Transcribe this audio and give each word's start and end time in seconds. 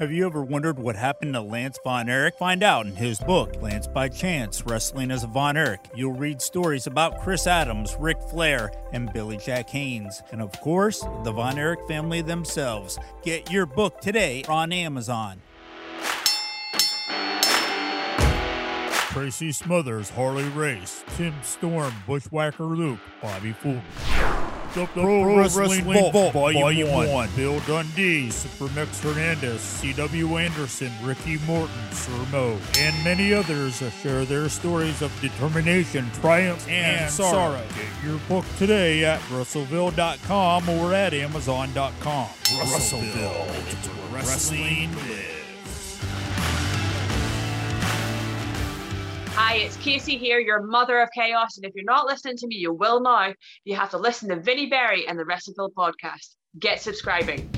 Have 0.00 0.10
you 0.10 0.24
ever 0.24 0.42
wondered 0.42 0.78
what 0.78 0.96
happened 0.96 1.34
to 1.34 1.42
Lance 1.42 1.78
Von 1.84 2.08
Erich? 2.08 2.34
Find 2.38 2.62
out 2.62 2.86
in 2.86 2.96
his 2.96 3.20
book, 3.20 3.60
Lance 3.60 3.86
by 3.86 4.08
Chance 4.08 4.64
Wrestling 4.64 5.10
as 5.10 5.24
a 5.24 5.26
Von 5.26 5.58
Erich. 5.58 5.90
You'll 5.94 6.14
read 6.14 6.40
stories 6.40 6.86
about 6.86 7.20
Chris 7.20 7.46
Adams, 7.46 7.94
Ric 8.00 8.16
Flair, 8.30 8.72
and 8.94 9.12
Billy 9.12 9.36
Jack 9.36 9.68
Haynes. 9.68 10.22
And 10.32 10.40
of 10.40 10.58
course, 10.62 11.00
the 11.22 11.32
Von 11.32 11.58
Erich 11.58 11.86
family 11.86 12.22
themselves. 12.22 12.98
Get 13.22 13.50
your 13.50 13.66
book 13.66 14.00
today 14.00 14.42
on 14.48 14.72
Amazon. 14.72 15.42
Tracy 19.10 19.52
Smothers, 19.52 20.08
Harley 20.08 20.48
Race, 20.48 21.04
Tim 21.18 21.34
Storm, 21.42 21.92
Bushwhacker 22.06 22.64
Luke, 22.64 23.00
Bobby 23.20 23.52
Fulton. 23.52 24.49
The 24.74 24.86
Pro, 24.86 25.02
Pro 25.02 25.36
Wrestling, 25.36 25.68
Wrestling 25.68 26.12
Vault, 26.12 26.12
Vault 26.12 26.32
Volume 26.54 26.90
1. 26.90 27.08
1. 27.08 27.28
Bill 27.34 27.58
Dundee, 27.60 28.28
Supermex 28.28 29.00
Hernandez, 29.02 29.60
C.W. 29.60 30.36
Anderson, 30.36 30.92
Ricky 31.02 31.38
Morton, 31.38 31.74
Sir 31.90 32.26
Mo, 32.30 32.56
and 32.78 33.04
many 33.04 33.34
others 33.34 33.82
share 34.00 34.24
their 34.24 34.48
stories 34.48 35.02
of 35.02 35.12
determination, 35.20 36.08
triumph, 36.20 36.68
and, 36.68 37.00
and 37.00 37.10
sorrow. 37.10 37.56
sorrow. 37.56 37.64
Get 37.70 38.04
your 38.04 38.18
book 38.28 38.44
today 38.58 39.04
at 39.04 39.20
Wrestleville.com 39.22 40.68
or 40.68 40.94
at 40.94 41.14
Amazon.com. 41.14 42.28
Russellville, 42.60 43.46
it's 43.68 43.86
where 43.88 44.22
wrestling 44.22 44.94
lives. 45.08 45.39
Hi, 49.42 49.54
it's 49.54 49.78
Kasey 49.78 50.18
here, 50.18 50.38
your 50.38 50.62
mother 50.62 51.00
of 51.00 51.08
chaos. 51.14 51.56
And 51.56 51.64
if 51.64 51.72
you're 51.74 51.82
not 51.82 52.04
listening 52.04 52.36
to 52.36 52.46
me, 52.46 52.56
you 52.56 52.74
will 52.74 53.00
now. 53.00 53.32
You 53.64 53.74
have 53.74 53.90
to 53.92 53.98
listen 53.98 54.28
to 54.28 54.36
Vinnie 54.36 54.68
Berry 54.68 55.08
and 55.08 55.18
the 55.18 55.24
Wrestleville 55.24 55.72
podcast. 55.72 56.34
Get 56.58 56.82
subscribing. 56.82 57.50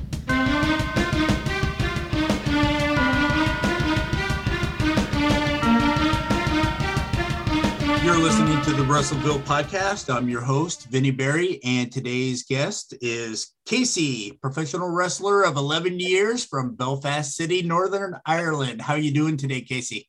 You're 8.05 8.17
listening 8.17 8.63
to 8.63 8.73
the 8.75 8.85
Wrestleville 8.85 9.43
podcast. 9.43 10.15
I'm 10.15 10.29
your 10.29 10.41
host, 10.41 10.87
Vinnie 10.89 11.11
Berry, 11.11 11.59
and 11.65 11.91
today's 11.91 12.45
guest 12.45 12.95
is 13.01 13.55
Kasey, 13.69 14.41
professional 14.41 14.89
wrestler 14.89 15.43
of 15.43 15.57
11 15.57 15.99
years 15.99 16.45
from 16.45 16.77
Belfast 16.77 17.35
City, 17.35 17.61
Northern 17.61 18.17
Ireland. 18.25 18.81
How 18.81 18.95
are 18.95 18.99
you 18.99 19.13
doing 19.13 19.37
today, 19.37 19.63
Kasey? 19.63 20.07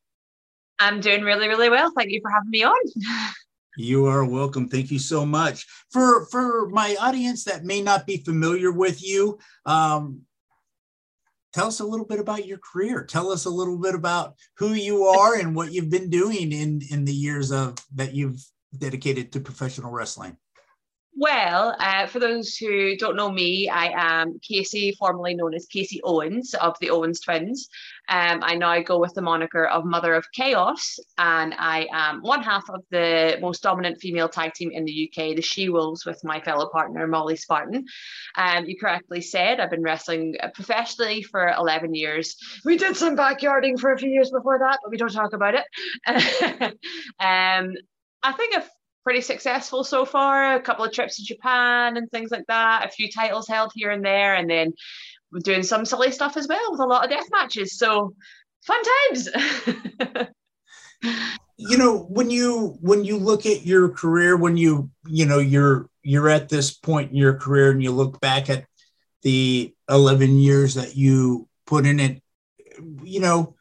I'm 0.80 1.00
doing 1.00 1.24
really, 1.24 1.48
really 1.48 1.70
well. 1.70 1.92
Thank 1.96 2.12
you 2.12 2.20
for 2.22 2.32
having 2.32 2.50
me 2.50 2.64
on. 2.64 2.76
You 3.76 4.06
are 4.06 4.24
welcome. 4.24 4.70
Thank 4.70 4.92
you 4.92 5.00
so 5.00 5.26
much. 5.26 5.66
For 5.92 6.28
for 6.28 6.70
my 6.70 6.96
audience 7.00 7.44
that 7.46 7.64
may 7.64 7.82
not 7.82 8.06
be 8.06 8.18
familiar 8.18 8.72
with 8.72 9.04
you, 9.04 9.40
um, 9.66 10.22
tell 11.54 11.68
us 11.68 11.80
a 11.80 11.86
little 11.86 12.06
bit 12.06 12.20
about 12.20 12.46
your 12.46 12.60
career. 12.60 13.04
Tell 13.04 13.32
us 13.32 13.46
a 13.46 13.50
little 13.50 13.80
bit 13.80 13.96
about 13.96 14.36
who 14.58 14.74
you 14.74 15.06
are 15.06 15.36
and 15.40 15.56
what 15.56 15.74
you've 15.74 15.90
been 15.90 16.12
doing 16.12 16.52
in 16.52 16.82
in 16.92 17.06
the 17.06 17.14
years 17.14 17.52
of 17.52 17.78
that 17.96 18.14
you've 18.14 18.46
dedicated 18.78 19.32
to 19.32 19.40
professional 19.40 19.92
wrestling. 19.92 20.38
Well, 21.16 21.76
uh, 21.80 22.08
for 22.08 22.18
those 22.20 22.56
who 22.56 22.98
don't 22.98 23.16
know 23.16 23.30
me, 23.30 23.70
I 23.70 24.22
am 24.22 24.40
Kasey, 24.40 24.96
formerly 24.98 25.36
known 25.36 25.54
as 25.54 25.68
Kasey 25.68 26.00
Owens 26.04 26.56
of 26.56 26.76
the 26.82 26.90
Owens 26.90 27.20
Twins. 27.20 27.70
Um, 28.10 28.40
I 28.42 28.56
now 28.56 28.82
go 28.82 28.98
with 28.98 29.14
the 29.14 29.22
moniker 29.22 29.66
of 29.66 29.86
Mother 29.86 30.16
of 30.16 30.26
Chaos, 30.34 30.98
and 31.20 31.54
I 31.56 31.88
am 31.94 32.22
one 32.22 32.42
half 32.42 32.68
of 32.68 32.82
the 32.90 33.38
most 33.42 33.62
dominant 33.62 34.02
female 34.02 34.28
tag 34.28 34.54
team 34.56 34.72
in 34.72 34.86
the 34.86 35.08
UK, 35.12 35.36
the 35.36 35.42
She 35.44 35.70
Wolves, 35.70 36.04
with 36.04 36.20
my 36.24 36.42
fellow 36.42 36.68
partner 36.70 37.06
Molly 37.06 37.36
Spartan. 37.36 37.86
Um, 38.36 38.66
you 38.66 38.76
correctly 38.80 39.22
said 39.22 39.60
I've 39.60 39.70
been 39.70 39.84
wrestling 39.84 40.36
professionally 40.56 41.22
for 41.22 41.48
11 41.48 41.94
years. 41.94 42.36
We 42.66 42.76
did 42.76 42.98
some 42.98 43.16
backyarding 43.16 43.80
for 43.80 43.94
a 43.94 44.00
few 44.00 44.10
years 44.10 44.32
before 44.32 44.58
that, 44.60 44.80
but 44.84 44.90
we 44.90 44.98
don't 44.98 45.14
talk 45.14 45.34
about 45.34 45.54
it. 45.54 45.66
um, 47.20 47.74
I 48.24 48.32
think 48.32 48.56
I've 48.56 48.70
pretty 49.04 49.22
successful 49.22 49.84
so 49.84 50.06
far. 50.06 50.56
A 50.56 50.62
couple 50.62 50.86
of 50.86 50.92
trips 50.92 51.18
to 51.18 51.24
Japan 51.24 51.98
and 51.98 52.10
things 52.10 52.32
like 52.32 52.46
that. 52.48 52.86
A 52.86 52.92
few 52.92 53.10
titles 53.12 53.48
held 53.48 53.72
here 53.76 53.92
and 53.92 54.04
there, 54.04 54.36
and 54.36 54.50
then 54.50 54.74
we're 55.32 55.40
doing 55.40 55.64
some 55.64 55.86
silly 55.86 56.12
stuff 56.12 56.38
as 56.38 56.48
well 56.48 56.72
with 56.72 56.80
a 56.80 56.86
lot 56.86 57.04
of 57.04 57.10
death 57.10 57.28
matches. 57.32 57.78
So 57.78 58.16
fun 58.66 58.82
times. 59.10 59.30
you 61.58 61.78
know, 61.78 62.00
when 62.10 62.30
you 62.30 62.78
when 62.82 63.04
you 63.04 63.18
look 63.18 63.46
at 63.46 63.66
your 63.66 63.90
career, 63.90 64.38
when 64.38 64.58
you 64.58 64.90
you 65.08 65.26
know 65.26 65.40
you're 65.40 65.90
you're 66.04 66.30
at 66.30 66.50
this 66.50 66.74
point 66.74 67.12
in 67.12 67.18
your 67.18 67.36
career, 67.36 67.72
and 67.72 67.84
you 67.84 67.92
look 67.92 68.20
back 68.20 68.50
at 68.50 68.66
the 69.22 69.74
11 69.90 70.38
years 70.38 70.76
that 70.76 70.96
you 70.96 71.48
put 71.66 71.86
in 71.86 72.00
it, 72.00 72.22
you 73.04 73.20
know, 73.20 73.56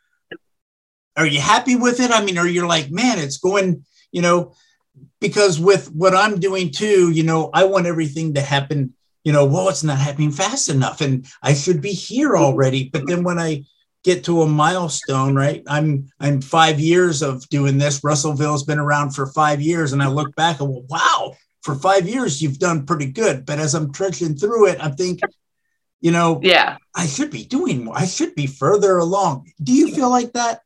are 1.17 1.27
you 1.27 1.41
happy 1.41 1.77
with 1.77 2.01
it? 2.01 2.11
I 2.11 2.25
mean, 2.25 2.39
are 2.39 2.47
you 2.47 2.67
like, 2.67 2.91
man, 2.91 3.19
it's 3.19 3.39
going, 3.39 3.85
you 4.11 4.23
know, 4.23 4.55
because 5.21 5.61
with 5.61 5.93
what 5.93 6.15
I'm 6.15 6.41
doing 6.41 6.71
too, 6.71 7.11
you 7.11 7.23
know, 7.23 7.51
I 7.53 7.65
want 7.65 7.87
everything 7.87 8.35
to 8.35 8.41
happen, 8.41 8.95
you 9.25 9.33
know, 9.33 9.45
well, 9.45 9.69
it's 9.69 9.85
not 9.85 9.99
happening 9.99 10.33
fast 10.33 10.69
enough 10.69 11.01
and 11.01 11.27
I 11.43 11.55
should 11.55 11.81
be 11.81 11.93
here 11.93 12.37
already. 12.37 12.89
But 12.93 13.07
then 13.07 13.23
when 13.23 13.39
I 13.39 13.65
get 14.03 14.25
to 14.25 14.43
a 14.43 14.49
milestone, 14.49 15.35
right? 15.35 15.63
I'm 15.67 16.11
I'm 16.19 16.41
five 16.41 16.81
years 16.81 17.23
of 17.23 17.49
doing 17.49 17.79
this. 17.79 18.01
Wrestleville's 18.01 18.65
been 18.65 18.79
around 18.79 19.11
for 19.11 19.27
five 19.27 19.61
years, 19.61 19.93
and 19.93 20.03
I 20.03 20.09
look 20.09 20.35
back 20.35 20.61
and 20.61 20.69
well, 20.69 20.85
wow, 20.89 21.37
for 21.63 21.75
five 21.75 22.09
years 22.09 22.43
you've 22.43 22.59
done 22.59 22.87
pretty 22.87 23.07
good. 23.07 23.47
But 23.47 23.59
as 23.59 23.75
I'm 23.75 23.93
trudging 23.93 24.37
through 24.37 24.69
it, 24.69 24.79
I'm 24.83 24.97
thinking, 24.97 25.29
you 26.01 26.11
know, 26.11 26.41
yeah, 26.43 26.79
I 26.95 27.07
should 27.07 27.31
be 27.31 27.45
doing 27.45 27.85
more. 27.85 27.97
I 27.97 28.07
should 28.07 28.35
be 28.35 28.47
further 28.47 28.99
along. 28.99 29.53
Do 29.63 29.73
you 29.73 29.95
feel 29.95 30.11
like 30.11 30.33
that? 30.33 30.63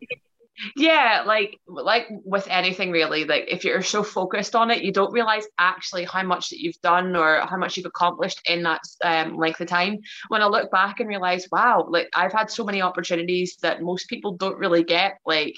Yeah 0.77 1.23
like 1.27 1.59
like 1.67 2.07
with 2.25 2.47
anything 2.51 2.91
really 2.91 3.25
like 3.25 3.45
if 3.49 3.65
you're 3.65 3.83
so 3.83 4.03
focused 4.03 4.55
on 4.55 4.71
it 4.71 4.83
you 4.83 4.93
don't 4.93 5.13
realize 5.13 5.45
actually 5.59 6.05
how 6.05 6.23
much 6.23 6.51
that 6.51 6.61
you've 6.61 6.81
done 6.83 7.15
or 7.15 7.41
how 7.47 7.57
much 7.57 7.77
you've 7.77 7.87
accomplished 7.87 8.41
in 8.49 8.63
that 8.63 8.81
um, 9.05 9.37
length 9.37 9.61
of 9.61 9.69
time. 9.69 9.99
When 10.29 10.43
i 10.43 10.47
look 10.47 10.71
back 10.71 11.01
and 11.01 11.09
realize 11.09 11.47
wow 11.51 11.87
like 11.89 12.09
i've 12.15 12.33
had 12.33 12.51
so 12.51 12.65
many 12.65 12.83
opportunities 12.83 13.57
that 13.63 13.83
most 13.83 14.09
people 14.09 14.33
don't 14.37 14.59
really 14.59 14.85
get 14.85 15.19
like 15.27 15.55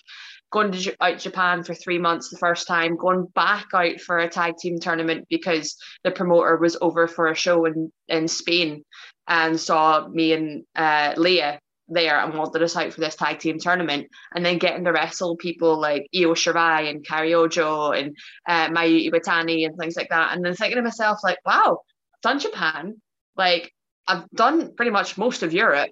going 0.50 0.72
to 0.72 0.96
out 1.00 1.18
Japan 1.18 1.62
for 1.62 1.74
three 1.74 1.98
months 1.98 2.30
the 2.30 2.38
first 2.38 2.66
time, 2.66 2.96
going 2.96 3.26
back 3.34 3.66
out 3.74 4.00
for 4.00 4.18
a 4.18 4.28
tag 4.28 4.56
team 4.56 4.78
tournament 4.78 5.26
because 5.28 5.76
the 6.04 6.10
promoter 6.10 6.56
was 6.56 6.76
over 6.80 7.06
for 7.06 7.28
a 7.28 7.34
show 7.34 7.66
in, 7.66 7.92
in 8.08 8.28
Spain 8.28 8.84
and 9.26 9.60
saw 9.60 10.08
me 10.08 10.32
and 10.32 10.64
uh, 10.74 11.12
Leah 11.16 11.60
there 11.88 12.18
and 12.20 12.34
wanted 12.34 12.62
us 12.62 12.76
out 12.76 12.92
for 12.92 13.00
this 13.00 13.16
tag 13.16 13.38
team 13.38 13.58
tournament. 13.58 14.08
And 14.34 14.44
then 14.44 14.58
getting 14.58 14.84
to 14.84 14.92
wrestle 14.92 15.36
people 15.36 15.78
like 15.80 16.08
Io 16.14 16.34
Shirai 16.34 16.90
and 16.90 17.06
Kairi 17.06 17.32
Hojo 17.32 17.92
and 17.92 18.16
uh, 18.48 18.68
Mayu 18.68 19.10
Iwatani 19.10 19.66
and 19.66 19.76
things 19.76 19.96
like 19.96 20.10
that. 20.10 20.34
And 20.34 20.44
then 20.44 20.54
thinking 20.54 20.76
to 20.76 20.82
myself 20.82 21.20
like 21.22 21.38
wow 21.44 21.78
I've 22.14 22.22
done 22.22 22.38
Japan. 22.38 23.00
Like 23.36 23.72
I've 24.06 24.28
done 24.30 24.74
pretty 24.74 24.90
much 24.90 25.18
most 25.18 25.42
of 25.42 25.52
Europe. 25.52 25.90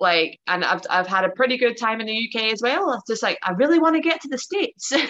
Like 0.00 0.38
and 0.46 0.64
I've, 0.64 0.82
I've 0.88 1.08
had 1.08 1.24
a 1.24 1.30
pretty 1.30 1.56
good 1.56 1.76
time 1.76 2.00
in 2.00 2.06
the 2.06 2.30
UK 2.30 2.52
as 2.52 2.62
well. 2.62 2.92
It's 2.92 3.08
just 3.08 3.22
like 3.22 3.38
I 3.42 3.52
really 3.52 3.80
want 3.80 3.96
to 3.96 4.02
get 4.02 4.20
to 4.22 4.28
the 4.28 4.38
States. 4.38 4.92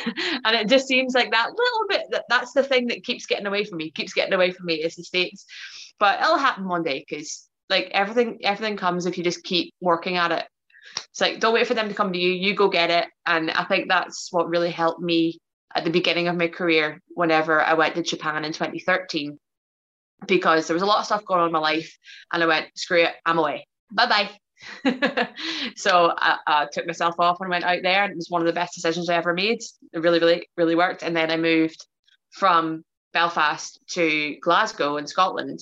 And 0.44 0.56
it 0.56 0.69
just 0.69 0.87
seems 0.87 1.15
like 1.15 1.31
that 1.32 1.50
little 1.50 1.87
bit 1.88 2.03
that 2.10 2.25
that's 2.28 2.53
the 2.53 2.62
thing 2.62 2.87
that 2.87 3.04
keeps 3.04 3.27
getting 3.27 3.47
away 3.47 3.65
from 3.65 3.78
me 3.78 3.91
keeps 3.91 4.15
getting 4.15 4.32
away 4.32 4.53
from 4.53 4.66
me 4.66 4.77
is 4.77 4.94
the 4.94 5.04
States. 5.04 5.44
But 5.98 6.21
it'll 6.21 6.38
happen 6.38 6.69
one 6.69 6.84
day 6.84 7.04
because 7.06 7.47
like 7.68 7.90
everything 7.92 8.38
everything 8.42 8.76
comes 8.76 9.06
if 9.06 9.18
you 9.18 9.24
just 9.24 9.44
keep 9.44 9.74
working 9.80 10.16
at 10.16 10.32
it. 10.32 10.46
It's 11.10 11.20
like 11.20 11.40
don't 11.40 11.54
wait 11.54 11.66
for 11.66 11.74
them 11.74 11.88
to 11.88 11.94
come 11.94 12.12
to 12.12 12.18
you. 12.18 12.30
You 12.30 12.54
go 12.54 12.68
get 12.68 12.90
it. 12.90 13.06
And 13.26 13.50
i 13.50 13.64
think 13.64 13.88
that's 13.88 14.28
what 14.32 14.48
really 14.48 14.70
helped 14.70 15.00
me 15.00 15.38
at 15.74 15.84
the 15.84 15.90
beginning 15.90 16.28
of 16.28 16.36
my 16.36 16.48
career 16.48 17.00
whenever 17.08 17.60
i 17.60 17.74
went 17.74 17.94
to 17.94 18.02
japan 18.02 18.44
in 18.44 18.52
2013 18.52 19.38
because 20.26 20.66
there 20.66 20.74
was 20.74 20.82
a 20.82 20.86
lot 20.86 20.98
of 20.98 21.04
stuff 21.04 21.24
going 21.24 21.40
on 21.40 21.46
in 21.46 21.52
my 21.52 21.58
life 21.58 21.96
and 22.32 22.42
i 22.42 22.46
went 22.46 22.66
screw 22.76 23.02
it 23.02 23.14
i'm 23.26 23.38
away. 23.38 23.66
Bye 23.92 24.06
bye 24.06 24.30
so 25.76 26.12
I, 26.18 26.38
I, 26.46 26.66
took 26.72 26.84
myself 26.84 27.14
off 27.21 27.36
and 27.41 27.48
went 27.48 27.64
out 27.64 27.78
there 27.82 28.03
and 28.03 28.10
it 28.12 28.16
was 28.16 28.28
one 28.28 28.42
of 28.42 28.47
the 28.47 28.53
best 28.53 28.74
decisions 28.74 29.09
i 29.09 29.14
ever 29.14 29.32
made. 29.32 29.60
It 29.92 30.00
really 30.00 30.18
really 30.18 30.48
really 30.56 30.74
worked. 30.74 31.03
And 31.03 31.16
then 31.16 31.30
i 31.30 31.36
moved 31.36 31.86
from 32.30 32.84
belfast 33.12 33.80
to 33.91 34.36
glasgow 34.42 34.97
in 34.97 35.06
scotland 35.06 35.60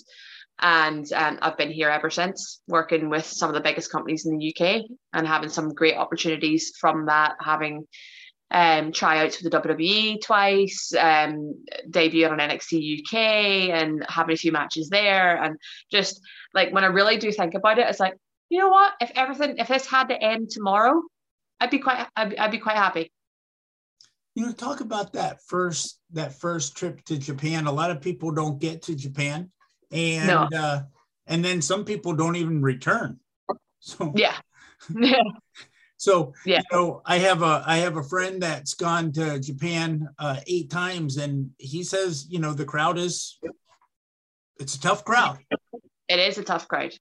and 0.58 1.10
um, 1.12 1.38
I've 1.42 1.58
been 1.58 1.70
here 1.70 1.90
ever 1.90 2.08
since, 2.08 2.60
working 2.66 3.10
with 3.10 3.26
some 3.26 3.50
of 3.50 3.54
the 3.54 3.60
biggest 3.60 3.90
companies 3.90 4.24
in 4.24 4.38
the 4.38 4.54
UK 4.54 4.82
and 5.12 5.26
having 5.26 5.50
some 5.50 5.74
great 5.74 5.96
opportunities 5.96 6.72
from 6.80 7.06
that, 7.06 7.34
having 7.40 7.86
um, 8.50 8.92
tryouts 8.92 9.36
for 9.36 9.44
the 9.44 9.50
WWE 9.50 10.22
twice, 10.22 10.94
um, 10.98 11.62
debuted 11.90 12.30
on 12.30 12.38
NXT 12.38 13.00
UK, 13.00 13.14
and 13.70 14.04
having 14.08 14.34
a 14.34 14.38
few 14.38 14.52
matches 14.52 14.88
there. 14.88 15.42
And 15.42 15.56
just 15.90 16.20
like 16.54 16.72
when 16.72 16.84
I 16.84 16.88
really 16.88 17.18
do 17.18 17.30
think 17.32 17.54
about 17.54 17.78
it, 17.78 17.86
it's 17.88 18.00
like, 18.00 18.14
you 18.48 18.58
know 18.58 18.68
what? 18.68 18.94
If 19.00 19.10
everything, 19.14 19.58
if 19.58 19.68
this 19.68 19.86
had 19.86 20.08
to 20.08 20.22
end 20.22 20.50
tomorrow, 20.50 21.02
I'd 21.60 21.70
be 21.70 21.80
quite, 21.80 22.06
I'd, 22.16 22.34
I'd 22.36 22.50
be 22.50 22.58
quite 22.58 22.76
happy. 22.76 23.12
You 24.34 24.46
know, 24.46 24.52
talk 24.52 24.80
about 24.80 25.14
that 25.14 25.40
first, 25.48 25.98
that 26.12 26.38
first 26.38 26.76
trip 26.76 27.04
to 27.06 27.18
Japan. 27.18 27.66
A 27.66 27.72
lot 27.72 27.90
of 27.90 28.00
people 28.00 28.30
don't 28.30 28.58
get 28.58 28.82
to 28.82 28.94
Japan 28.94 29.50
and 29.90 30.26
no. 30.28 30.48
uh, 30.56 30.82
and 31.26 31.44
then 31.44 31.62
some 31.62 31.84
people 31.84 32.14
don't 32.14 32.36
even 32.36 32.62
return. 32.62 33.18
So 33.80 34.12
yeah, 34.16 34.36
Yeah. 34.94 35.22
So 35.96 36.34
Yeah. 36.44 36.58
you 36.58 36.76
know, 36.76 37.02
I 37.06 37.18
have 37.18 37.42
a 37.42 37.62
I 37.66 37.78
have 37.78 37.96
a 37.96 38.02
friend 38.02 38.42
that's 38.42 38.74
gone 38.74 39.12
to 39.12 39.38
Japan 39.40 40.08
uh, 40.18 40.40
eight 40.46 40.70
times, 40.70 41.16
and 41.16 41.50
he 41.58 41.82
says, 41.84 42.26
you 42.28 42.38
know, 42.38 42.52
the 42.52 42.64
crowd 42.64 42.98
is 42.98 43.38
it's 44.58 44.74
a 44.74 44.80
tough 44.80 45.04
crowd. 45.04 45.38
it 46.08 46.18
is 46.18 46.38
a 46.38 46.44
tough 46.44 46.68
crowd. 46.68 46.92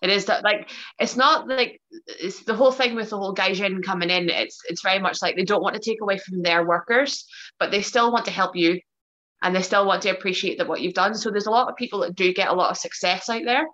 It 0.00 0.10
is 0.10 0.26
that 0.26 0.44
like 0.44 0.70
it's 0.98 1.16
not 1.16 1.48
like 1.48 1.80
it's 2.06 2.44
the 2.44 2.54
whole 2.54 2.70
thing 2.70 2.94
with 2.94 3.10
the 3.10 3.18
whole 3.18 3.34
gaijin 3.34 3.82
coming 3.82 4.10
in. 4.10 4.30
It's 4.30 4.60
it's 4.68 4.82
very 4.82 5.00
much 5.00 5.20
like 5.20 5.36
they 5.36 5.44
don't 5.44 5.62
want 5.62 5.74
to 5.74 5.80
take 5.80 6.00
away 6.00 6.18
from 6.18 6.42
their 6.42 6.64
workers, 6.64 7.26
but 7.58 7.70
they 7.70 7.82
still 7.82 8.12
want 8.12 8.26
to 8.26 8.30
help 8.30 8.54
you, 8.54 8.80
and 9.42 9.54
they 9.54 9.62
still 9.62 9.86
want 9.86 10.02
to 10.02 10.10
appreciate 10.10 10.58
that 10.58 10.68
what 10.68 10.80
you've 10.80 10.94
done. 10.94 11.14
So 11.14 11.30
there's 11.30 11.46
a 11.46 11.50
lot 11.50 11.68
of 11.68 11.76
people 11.76 12.00
that 12.00 12.14
do 12.14 12.32
get 12.32 12.48
a 12.48 12.54
lot 12.54 12.70
of 12.70 12.76
success 12.76 13.28
out 13.28 13.42
there. 13.44 13.66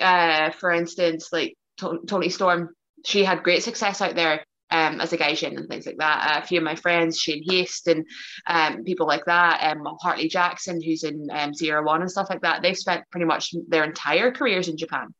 Uh, 0.00 0.50
for 0.50 0.70
instance, 0.70 1.28
like 1.32 1.56
To- 1.78 2.00
Toni 2.06 2.28
Storm, 2.28 2.70
she 3.04 3.24
had 3.24 3.42
great 3.42 3.62
success 3.62 4.00
out 4.00 4.14
there 4.14 4.44
um, 4.70 5.00
as 5.00 5.12
a 5.12 5.18
gaijin 5.18 5.56
and 5.56 5.68
things 5.68 5.86
like 5.86 5.96
that. 5.98 6.36
Uh, 6.36 6.42
a 6.42 6.46
few 6.46 6.58
of 6.58 6.64
my 6.64 6.74
friends, 6.74 7.18
Shane 7.18 7.42
Haste 7.48 7.88
and 7.88 8.06
um, 8.46 8.84
people 8.84 9.06
like 9.06 9.24
that, 9.24 9.72
um, 9.72 9.84
Hartley 10.00 10.28
Jackson, 10.28 10.82
who's 10.82 11.04
in 11.04 11.26
um, 11.32 11.54
Zero 11.54 11.84
One 11.84 12.02
and 12.02 12.10
stuff 12.10 12.30
like 12.30 12.42
that, 12.42 12.62
they've 12.62 12.76
spent 12.76 13.04
pretty 13.10 13.26
much 13.26 13.54
their 13.68 13.84
entire 13.84 14.30
careers 14.30 14.68
in 14.68 14.76
Japan. 14.76 15.14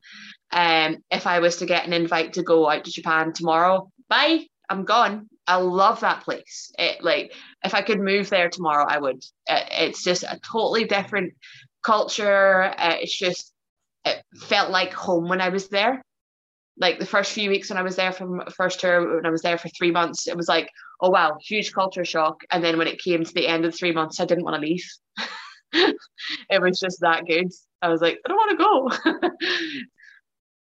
Um, 0.53 0.99
if 1.11 1.27
I 1.27 1.41
was 1.41 1.57
to 1.57 1.67
get 1.67 1.87
an 1.87 1.93
invite 1.93 2.35
to 2.35 2.43
go 2.43 2.69
out 2.69 2.85
to 2.85 2.93
Japan 2.93 3.33
tomorrow, 3.33 3.91
bye, 4.09 4.47
I'm 4.69 4.85
gone. 4.85 5.29
I 5.49 5.57
love 5.57 6.01
that 6.01 6.23
place. 6.23 6.71
It 6.79 7.03
like 7.03 7.33
if 7.65 7.75
I 7.75 7.83
could 7.83 8.01
move 8.01 8.29
there 8.29 8.51
tomorrow, 8.51 8.85
I 8.89 8.99
would. 8.99 9.25
It, 9.47 9.69
it's 9.73 10.05
just 10.05 10.23
a 10.23 10.39
totally 10.53 10.85
different 10.85 11.35
culture. 11.85 12.63
Uh, 12.63 12.97
it's 13.01 13.19
just 13.19 13.53
it 14.05 14.23
felt 14.37 14.71
like 14.71 14.93
home 14.93 15.29
when 15.29 15.41
I 15.41 15.49
was 15.49 15.69
there. 15.69 16.03
Like 16.77 16.99
the 16.99 17.07
first 17.07 17.33
few 17.33 17.51
weeks 17.51 17.71
when 17.71 17.79
I 17.79 17.83
was 17.83 17.97
there 17.97 18.13
from 18.13 18.43
first 18.55 18.81
tour, 18.81 19.17
when 19.17 19.27
I 19.27 19.31
was 19.31 19.43
there 19.43 19.59
for 19.59 19.69
three 19.71 19.91
months, 19.91 20.29
it 20.29 20.37
was 20.37 20.49
like, 20.49 20.69
oh 21.01 21.11
wow, 21.11 21.39
huge 21.41 21.73
culture 21.73 22.05
shock. 22.05 22.43
And 22.53 22.63
then 22.63 22.79
when 22.79 22.87
it 22.87 23.03
came 23.03 23.25
to 23.25 23.35
the 23.35 23.49
end 23.49 23.65
of 23.65 23.75
three 23.75 23.93
months, 23.93 24.21
I 24.21 24.27
didn't 24.27 24.45
want 24.45 24.63
to 24.63 24.69
leave. 24.69 24.85
it 25.73 26.63
was 26.63 26.79
just 26.79 27.01
that 27.01 27.27
good. 27.27 27.51
I 27.81 27.89
was 27.89 28.01
like, 28.01 28.19
I 28.25 28.29
don't 28.29 28.37
want 28.37 28.93
to 29.03 29.11
go. 29.11 29.21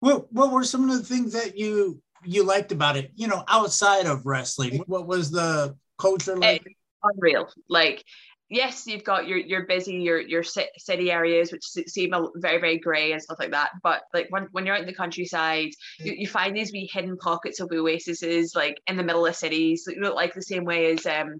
What 0.03 0.33
what 0.33 0.51
were 0.51 0.65
some 0.65 0.89
of 0.89 0.97
the 0.97 1.05
things 1.05 1.31
that 1.31 1.57
you 1.57 2.01
you 2.25 2.43
liked 2.43 2.71
about 2.71 2.97
it? 2.97 3.11
You 3.15 3.27
know, 3.27 3.43
outside 3.47 4.05
of 4.05 4.25
wrestling, 4.25 4.83
what 4.87 5.07
was 5.07 5.31
the 5.31 5.75
culture 5.97 6.37
like? 6.37 6.65
unreal. 7.03 7.47
Like, 7.69 8.03
yes, 8.49 8.87
you've 8.87 9.03
got 9.03 9.27
your 9.27 9.37
your 9.37 9.65
busy 9.65 9.95
your 9.95 10.19
your 10.19 10.43
city 10.43 11.11
areas 11.11 11.51
which 11.51 11.63
seem 11.63 12.13
very 12.35 12.59
very 12.59 12.79
grey 12.79 13.11
and 13.11 13.21
stuff 13.21 13.39
like 13.39 13.51
that. 13.51 13.71
But 13.81 14.03
like 14.13 14.27
when, 14.29 14.47
when 14.51 14.65
you're 14.65 14.75
out 14.75 14.81
in 14.81 14.87
the 14.87 14.93
countryside, 14.93 15.69
you, 15.99 16.13
you 16.13 16.27
find 16.27 16.55
these 16.55 16.71
wee 16.71 16.89
hidden 16.91 17.17
pockets 17.17 17.59
of 17.59 17.71
oases 17.71 18.53
like 18.55 18.77
in 18.87 18.97
the 18.97 19.03
middle 19.03 19.25
of 19.25 19.35
cities. 19.35 19.85
You 19.87 20.13
like 20.13 20.33
the 20.33 20.41
same 20.41 20.65
way 20.65 20.91
as 20.91 21.05
um. 21.05 21.39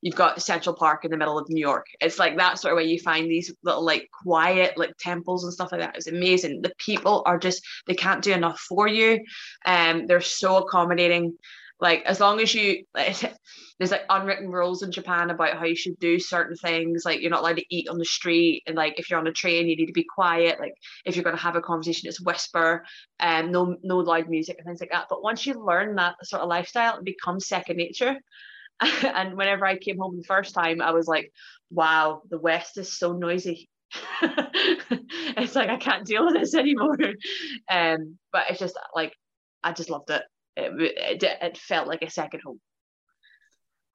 You've 0.00 0.14
got 0.14 0.42
Central 0.42 0.74
Park 0.74 1.04
in 1.04 1.10
the 1.10 1.16
middle 1.16 1.38
of 1.38 1.48
New 1.48 1.60
York. 1.60 1.86
It's 2.00 2.18
like 2.18 2.36
that 2.36 2.58
sort 2.58 2.72
of 2.72 2.76
way 2.76 2.84
you 2.84 3.00
find 3.00 3.28
these 3.28 3.52
little 3.62 3.84
like 3.84 4.08
quiet 4.22 4.78
like 4.78 4.94
temples 4.98 5.44
and 5.44 5.52
stuff 5.52 5.72
like 5.72 5.80
that. 5.80 5.96
It's 5.96 6.06
amazing. 6.06 6.62
The 6.62 6.72
people 6.78 7.22
are 7.26 7.38
just 7.38 7.62
they 7.86 7.94
can't 7.94 8.22
do 8.22 8.32
enough 8.32 8.60
for 8.60 8.86
you. 8.86 9.20
Um, 9.66 10.06
they're 10.06 10.20
so 10.20 10.58
accommodating. 10.58 11.36
Like 11.80 12.02
as 12.06 12.20
long 12.20 12.40
as 12.40 12.54
you 12.54 12.84
there's 12.94 13.92
like 13.92 14.04
unwritten 14.10 14.50
rules 14.50 14.82
in 14.82 14.90
Japan 14.90 15.30
about 15.30 15.56
how 15.56 15.64
you 15.64 15.76
should 15.76 15.98
do 16.00 16.18
certain 16.18 16.56
things. 16.56 17.04
Like 17.04 17.20
you're 17.20 17.30
not 17.30 17.40
allowed 17.40 17.56
to 17.56 17.74
eat 17.74 17.88
on 17.88 17.98
the 17.98 18.04
street, 18.04 18.62
and 18.66 18.76
like 18.76 18.98
if 18.98 19.10
you're 19.10 19.18
on 19.18 19.26
a 19.26 19.32
train, 19.32 19.68
you 19.68 19.76
need 19.76 19.86
to 19.86 19.92
be 19.92 20.04
quiet. 20.04 20.58
Like 20.58 20.74
if 21.04 21.14
you're 21.14 21.24
going 21.24 21.36
to 21.36 21.42
have 21.42 21.56
a 21.56 21.60
conversation, 21.60 22.08
it's 22.08 22.20
whisper, 22.20 22.84
and 23.20 23.46
um, 23.46 23.52
no 23.52 23.76
no 23.82 23.98
loud 23.98 24.28
music 24.28 24.56
and 24.58 24.66
things 24.66 24.80
like 24.80 24.90
that. 24.90 25.06
But 25.08 25.22
once 25.22 25.46
you 25.46 25.54
learn 25.54 25.94
that 25.96 26.14
sort 26.24 26.42
of 26.42 26.48
lifestyle, 26.48 26.98
it 26.98 27.04
becomes 27.04 27.46
second 27.46 27.76
nature. 27.76 28.16
and 29.02 29.36
whenever 29.36 29.66
I 29.66 29.78
came 29.78 29.98
home 29.98 30.16
the 30.16 30.24
first 30.24 30.54
time, 30.54 30.80
I 30.80 30.92
was 30.92 31.06
like, 31.06 31.32
"Wow, 31.70 32.22
the 32.28 32.38
West 32.38 32.78
is 32.78 32.98
so 32.98 33.12
noisy." 33.12 33.68
it's 34.22 35.54
like 35.54 35.70
I 35.70 35.76
can't 35.76 36.06
deal 36.06 36.26
with 36.26 36.34
this 36.34 36.54
anymore. 36.54 36.96
Um, 37.70 38.18
but 38.32 38.44
it's 38.48 38.58
just 38.58 38.78
like 38.94 39.12
I 39.62 39.72
just 39.72 39.90
loved 39.90 40.10
it. 40.10 40.22
It, 40.56 41.22
it. 41.22 41.22
it 41.22 41.58
felt 41.58 41.86
like 41.88 42.02
a 42.02 42.10
second 42.10 42.40
home. 42.44 42.60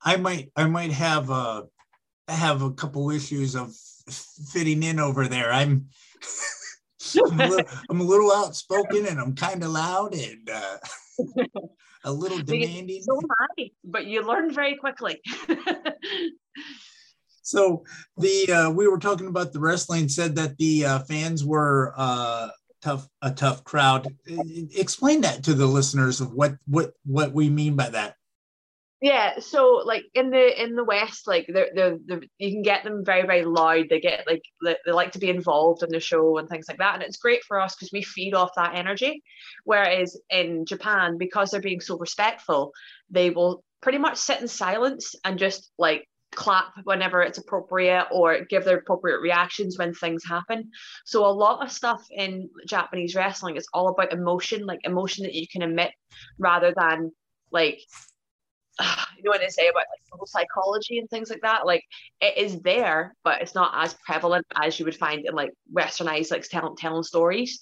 I 0.01 0.17
might 0.17 0.51
I 0.55 0.65
might 0.65 0.91
have 0.91 1.29
a 1.29 1.63
have 2.27 2.61
a 2.61 2.71
couple 2.71 3.09
issues 3.09 3.55
of 3.55 3.73
fitting 4.51 4.83
in 4.83 4.99
over 4.99 5.27
there. 5.27 5.51
I'm 5.51 5.87
I'm, 7.15 7.39
a 7.39 7.47
little, 7.47 7.65
I'm 7.89 8.01
a 8.01 8.03
little 8.03 8.31
outspoken 8.31 9.05
and 9.05 9.19
I'm 9.19 9.35
kind 9.35 9.63
of 9.63 9.71
loud 9.71 10.15
and 10.15 10.49
uh, 10.49 10.77
a 12.03 12.11
little 12.11 12.39
demanding. 12.39 13.01
So 13.01 13.19
high, 13.39 13.71
but 13.83 14.05
you 14.05 14.21
learn 14.21 14.53
very 14.53 14.75
quickly. 14.75 15.21
so 17.41 17.83
the 18.17 18.51
uh, 18.51 18.69
we 18.71 18.87
were 18.87 18.99
talking 18.99 19.27
about 19.27 19.53
the 19.53 19.59
wrestling. 19.59 20.09
Said 20.09 20.35
that 20.35 20.57
the 20.57 20.85
uh, 20.85 20.99
fans 20.99 21.45
were 21.45 21.93
uh, 21.95 22.49
tough, 22.81 23.07
a 23.21 23.31
tough 23.31 23.63
crowd. 23.63 24.07
Explain 24.75 25.21
that 25.21 25.43
to 25.45 25.53
the 25.53 25.65
listeners 25.67 26.21
of 26.21 26.33
what 26.33 26.55
what 26.67 26.93
what 27.05 27.33
we 27.33 27.49
mean 27.49 27.75
by 27.75 27.89
that. 27.89 28.15
Yeah, 29.03 29.39
so 29.39 29.81
like 29.83 30.05
in 30.13 30.29
the 30.29 30.63
in 30.63 30.75
the 30.75 30.83
West, 30.85 31.27
like 31.27 31.45
they're, 31.49 31.67
they're, 31.75 31.97
they're, 32.05 32.21
you 32.37 32.51
can 32.51 32.61
get 32.61 32.85
them 32.85 33.03
very 33.03 33.27
very 33.27 33.43
loud. 33.43 33.87
They 33.89 33.99
get 33.99 34.25
like 34.25 34.43
they, 34.63 34.77
they 34.85 34.93
like 34.93 35.11
to 35.11 35.19
be 35.19 35.29
involved 35.29 35.83
in 35.83 35.89
the 35.89 35.99
show 35.99 36.37
and 36.37 36.47
things 36.47 36.67
like 36.69 36.77
that, 36.77 36.93
and 36.93 37.03
it's 37.03 37.17
great 37.17 37.43
for 37.43 37.59
us 37.59 37.75
because 37.75 37.91
we 37.91 38.01
feed 38.01 38.33
off 38.33 38.51
that 38.55 38.75
energy. 38.75 39.21
Whereas 39.65 40.17
in 40.29 40.65
Japan, 40.65 41.17
because 41.17 41.51
they're 41.51 41.59
being 41.59 41.81
so 41.81 41.97
respectful, 41.97 42.71
they 43.09 43.29
will 43.29 43.65
pretty 43.81 43.97
much 43.97 44.15
sit 44.17 44.39
in 44.39 44.47
silence 44.47 45.15
and 45.25 45.37
just 45.37 45.69
like 45.77 46.07
clap 46.33 46.71
whenever 46.85 47.21
it's 47.21 47.39
appropriate 47.39 48.07
or 48.09 48.45
give 48.45 48.63
their 48.63 48.77
appropriate 48.77 49.19
reactions 49.19 49.77
when 49.77 49.93
things 49.93 50.23
happen. 50.25 50.71
So 51.03 51.25
a 51.25 51.27
lot 51.27 51.61
of 51.61 51.73
stuff 51.73 52.01
in 52.09 52.49
Japanese 52.69 53.15
wrestling 53.15 53.57
is 53.57 53.67
all 53.73 53.89
about 53.89 54.13
emotion, 54.13 54.65
like 54.65 54.79
emotion 54.85 55.25
that 55.25 55.33
you 55.33 55.45
can 55.51 55.61
emit 55.61 55.91
rather 56.39 56.73
than 56.73 57.11
like 57.51 57.81
you 59.17 59.23
know 59.23 59.31
what 59.31 59.41
they 59.41 59.49
say 59.49 59.67
about 59.67 59.83
like 59.91 60.27
psychology 60.27 60.99
and 60.99 61.09
things 61.09 61.29
like 61.29 61.41
that 61.41 61.65
like 61.65 61.83
it 62.21 62.37
is 62.37 62.61
there 62.61 63.15
but 63.23 63.41
it's 63.41 63.55
not 63.55 63.71
as 63.75 63.93
prevalent 64.05 64.45
as 64.55 64.79
you 64.79 64.85
would 64.85 64.95
find 64.95 65.25
in 65.25 65.35
like 65.35 65.51
westernized 65.73 66.31
like 66.31 66.47
telling, 66.47 66.75
telling 66.75 67.03
stories 67.03 67.59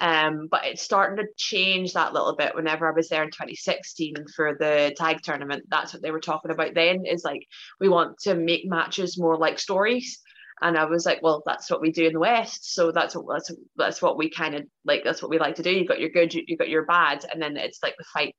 um 0.00 0.48
but 0.50 0.64
it's 0.64 0.82
starting 0.82 1.16
to 1.16 1.30
change 1.36 1.94
that 1.94 2.12
little 2.12 2.36
bit 2.36 2.54
whenever 2.54 2.86
i 2.86 2.94
was 2.94 3.08
there 3.08 3.22
in 3.22 3.30
2016 3.30 4.14
for 4.34 4.56
the 4.58 4.94
tag 4.96 5.22
tournament 5.22 5.64
that's 5.68 5.92
what 5.92 6.02
they 6.02 6.10
were 6.10 6.20
talking 6.20 6.50
about 6.50 6.74
then 6.74 7.06
is 7.06 7.24
like 7.24 7.46
we 7.80 7.88
want 7.88 8.18
to 8.18 8.34
make 8.34 8.64
matches 8.66 9.18
more 9.18 9.36
like 9.36 9.58
stories 9.58 10.20
and 10.62 10.78
I 10.78 10.84
was 10.84 11.04
like, 11.04 11.20
well, 11.22 11.42
that's 11.44 11.68
what 11.70 11.80
we 11.80 11.90
do 11.90 12.06
in 12.06 12.12
the 12.12 12.20
West. 12.20 12.72
So 12.72 12.92
that's 12.92 13.16
what 13.16 13.26
that's, 13.28 13.50
that's 13.76 14.00
what 14.00 14.16
we 14.16 14.30
kind 14.30 14.54
of 14.54 14.62
like. 14.84 15.02
That's 15.02 15.20
what 15.20 15.30
we 15.30 15.40
like 15.40 15.56
to 15.56 15.62
do. 15.62 15.70
You 15.70 15.84
got 15.84 15.98
your 15.98 16.10
good, 16.10 16.32
you, 16.32 16.44
you 16.46 16.56
got 16.56 16.68
your 16.68 16.86
bad, 16.86 17.24
and 17.30 17.42
then 17.42 17.56
it's 17.56 17.82
like 17.82 17.94
the 17.98 18.04
fight 18.04 18.36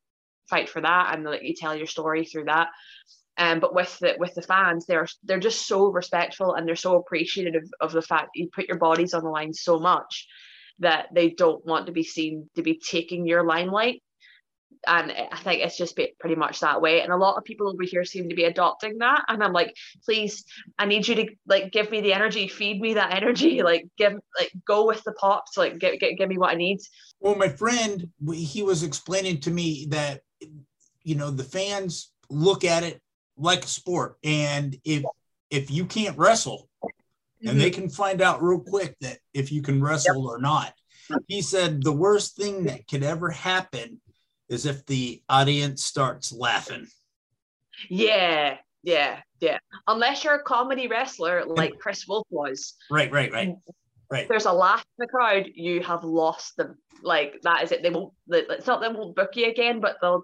fight 0.49 0.69
for 0.69 0.81
that 0.81 1.13
and 1.13 1.23
like 1.23 1.43
you 1.43 1.53
tell 1.53 1.75
your 1.75 1.87
story 1.87 2.25
through 2.25 2.45
that 2.45 2.69
um, 3.37 3.59
but 3.59 3.73
with 3.73 3.97
the 3.99 4.15
with 4.19 4.33
the 4.35 4.41
fans 4.41 4.85
they're 4.85 5.07
they're 5.23 5.39
just 5.39 5.67
so 5.67 5.87
respectful 5.91 6.53
and 6.53 6.67
they're 6.67 6.75
so 6.75 6.95
appreciative 6.97 7.63
of 7.81 7.91
the 7.91 8.01
fact 8.01 8.29
that 8.33 8.39
you 8.39 8.49
put 8.53 8.67
your 8.67 8.77
bodies 8.77 9.13
on 9.13 9.23
the 9.23 9.29
line 9.29 9.53
so 9.53 9.79
much 9.79 10.27
that 10.79 11.07
they 11.13 11.29
don't 11.29 11.65
want 11.65 11.85
to 11.85 11.91
be 11.91 12.03
seen 12.03 12.49
to 12.55 12.61
be 12.61 12.79
taking 12.79 13.25
your 13.25 13.43
limelight 13.43 14.01
and 14.85 15.13
I 15.31 15.37
think 15.37 15.61
it's 15.61 15.77
just 15.77 15.95
been 15.95 16.07
pretty 16.19 16.35
much 16.35 16.59
that 16.59 16.81
way. 16.81 17.01
And 17.01 17.11
a 17.11 17.17
lot 17.17 17.37
of 17.37 17.43
people 17.43 17.69
over 17.69 17.83
here 17.83 18.03
seem 18.03 18.29
to 18.29 18.35
be 18.35 18.43
adopting 18.43 18.97
that. 18.99 19.23
And 19.27 19.43
I'm 19.43 19.53
like, 19.53 19.75
please, 20.03 20.43
I 20.77 20.85
need 20.85 21.07
you 21.07 21.15
to 21.15 21.27
like 21.47 21.71
give 21.71 21.89
me 21.89 22.01
the 22.01 22.13
energy, 22.13 22.47
feed 22.47 22.81
me 22.81 22.95
that 22.95 23.13
energy, 23.13 23.61
like 23.63 23.85
give 23.97 24.13
like 24.37 24.51
go 24.67 24.85
with 24.85 25.03
the 25.03 25.13
pops, 25.13 25.57
like 25.57 25.79
give, 25.79 25.99
give, 25.99 26.17
give 26.17 26.29
me 26.29 26.37
what 26.37 26.51
I 26.51 26.55
need. 26.55 26.79
Well, 27.19 27.35
my 27.35 27.49
friend, 27.49 28.09
he 28.33 28.63
was 28.63 28.83
explaining 28.83 29.39
to 29.41 29.51
me 29.51 29.87
that 29.89 30.21
you 31.03 31.15
know 31.15 31.31
the 31.31 31.43
fans 31.43 32.11
look 32.29 32.63
at 32.63 32.83
it 32.83 33.01
like 33.37 33.65
a 33.65 33.67
sport, 33.67 34.17
and 34.23 34.75
if 34.83 35.03
if 35.49 35.69
you 35.69 35.85
can't 35.85 36.17
wrestle, 36.17 36.69
mm-hmm. 36.83 37.49
and 37.49 37.59
they 37.59 37.69
can 37.69 37.89
find 37.89 38.21
out 38.21 38.43
real 38.43 38.59
quick 38.59 38.95
that 39.01 39.19
if 39.33 39.51
you 39.51 39.61
can 39.61 39.81
wrestle 39.81 40.23
yep. 40.23 40.29
or 40.29 40.39
not. 40.39 40.73
He 41.27 41.41
said 41.41 41.83
the 41.83 41.91
worst 41.91 42.37
thing 42.37 42.63
that 42.63 42.87
could 42.87 43.03
ever 43.03 43.29
happen 43.29 43.99
is 44.49 44.65
if 44.65 44.85
the 44.85 45.21
audience 45.27 45.83
starts 45.83 46.31
laughing. 46.31 46.87
Yeah, 47.89 48.57
yeah, 48.83 49.19
yeah. 49.39 49.57
Unless 49.87 50.23
you're 50.23 50.35
a 50.35 50.43
comedy 50.43 50.87
wrestler 50.87 51.43
like 51.45 51.77
Kris 51.79 52.07
Wolf 52.07 52.25
was. 52.29 52.75
Right, 52.89 53.11
right, 53.11 53.31
right. 53.31 53.55
Right. 54.09 54.27
There's 54.29 54.45
a 54.45 54.53
laugh 54.53 54.85
in 54.99 55.05
the 55.05 55.07
crowd, 55.07 55.49
you 55.55 55.81
have 55.81 56.03
lost 56.03 56.55
them. 56.55 56.77
Like 57.01 57.41
that 57.41 57.63
is 57.63 57.71
it. 57.71 57.81
They 57.81 57.89
won't 57.89 58.13
it's 58.29 58.67
not 58.67 58.79
they 58.79 58.87
won't 58.87 59.15
book 59.15 59.31
you 59.33 59.49
again, 59.49 59.81
but 59.81 59.97
they'll 60.01 60.23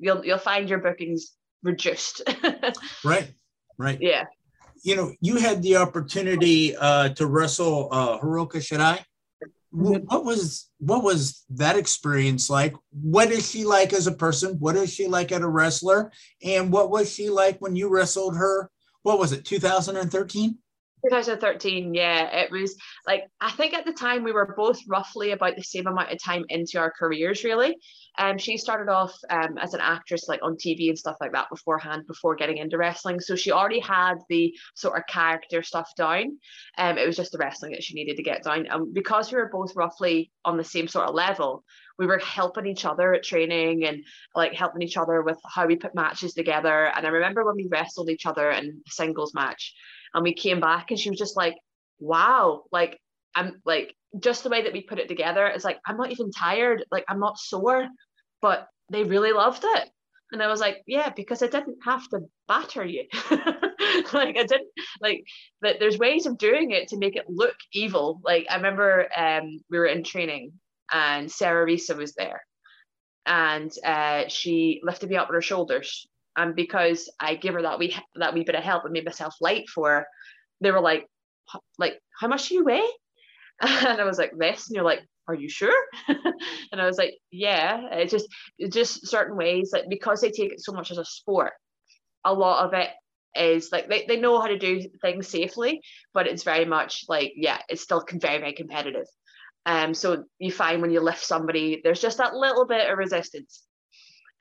you'll 0.00 0.24
you'll 0.24 0.38
find 0.38 0.68
your 0.68 0.78
bookings 0.78 1.32
reduced. 1.62 2.22
right. 3.04 3.32
Right. 3.78 3.98
Yeah. 4.00 4.24
You 4.82 4.96
know, 4.96 5.12
you 5.20 5.36
had 5.36 5.62
the 5.62 5.76
opportunity 5.76 6.76
uh, 6.76 7.08
to 7.10 7.26
wrestle 7.26 7.88
uh, 7.90 8.18
Hikaru 8.18 8.48
Shida 8.56 9.02
what 9.74 10.24
was 10.24 10.70
what 10.78 11.02
was 11.02 11.44
that 11.50 11.76
experience 11.76 12.48
like 12.48 12.74
what 12.92 13.32
is 13.32 13.50
she 13.50 13.64
like 13.64 13.92
as 13.92 14.06
a 14.06 14.12
person 14.12 14.54
what 14.60 14.76
is 14.76 14.92
she 14.92 15.08
like 15.08 15.32
as 15.32 15.40
a 15.40 15.48
wrestler 15.48 16.12
and 16.44 16.70
what 16.70 16.90
was 16.90 17.12
she 17.12 17.28
like 17.28 17.60
when 17.60 17.74
you 17.74 17.88
wrestled 17.88 18.36
her 18.36 18.70
what 19.02 19.18
was 19.18 19.32
it 19.32 19.44
2013 19.44 20.56
2013 21.10 21.92
yeah 21.92 22.36
it 22.36 22.52
was 22.52 22.76
like 23.04 23.24
i 23.40 23.50
think 23.50 23.74
at 23.74 23.84
the 23.84 23.92
time 23.92 24.22
we 24.22 24.30
were 24.30 24.54
both 24.56 24.78
roughly 24.86 25.32
about 25.32 25.56
the 25.56 25.62
same 25.62 25.88
amount 25.88 26.12
of 26.12 26.22
time 26.22 26.44
into 26.50 26.78
our 26.78 26.92
careers 26.96 27.42
really 27.42 27.76
um 28.18 28.38
she 28.38 28.56
started 28.56 28.90
off 28.90 29.14
um, 29.30 29.58
as 29.58 29.74
an 29.74 29.80
actress 29.80 30.28
like 30.28 30.40
on 30.42 30.56
tv 30.56 30.88
and 30.88 30.98
stuff 30.98 31.16
like 31.20 31.32
that 31.32 31.50
beforehand 31.50 32.06
before 32.06 32.34
getting 32.36 32.58
into 32.58 32.78
wrestling. 32.78 33.20
So 33.20 33.36
she 33.36 33.52
already 33.52 33.80
had 33.80 34.16
the 34.28 34.54
sort 34.74 34.98
of 34.98 35.06
character 35.06 35.62
stuff 35.62 35.90
down. 35.96 36.38
Um 36.78 36.98
it 36.98 37.06
was 37.06 37.16
just 37.16 37.32
the 37.32 37.38
wrestling 37.38 37.72
that 37.72 37.82
she 37.82 37.94
needed 37.94 38.16
to 38.16 38.22
get 38.22 38.44
down. 38.44 38.66
And 38.66 38.94
because 38.94 39.30
we 39.30 39.38
were 39.38 39.50
both 39.52 39.74
roughly 39.76 40.30
on 40.44 40.56
the 40.56 40.64
same 40.64 40.88
sort 40.88 41.08
of 41.08 41.14
level 41.14 41.64
we 41.98 42.06
were 42.06 42.18
helping 42.18 42.66
each 42.66 42.84
other 42.84 43.14
at 43.14 43.22
training 43.22 43.84
and 43.84 44.04
like 44.34 44.52
helping 44.52 44.82
each 44.82 44.96
other 44.96 45.22
with 45.22 45.38
how 45.46 45.66
we 45.66 45.76
put 45.76 45.94
matches 45.94 46.34
together. 46.34 46.86
And 46.86 47.06
i 47.06 47.08
remember 47.08 47.44
when 47.44 47.56
we 47.56 47.68
wrestled 47.70 48.10
each 48.10 48.26
other 48.26 48.50
in 48.50 48.82
a 48.86 48.90
singles 48.90 49.32
match 49.34 49.74
and 50.12 50.22
we 50.22 50.34
came 50.34 50.60
back 50.60 50.90
and 50.90 50.98
she 50.98 51.10
was 51.10 51.18
just 51.18 51.36
like, 51.36 51.56
wow, 51.98 52.62
like 52.72 52.98
I'm 53.34 53.60
like 53.64 53.94
just 54.20 54.42
the 54.42 54.50
way 54.50 54.62
that 54.62 54.72
we 54.72 54.82
put 54.82 54.98
it 54.98 55.08
together, 55.08 55.46
it's 55.46 55.64
like 55.64 55.78
I'm 55.86 55.96
not 55.96 56.12
even 56.12 56.30
tired, 56.30 56.84
like 56.90 57.04
I'm 57.08 57.20
not 57.20 57.38
sore, 57.38 57.86
but 58.40 58.68
they 58.90 59.04
really 59.04 59.32
loved 59.32 59.64
it. 59.64 59.88
And 60.32 60.42
I 60.42 60.48
was 60.48 60.60
like, 60.60 60.82
yeah, 60.86 61.10
because 61.10 61.42
I 61.42 61.46
didn't 61.46 61.78
have 61.84 62.08
to 62.08 62.20
batter 62.48 62.84
you. 62.84 63.04
like 63.30 64.36
I 64.36 64.44
didn't 64.46 64.70
like 65.00 65.24
that 65.62 65.76
there's 65.78 65.98
ways 65.98 66.26
of 66.26 66.38
doing 66.38 66.70
it 66.72 66.88
to 66.88 66.98
make 66.98 67.16
it 67.16 67.26
look 67.28 67.56
evil. 67.72 68.20
Like 68.24 68.46
I 68.50 68.56
remember 68.56 69.08
um 69.16 69.60
we 69.70 69.78
were 69.78 69.86
in 69.86 70.04
training 70.04 70.52
and 70.92 71.30
Sarah 71.30 71.66
Risa 71.66 71.96
was 71.96 72.14
there 72.14 72.42
and 73.26 73.72
uh, 73.84 74.28
she 74.28 74.80
lifted 74.84 75.08
me 75.08 75.16
up 75.16 75.28
on 75.28 75.34
her 75.34 75.40
shoulders 75.40 76.06
and 76.36 76.54
because 76.54 77.10
I 77.20 77.36
gave 77.36 77.54
her 77.54 77.62
that 77.62 77.78
wee 77.78 77.96
that 78.16 78.34
wee 78.34 78.44
bit 78.44 78.54
of 78.54 78.64
help 78.64 78.84
and 78.84 78.92
made 78.92 79.04
myself 79.04 79.34
light 79.40 79.68
for 79.68 79.88
her, 79.90 80.06
they 80.60 80.70
were 80.70 80.80
like, 80.80 81.06
like, 81.78 81.98
how 82.18 82.28
much 82.28 82.48
do 82.48 82.54
you 82.54 82.64
weigh? 82.64 82.86
And 83.60 84.00
I 84.00 84.04
was 84.04 84.18
like, 84.18 84.32
this, 84.36 84.68
and 84.68 84.74
you're 84.76 84.84
like, 84.84 85.00
are 85.28 85.34
you 85.34 85.48
sure? 85.48 85.74
and 86.08 86.80
I 86.80 86.86
was 86.86 86.98
like, 86.98 87.14
yeah. 87.30 87.80
It 87.92 88.10
just 88.10 88.26
it's 88.58 88.74
just 88.74 89.06
certain 89.06 89.36
ways, 89.36 89.70
like 89.72 89.84
because 89.88 90.20
they 90.20 90.30
take 90.30 90.52
it 90.52 90.60
so 90.62 90.72
much 90.72 90.90
as 90.90 90.98
a 90.98 91.04
sport, 91.04 91.52
a 92.24 92.32
lot 92.34 92.66
of 92.66 92.74
it 92.74 92.90
is 93.34 93.72
like 93.72 93.88
they, 93.88 94.04
they 94.06 94.16
know 94.18 94.40
how 94.40 94.46
to 94.46 94.58
do 94.58 94.82
things 95.02 95.28
safely, 95.28 95.80
but 96.12 96.26
it's 96.26 96.42
very 96.44 96.64
much 96.64 97.04
like, 97.08 97.32
yeah, 97.36 97.58
it's 97.68 97.82
still 97.82 98.04
very, 98.12 98.38
very 98.38 98.52
competitive. 98.52 99.06
Um, 99.66 99.94
so 99.94 100.24
you 100.38 100.52
find 100.52 100.82
when 100.82 100.90
you 100.92 101.00
lift 101.00 101.24
somebody, 101.24 101.80
there's 101.82 102.00
just 102.00 102.18
that 102.18 102.34
little 102.34 102.66
bit 102.66 102.90
of 102.90 102.98
resistance. 102.98 103.62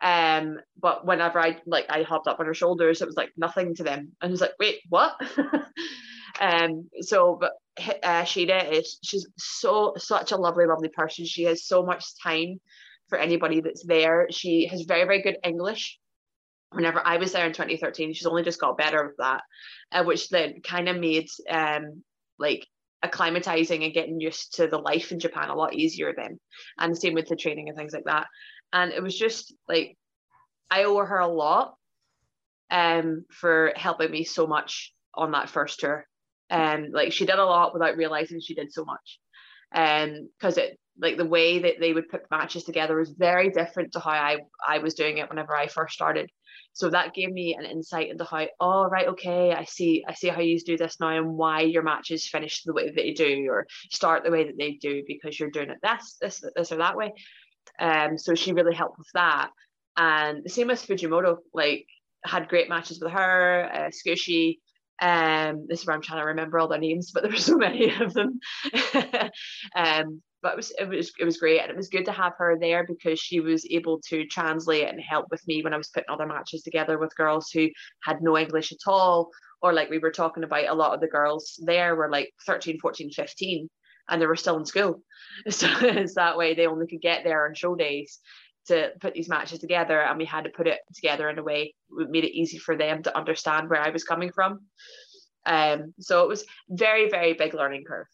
Um, 0.01 0.59
but 0.79 1.05
whenever 1.05 1.39
I 1.39 1.57
like 1.65 1.85
I 1.89 2.03
hopped 2.03 2.27
up 2.27 2.39
on 2.39 2.45
her 2.45 2.53
shoulders, 2.53 3.01
it 3.01 3.07
was 3.07 3.15
like 3.15 3.31
nothing 3.37 3.73
to 3.75 3.83
them. 3.83 3.99
And 4.21 4.29
I 4.29 4.31
was 4.31 4.41
like, 4.41 4.53
wait, 4.59 4.79
what? 4.89 5.15
um, 6.39 6.89
so 7.01 7.37
but 7.39 7.51
uh, 8.03 8.23
Shida 8.23 8.71
is 8.71 8.99
she's 9.03 9.27
so 9.37 9.93
such 9.97 10.31
a 10.31 10.37
lovely, 10.37 10.65
lovely 10.65 10.89
person. 10.89 11.25
She 11.25 11.43
has 11.43 11.65
so 11.65 11.83
much 11.83 12.05
time 12.21 12.59
for 13.09 13.17
anybody 13.17 13.61
that's 13.61 13.85
there. 13.85 14.27
She 14.31 14.67
has 14.67 14.81
very, 14.83 15.05
very 15.05 15.21
good 15.21 15.37
English. 15.43 15.99
Whenever 16.71 17.05
I 17.05 17.17
was 17.17 17.31
there 17.31 17.45
in 17.45 17.53
2013, 17.53 18.13
she's 18.13 18.25
only 18.25 18.43
just 18.43 18.59
got 18.59 18.77
better 18.77 19.05
with 19.05 19.17
that, 19.17 19.41
uh, 19.91 20.03
which 20.03 20.29
then 20.29 20.61
kind 20.61 20.89
of 20.89 20.97
made 20.97 21.27
um 21.49 22.03
like 22.39 22.65
acclimatizing 23.05 23.83
and 23.83 23.93
getting 23.93 24.19
used 24.19 24.55
to 24.55 24.67
the 24.67 24.77
life 24.77 25.11
in 25.11 25.19
Japan 25.19 25.49
a 25.49 25.55
lot 25.55 25.73
easier 25.73 26.13
then. 26.15 26.39
And 26.79 26.91
the 26.91 26.95
same 26.95 27.13
with 27.13 27.27
the 27.27 27.35
training 27.35 27.67
and 27.69 27.77
things 27.77 27.93
like 27.93 28.05
that 28.05 28.27
and 28.73 28.91
it 28.91 29.01
was 29.01 29.17
just 29.17 29.53
like 29.69 29.95
I 30.69 30.83
owe 30.83 30.97
her 30.97 31.19
a 31.19 31.27
lot 31.27 31.75
um 32.69 33.23
for 33.31 33.71
helping 33.75 34.11
me 34.11 34.25
so 34.25 34.47
much 34.47 34.93
on 35.13 35.31
that 35.31 35.49
first 35.49 35.79
tour. 35.79 36.05
Um, 36.53 36.91
like 36.93 37.11
she 37.11 37.25
did 37.25 37.39
a 37.39 37.45
lot 37.45 37.73
without 37.73 37.97
realizing 37.97 38.39
she 38.39 38.53
did 38.53 38.71
so 38.71 38.85
much. 38.85 39.19
Um, 39.75 40.29
because 40.39 40.57
it 40.57 40.77
like 41.01 41.17
the 41.17 41.25
way 41.25 41.59
that 41.59 41.79
they 41.79 41.93
would 41.93 42.09
put 42.09 42.29
matches 42.29 42.63
together 42.63 42.95
was 42.97 43.09
very 43.09 43.49
different 43.49 43.93
to 43.93 43.99
how 43.99 44.11
I 44.11 44.37
I 44.67 44.77
was 44.77 44.93
doing 44.93 45.17
it 45.17 45.29
whenever 45.29 45.55
I 45.55 45.67
first 45.67 45.95
started. 45.95 46.29
So 46.73 46.89
that 46.89 47.13
gave 47.13 47.31
me 47.31 47.55
an 47.57 47.65
insight 47.65 48.09
into 48.09 48.23
how, 48.23 48.47
oh 48.59 48.85
right, 48.85 49.07
okay, 49.09 49.53
I 49.53 49.63
see, 49.63 50.03
I 50.07 50.13
see 50.15 50.29
how 50.29 50.41
you 50.41 50.59
do 50.59 50.75
this 50.75 50.99
now 50.99 51.09
and 51.09 51.35
why 51.35 51.61
your 51.61 51.83
matches 51.83 52.27
finish 52.27 52.63
the 52.63 52.73
way 52.73 52.87
that 52.87 52.95
they 52.95 53.11
do 53.11 53.45
or 53.47 53.67
start 53.91 54.23
the 54.23 54.31
way 54.31 54.45
that 54.45 54.57
they 54.57 54.73
do 54.81 55.03
because 55.07 55.39
you're 55.39 55.51
doing 55.51 55.69
it 55.69 55.77
this, 55.83 56.17
this, 56.19 56.43
this 56.55 56.71
or 56.71 56.77
that 56.77 56.97
way. 56.97 57.13
Um, 57.79 58.17
so 58.17 58.33
she 58.33 58.53
really 58.53 58.75
helped 58.75 58.97
with 58.97 59.07
that. 59.13 59.49
And 59.95 60.43
the 60.43 60.49
same 60.49 60.71
as 60.71 60.83
Fujimoto, 60.83 61.37
like 61.53 61.85
had 62.25 62.49
great 62.49 62.69
matches 62.69 62.99
with 62.99 63.11
her, 63.11 63.69
uh, 63.71 63.89
Squishy. 63.91 64.57
Um, 65.01 65.65
this 65.67 65.81
is 65.81 65.87
where 65.87 65.95
I'm 65.95 66.01
trying 66.01 66.21
to 66.21 66.27
remember 66.27 66.59
all 66.59 66.67
their 66.67 66.79
names, 66.79 67.11
but 67.11 67.23
there 67.23 67.31
were 67.31 67.37
so 67.37 67.57
many 67.57 67.93
of 67.99 68.13
them. 68.13 68.39
um, 69.75 70.21
but 70.41 70.53
it 70.53 70.55
was 70.57 70.71
it 70.77 70.89
was 70.89 71.11
it 71.19 71.25
was 71.25 71.37
great, 71.37 71.61
and 71.61 71.71
it 71.71 71.77
was 71.77 71.89
good 71.89 72.05
to 72.05 72.11
have 72.11 72.33
her 72.37 72.57
there 72.59 72.85
because 72.85 73.19
she 73.19 73.39
was 73.39 73.65
able 73.71 74.01
to 74.09 74.25
translate 74.25 74.87
and 74.87 74.99
help 75.01 75.27
with 75.31 75.45
me 75.47 75.63
when 75.63 75.73
I 75.73 75.77
was 75.77 75.87
putting 75.89 76.09
other 76.09 76.27
matches 76.27 76.63
together 76.63 76.99
with 76.99 77.15
girls 77.15 77.49
who 77.49 77.69
had 78.03 78.21
no 78.21 78.37
English 78.37 78.71
at 78.71 78.79
all, 78.85 79.29
or 79.61 79.73
like 79.73 79.89
we 79.89 79.99
were 79.99 80.11
talking 80.11 80.43
about, 80.43 80.67
a 80.67 80.73
lot 80.73 80.93
of 80.93 80.99
the 80.99 81.07
girls 81.07 81.59
there 81.65 81.95
were 81.95 82.09
like 82.09 82.31
13, 82.45 82.79
14, 82.79 83.11
15, 83.11 83.69
and 84.09 84.21
they 84.21 84.25
were 84.27 84.35
still 84.35 84.57
in 84.57 84.65
school. 84.65 85.01
So 85.49 85.67
it's 85.81 86.15
that 86.15 86.37
way 86.37 86.53
they 86.53 86.67
only 86.67 86.85
could 86.85 87.01
get 87.01 87.23
there 87.23 87.47
on 87.47 87.55
show 87.55 87.75
days 87.75 88.19
to 88.67 88.91
put 88.99 89.13
these 89.13 89.29
matches 89.29 89.59
together 89.59 90.01
and 90.01 90.17
we 90.17 90.25
had 90.25 90.43
to 90.45 90.49
put 90.49 90.67
it 90.67 90.79
together 90.93 91.29
in 91.29 91.37
a 91.39 91.43
way 91.43 91.73
that 91.97 92.09
made 92.09 92.23
it 92.23 92.37
easy 92.37 92.57
for 92.57 92.75
them 92.75 93.03
to 93.03 93.17
understand 93.17 93.69
where 93.69 93.81
I 93.81 93.89
was 93.89 94.03
coming 94.03 94.31
from. 94.31 94.61
Um, 95.45 95.93
so 95.99 96.23
it 96.23 96.27
was 96.27 96.45
very, 96.69 97.09
very 97.09 97.33
big 97.33 97.53
learning 97.53 97.83
curve. 97.85 98.07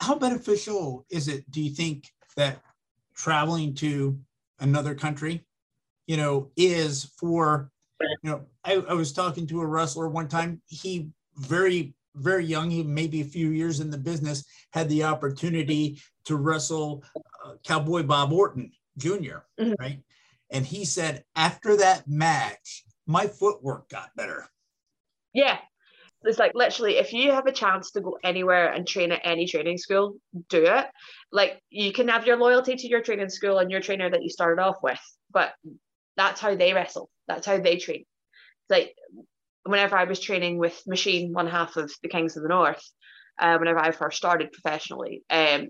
How 0.00 0.14
beneficial 0.14 1.04
is 1.10 1.26
it, 1.28 1.50
do 1.50 1.60
you 1.60 1.70
think, 1.70 2.04
that 2.36 2.60
traveling 3.16 3.74
to 3.74 4.18
another 4.60 4.94
country, 4.94 5.44
you 6.06 6.16
know, 6.16 6.50
is 6.56 7.12
for, 7.18 7.70
you 8.00 8.30
know, 8.30 8.46
I, 8.64 8.74
I 8.88 8.94
was 8.94 9.12
talking 9.12 9.46
to 9.48 9.60
a 9.60 9.66
wrestler 9.66 10.08
one 10.08 10.28
time, 10.28 10.62
he 10.66 11.10
very 11.36 11.94
very 12.18 12.44
young, 12.44 12.70
he 12.70 12.82
maybe 12.82 13.20
a 13.20 13.24
few 13.24 13.50
years 13.50 13.80
in 13.80 13.90
the 13.90 13.98
business, 13.98 14.44
had 14.72 14.88
the 14.88 15.04
opportunity 15.04 16.00
to 16.24 16.36
wrestle 16.36 17.02
Cowboy 17.64 18.02
Bob 18.02 18.32
Orton 18.32 18.72
Jr., 18.96 19.44
mm-hmm. 19.58 19.72
right? 19.78 20.02
And 20.50 20.64
he 20.64 20.84
said, 20.84 21.24
after 21.36 21.76
that 21.76 22.08
match, 22.08 22.84
my 23.06 23.26
footwork 23.26 23.88
got 23.88 24.10
better. 24.16 24.46
Yeah. 25.32 25.58
It's 26.24 26.38
like 26.38 26.52
literally, 26.54 26.96
if 26.96 27.12
you 27.12 27.30
have 27.30 27.46
a 27.46 27.52
chance 27.52 27.92
to 27.92 28.00
go 28.00 28.18
anywhere 28.24 28.72
and 28.72 28.86
train 28.86 29.12
at 29.12 29.20
any 29.24 29.46
training 29.46 29.78
school, 29.78 30.16
do 30.48 30.64
it. 30.64 30.86
Like 31.30 31.62
you 31.70 31.92
can 31.92 32.08
have 32.08 32.26
your 32.26 32.36
loyalty 32.36 32.74
to 32.74 32.88
your 32.88 33.02
training 33.02 33.28
school 33.28 33.58
and 33.58 33.70
your 33.70 33.80
trainer 33.80 34.10
that 34.10 34.22
you 34.22 34.28
started 34.28 34.60
off 34.60 34.76
with, 34.82 35.00
but 35.30 35.52
that's 36.16 36.40
how 36.40 36.56
they 36.56 36.72
wrestle. 36.74 37.08
That's 37.28 37.46
how 37.46 37.58
they 37.58 37.76
train. 37.76 38.04
Like 38.68 38.94
whenever 39.62 39.96
I 39.96 40.04
was 40.04 40.18
training 40.18 40.58
with 40.58 40.82
Machine, 40.86 41.32
one 41.32 41.46
half 41.46 41.76
of 41.76 41.92
the 42.02 42.08
Kings 42.08 42.36
of 42.36 42.42
the 42.42 42.48
North, 42.48 42.82
uh, 43.38 43.56
whenever 43.58 43.78
I 43.78 43.92
first 43.92 44.16
started 44.16 44.50
professionally, 44.50 45.22
um, 45.30 45.68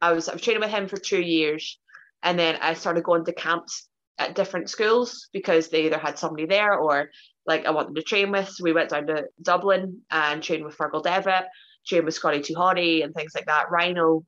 I 0.00 0.12
was 0.12 0.28
I 0.28 0.32
was 0.32 0.42
training 0.42 0.62
with 0.62 0.70
him 0.70 0.88
for 0.88 0.96
two 0.96 1.20
years, 1.20 1.78
and 2.22 2.38
then 2.38 2.56
I 2.60 2.74
started 2.74 3.04
going 3.04 3.24
to 3.24 3.32
camps 3.32 3.88
at 4.18 4.34
different 4.34 4.68
schools 4.68 5.28
because 5.32 5.68
they 5.68 5.86
either 5.86 5.98
had 5.98 6.18
somebody 6.18 6.46
there 6.46 6.74
or 6.74 7.10
like 7.46 7.66
I 7.66 7.70
wanted 7.70 7.96
to 7.96 8.02
train 8.02 8.30
with. 8.30 8.48
So 8.48 8.64
we 8.64 8.72
went 8.72 8.90
down 8.90 9.06
to 9.06 9.24
Dublin 9.42 10.02
and 10.10 10.42
trained 10.42 10.64
with 10.64 10.76
Fergal 10.76 11.02
Devitt, 11.02 11.46
trained 11.86 12.04
with 12.04 12.14
Scotty 12.14 12.40
2 12.40 12.54
Hotty 12.54 13.02
and 13.02 13.14
things 13.14 13.32
like 13.34 13.46
that, 13.46 13.70
Rhino. 13.70 14.24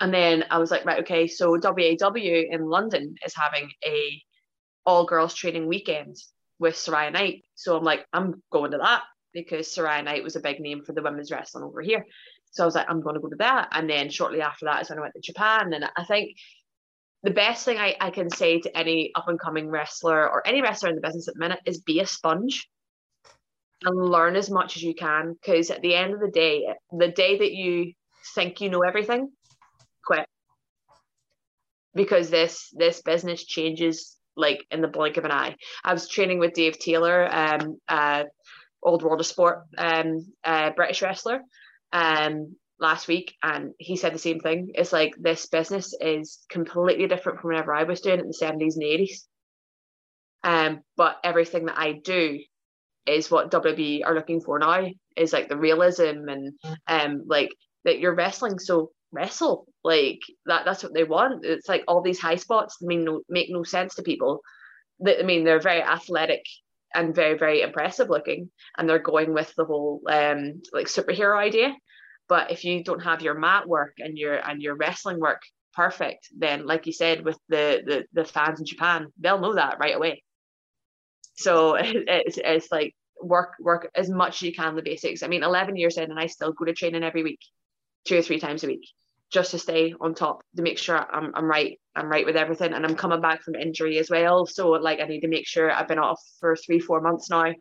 And 0.00 0.12
then 0.12 0.44
I 0.50 0.58
was 0.58 0.70
like, 0.70 0.84
right, 0.84 1.00
okay, 1.00 1.26
so 1.26 1.50
WAW 1.50 2.16
in 2.16 2.64
London 2.64 3.14
is 3.24 3.34
having 3.36 3.70
a 3.84 4.22
all 4.86 5.04
girls 5.06 5.34
training 5.34 5.68
weekend 5.68 6.16
with 6.58 6.74
Saraya 6.74 7.12
Knight. 7.12 7.42
So 7.54 7.76
I'm 7.76 7.84
like, 7.84 8.06
I'm 8.12 8.42
going 8.50 8.72
to 8.72 8.78
that 8.78 9.02
because 9.34 9.68
Saraya 9.68 10.02
Knight 10.02 10.22
was 10.22 10.36
a 10.36 10.40
big 10.40 10.60
name 10.60 10.82
for 10.82 10.92
the 10.92 11.02
women's 11.02 11.30
wrestling 11.30 11.64
over 11.64 11.82
here. 11.82 12.06
So 12.52 12.62
I 12.62 12.66
was 12.66 12.74
like, 12.76 12.86
I'm 12.88 13.02
going 13.02 13.16
to 13.16 13.20
go 13.20 13.28
to 13.28 13.36
that. 13.36 13.68
And 13.72 13.90
then 13.90 14.08
shortly 14.08 14.40
after 14.40 14.66
that 14.66 14.80
is 14.80 14.88
when 14.88 14.98
I 14.98 15.02
went 15.02 15.14
to 15.14 15.20
Japan. 15.20 15.72
And 15.72 15.84
I 15.96 16.04
think 16.04 16.36
the 17.24 17.32
best 17.32 17.64
thing 17.64 17.78
I, 17.78 17.96
I 18.00 18.10
can 18.10 18.30
say 18.30 18.60
to 18.60 18.78
any 18.78 19.10
up 19.14 19.28
and 19.28 19.40
coming 19.40 19.68
wrestler 19.68 20.30
or 20.30 20.46
any 20.46 20.62
wrestler 20.62 20.90
in 20.90 20.94
the 20.94 21.00
business 21.00 21.26
at 21.26 21.34
the 21.34 21.40
minute 21.40 21.60
is 21.66 21.80
be 21.80 22.00
a 22.00 22.06
sponge 22.06 22.68
and 23.82 24.08
learn 24.08 24.36
as 24.36 24.50
much 24.50 24.76
as 24.76 24.82
you 24.82 24.94
can. 24.94 25.32
Because 25.32 25.70
at 25.70 25.82
the 25.82 25.94
end 25.94 26.14
of 26.14 26.20
the 26.20 26.30
day, 26.30 26.72
the 26.92 27.08
day 27.08 27.38
that 27.38 27.52
you 27.52 27.92
think 28.34 28.60
you 28.60 28.70
know 28.70 28.82
everything, 28.82 29.30
quit. 30.06 30.26
Because 31.94 32.30
this 32.30 32.70
this 32.76 33.02
business 33.02 33.44
changes 33.44 34.16
like 34.36 34.64
in 34.70 34.80
the 34.80 34.88
blink 34.88 35.16
of 35.16 35.24
an 35.24 35.30
eye. 35.30 35.56
I 35.84 35.92
was 35.92 36.08
training 36.08 36.38
with 36.38 36.54
Dave 36.54 36.78
Taylor, 36.78 37.28
um, 37.32 37.78
uh, 37.88 38.24
old 38.84 39.02
world 39.02 39.20
of 39.20 39.26
sport, 39.26 39.64
um, 39.78 40.26
uh, 40.44 40.70
British 40.70 41.02
wrestler, 41.02 41.40
um, 41.92 42.56
last 42.78 43.08
week 43.08 43.34
and 43.42 43.72
he 43.78 43.96
said 43.96 44.14
the 44.14 44.18
same 44.18 44.40
thing. 44.40 44.70
It's 44.74 44.92
like 44.92 45.14
this 45.18 45.46
business 45.46 45.94
is 46.00 46.44
completely 46.48 47.06
different 47.06 47.40
from 47.40 47.50
whenever 47.50 47.74
I 47.74 47.84
was 47.84 48.00
doing 48.00 48.18
it 48.18 48.22
in 48.22 48.28
the 48.28 48.66
70s 48.66 48.74
and 48.74 48.82
80s. 48.82 49.18
Um, 50.42 50.80
but 50.96 51.16
everything 51.24 51.66
that 51.66 51.78
I 51.78 51.92
do 51.92 52.40
is 53.06 53.30
what 53.30 53.50
WWE 53.50 54.02
are 54.04 54.14
looking 54.14 54.40
for 54.40 54.58
now 54.58 54.86
is 55.16 55.32
like 55.32 55.48
the 55.48 55.56
realism 55.56 56.28
and 56.28 56.54
um 56.88 57.22
like 57.26 57.50
that 57.84 57.98
you're 58.00 58.14
wrestling 58.14 58.58
so 58.58 58.90
wrestle 59.12 59.66
like 59.84 60.20
that 60.46 60.64
that's 60.64 60.82
what 60.82 60.94
they 60.94 61.04
want 61.04 61.44
it's 61.44 61.68
like 61.68 61.84
all 61.86 62.02
these 62.02 62.18
high 62.18 62.34
spots 62.34 62.82
mean 62.82 63.04
no, 63.04 63.20
make 63.28 63.48
no 63.50 63.62
sense 63.62 63.94
to 63.94 64.02
people 64.02 64.40
that 65.00 65.20
I 65.20 65.22
mean 65.22 65.44
they're 65.44 65.60
very 65.60 65.82
athletic 65.82 66.42
and 66.94 67.14
very 67.14 67.36
very 67.36 67.62
impressive 67.62 68.08
looking 68.08 68.50
and 68.76 68.88
they're 68.88 68.98
going 68.98 69.32
with 69.32 69.52
the 69.56 69.64
whole 69.64 70.00
um 70.08 70.62
like 70.72 70.86
superhero 70.86 71.36
idea. 71.36 71.74
But 72.28 72.50
if 72.50 72.64
you 72.64 72.82
don't 72.82 73.02
have 73.02 73.20
your 73.22 73.34
mat 73.34 73.68
work 73.68 73.94
and 73.98 74.16
your 74.16 74.34
and 74.34 74.62
your 74.62 74.76
wrestling 74.76 75.20
work 75.20 75.42
perfect 75.74 76.28
then 76.36 76.66
like 76.66 76.86
you 76.86 76.92
said 76.92 77.24
with 77.24 77.38
the 77.48 77.82
the, 77.84 78.04
the 78.12 78.24
fans 78.24 78.60
in 78.60 78.66
Japan 78.66 79.08
they'll 79.18 79.40
know 79.40 79.54
that 79.54 79.78
right 79.78 79.96
away. 79.96 80.22
So 81.36 81.74
it's, 81.78 82.38
it's 82.38 82.70
like 82.70 82.94
work 83.20 83.54
work 83.60 83.90
as 83.94 84.08
much 84.08 84.36
as 84.36 84.42
you 84.42 84.52
can 84.54 84.76
the 84.76 84.82
basics. 84.82 85.22
I 85.22 85.28
mean 85.28 85.42
11 85.42 85.76
years 85.76 85.98
in 85.98 86.10
and 86.10 86.18
I 86.18 86.26
still 86.26 86.52
go 86.52 86.64
to 86.64 86.72
training 86.72 87.02
every 87.02 87.22
week 87.22 87.40
two 88.04 88.18
or 88.18 88.22
three 88.22 88.38
times 88.38 88.64
a 88.64 88.66
week 88.68 88.86
just 89.30 89.50
to 89.50 89.58
stay 89.58 89.94
on 90.00 90.14
top 90.14 90.42
to 90.56 90.62
make 90.62 90.78
sure 90.78 90.96
I'm, 90.96 91.32
I'm 91.34 91.46
right 91.46 91.78
I'm 91.96 92.08
right 92.08 92.26
with 92.26 92.36
everything 92.36 92.72
and 92.72 92.84
I'm 92.84 92.96
coming 92.96 93.20
back 93.20 93.42
from 93.42 93.54
injury 93.54 93.98
as 93.98 94.10
well. 94.10 94.46
So 94.46 94.70
like 94.70 95.00
I 95.00 95.04
need 95.04 95.20
to 95.20 95.28
make 95.28 95.46
sure 95.46 95.70
I've 95.70 95.88
been 95.88 95.98
off 95.98 96.20
for 96.40 96.56
three 96.56 96.80
four 96.80 97.00
months 97.00 97.30
now. 97.30 97.52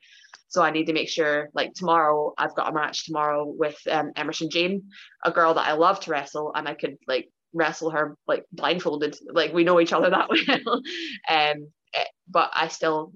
So 0.48 0.62
I 0.62 0.72
need 0.72 0.88
to 0.88 0.94
make 0.94 1.10
sure 1.10 1.50
like 1.54 1.74
tomorrow 1.74 2.34
I've 2.38 2.56
got 2.56 2.70
a 2.70 2.74
match 2.74 3.06
tomorrow 3.06 3.46
with 3.46 3.78
um, 3.90 4.12
Emersyn 4.16 4.52
Jayne 4.52 4.84
a 5.24 5.32
girl 5.32 5.54
that 5.54 5.68
I 5.68 5.74
love 5.74 6.00
to 6.02 6.12
wrestle 6.12 6.52
and 6.56 6.68
I 6.68 6.74
could 6.74 6.98
like 7.08 7.30
wrestle 7.54 7.92
her 7.92 8.18
like 8.28 8.46
blindfolded. 8.52 9.18
Like 9.32 9.54
we 9.54 9.64
know 9.64 9.80
each 9.80 9.94
other 9.94 10.10
that 10.10 10.30
well. 10.66 10.82
Um 11.30 11.68
eh, 11.94 12.06
but 12.28 12.50
I 12.54 12.68
still 12.70 13.14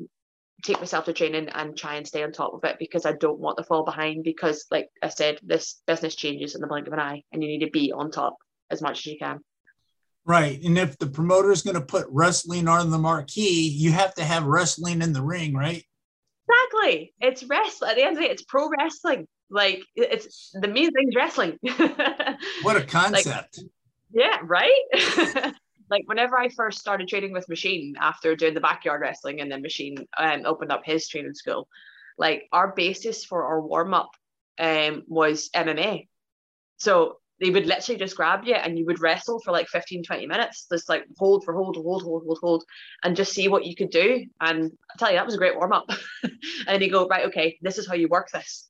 take 0.63 0.79
myself 0.79 1.05
to 1.05 1.13
training 1.13 1.49
and 1.49 1.77
try 1.77 1.95
and 1.95 2.07
stay 2.07 2.23
on 2.23 2.31
top 2.31 2.53
of 2.53 2.63
it 2.63 2.77
because 2.79 3.05
I 3.05 3.11
don't 3.13 3.39
want 3.39 3.57
to 3.57 3.63
fall 3.63 3.85
behind 3.85 4.23
because 4.23 4.65
like 4.71 4.89
I 5.01 5.09
said 5.09 5.39
this 5.43 5.81
business 5.85 6.15
changes 6.15 6.55
in 6.55 6.61
the 6.61 6.67
blink 6.67 6.87
of 6.87 6.93
an 6.93 6.99
eye 6.99 7.23
and 7.31 7.43
you 7.43 7.49
need 7.49 7.65
to 7.65 7.71
be 7.71 7.91
on 7.91 8.11
top 8.11 8.37
as 8.69 8.81
much 8.81 8.99
as 8.99 9.05
you 9.07 9.17
can 9.19 9.39
Right. 10.27 10.61
And 10.61 10.77
if 10.77 10.97
the 10.97 11.07
promoter 11.07 11.51
is 11.51 11.61
going 11.61 11.75
to 11.75 11.81
put 11.81 12.05
wrestling 12.09 12.67
on 12.67 12.91
the 12.91 12.97
marquee, 12.97 13.69
you 13.69 13.91
have 13.93 14.13
to 14.15 14.23
have 14.23 14.43
wrestling 14.43 15.01
in 15.01 15.13
the 15.13 15.21
ring, 15.21 15.55
right? 15.55 15.83
exactly 16.49 17.13
it's 17.19 17.43
wrestling 17.43 17.91
at 17.91 17.97
the 17.97 18.03
end 18.03 18.15
of 18.15 18.21
the 18.21 18.25
day 18.25 18.31
it's 18.31 18.43
pro 18.43 18.69
wrestling 18.69 19.27
like 19.49 19.83
it's 19.95 20.49
the 20.61 20.67
main 20.69 20.89
thing's 20.91 21.13
wrestling 21.13 21.59
What 22.61 22.77
a 22.77 22.83
concept. 22.83 23.59
yeah 24.13 24.37
right 24.43 24.71
like 25.89 26.03
whenever 26.05 26.37
I 26.37 26.49
first 26.49 26.79
started 26.79 27.07
training 27.07 27.33
with 27.33 27.47
Machine 27.49 27.95
after 27.99 28.35
doing 28.35 28.53
the 28.53 28.61
backyard 28.61 29.01
wrestling 29.01 29.41
and 29.41 29.51
then 29.51 29.61
Machine 29.61 30.05
um, 30.17 30.43
opened 30.45 30.71
up 30.71 30.81
his 30.85 31.07
training 31.07 31.33
school, 31.33 31.67
like 32.17 32.47
our 32.51 32.73
basis 32.73 33.23
for 33.23 33.45
our 33.45 33.61
warm 33.61 33.93
up 33.93 34.11
um, 34.59 35.03
was 35.07 35.49
MMA. 35.55 36.07
So 36.77 37.17
they 37.39 37.49
would 37.49 37.65
literally 37.65 37.99
just 37.99 38.15
grab 38.15 38.43
you 38.45 38.55
and 38.55 38.77
you 38.77 38.85
would 38.85 39.01
wrestle 39.01 39.39
for 39.39 39.51
like 39.51 39.67
15, 39.67 40.03
20 40.03 40.25
minutes, 40.25 40.65
just 40.71 40.89
like 40.89 41.05
hold 41.17 41.43
for 41.43 41.53
hold, 41.53 41.75
hold, 41.75 42.03
hold, 42.03 42.23
hold, 42.25 42.39
hold, 42.41 42.63
and 43.03 43.15
just 43.15 43.33
see 43.33 43.47
what 43.47 43.65
you 43.65 43.75
could 43.75 43.91
do. 43.91 44.25
And 44.41 44.71
I 44.91 44.97
tell 44.97 45.09
you, 45.09 45.17
that 45.17 45.25
was 45.25 45.35
a 45.35 45.39
great 45.39 45.55
warm 45.55 45.73
up. 45.73 45.89
and 46.67 46.81
you 46.81 46.89
go, 46.89 47.07
right, 47.07 47.25
okay, 47.25 47.57
this 47.61 47.77
is 47.77 47.87
how 47.87 47.93
you 47.93 48.07
work 48.07 48.29
this. 48.31 48.67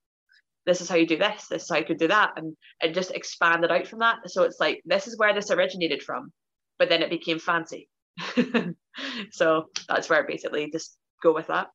This 0.66 0.82
is 0.82 0.90
how 0.90 0.96
you 0.96 1.08
do 1.08 1.18
this. 1.18 1.48
This 1.48 1.64
is 1.64 1.70
how 1.70 1.78
you 1.78 1.86
could 1.86 2.00
do 2.00 2.10
that. 2.10 2.32
And 2.36 2.58
it 2.82 2.94
just 2.94 3.12
expanded 3.12 3.72
out 3.72 3.88
from 3.88 4.00
that. 4.00 4.18
So 4.26 4.44
it's 4.44 4.60
like, 4.60 4.82
this 4.86 5.08
is 5.08 5.18
where 5.18 5.34
this 5.34 5.50
originated 5.50 6.04
from 6.04 6.34
but 6.78 6.90
then 6.90 7.02
it 7.02 7.10
became 7.10 7.40
fancy. 7.40 7.90
so 9.32 9.66
that's 9.88 10.10
where 10.10 10.26
basically 10.26 10.70
just 10.72 10.98
go 11.22 11.34
with 11.34 11.48
that. 11.48 11.68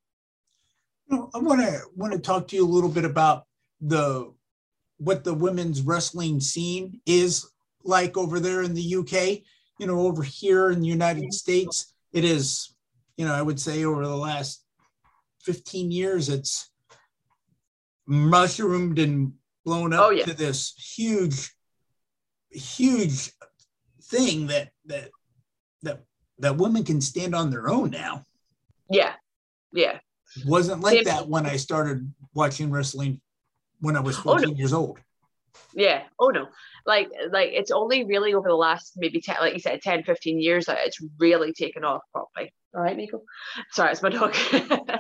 I 1.11 1.39
want 1.39 1.61
to 1.61 1.81
want 1.95 2.13
to 2.13 2.19
talk 2.19 2.49
to 2.49 2.57
you 2.57 2.65
a 2.65 2.69
little 2.69 2.89
bit 2.89 3.05
about 3.05 3.45
the 3.81 4.33
what 5.03 5.25
the 5.25 5.35
women's 5.35 5.83
wrestling 5.83 6.41
scene 6.41 7.01
is 7.07 7.51
like 7.85 8.17
over 8.17 8.39
there 8.39 8.63
in 8.63 8.75
the 8.75 8.97
UK. 8.97 9.43
You 9.79 9.87
know, 9.87 10.01
over 10.01 10.23
here 10.23 10.71
in 10.71 10.81
the 10.81 10.87
United 10.87 11.33
States, 11.33 11.93
it 12.13 12.25
is. 12.25 12.75
You 13.17 13.27
know, 13.27 13.35
I 13.35 13.43
would 13.43 13.61
say 13.61 13.85
over 13.85 14.07
the 14.07 14.17
last 14.17 14.65
fifteen 15.43 15.91
years, 15.91 16.29
it's 16.29 16.71
mushroomed 18.07 18.99
and 18.99 19.33
blown 19.65 19.93
up 19.93 20.01
Oh, 20.01 20.11
yeah. 20.11 20.25
to 20.25 20.35
this 20.35 20.75
huge, 20.97 21.55
huge 22.51 23.31
thing 24.05 24.47
that 24.49 24.71
that 24.87 25.11
that 25.83 26.01
that 26.39 26.57
women 26.57 26.85
can 26.85 27.01
stand 27.01 27.35
on 27.35 27.51
their 27.51 27.69
own 27.69 27.91
now. 27.91 28.25
Yeah, 28.91 29.15
yeah, 29.73 29.99
wasn't 30.47 30.83
like 30.83 31.05
that 31.05 31.29
when 31.29 31.47
I 31.47 31.57
started 31.57 32.13
watching 32.35 32.71
wrestling 32.71 33.21
when 33.83 33.97
I 33.97 34.01
was 34.01 34.17
Oh, 34.25 34.35
no. 34.37 34.39
14 34.39 34.57
years 34.57 34.73
old. 34.73 34.99
yeah. 35.75 36.05
Oh 36.19 36.29
no, 36.29 36.47
like 36.87 37.09
like 37.31 37.51
it's 37.53 37.71
only 37.71 38.05
really 38.05 38.33
over 38.33 38.49
the 38.49 38.55
last 38.55 38.95
maybe 38.97 39.21
10, 39.21 39.37
like 39.41 39.53
you 39.55 39.61
said, 39.61 39.83
10, 39.83 40.05
15 40.05 40.41
years 40.41 40.65
that 40.67 40.79
it's 40.87 40.99
really 41.19 41.53
taken 41.53 41.85
off 41.85 42.03
properly. 42.13 42.53
All 42.75 42.81
right, 42.83 42.97
Miko. 42.97 43.23
Sorry, 43.71 43.93
it's 43.93 44.03
my 44.03 44.09
dog. 44.09 44.35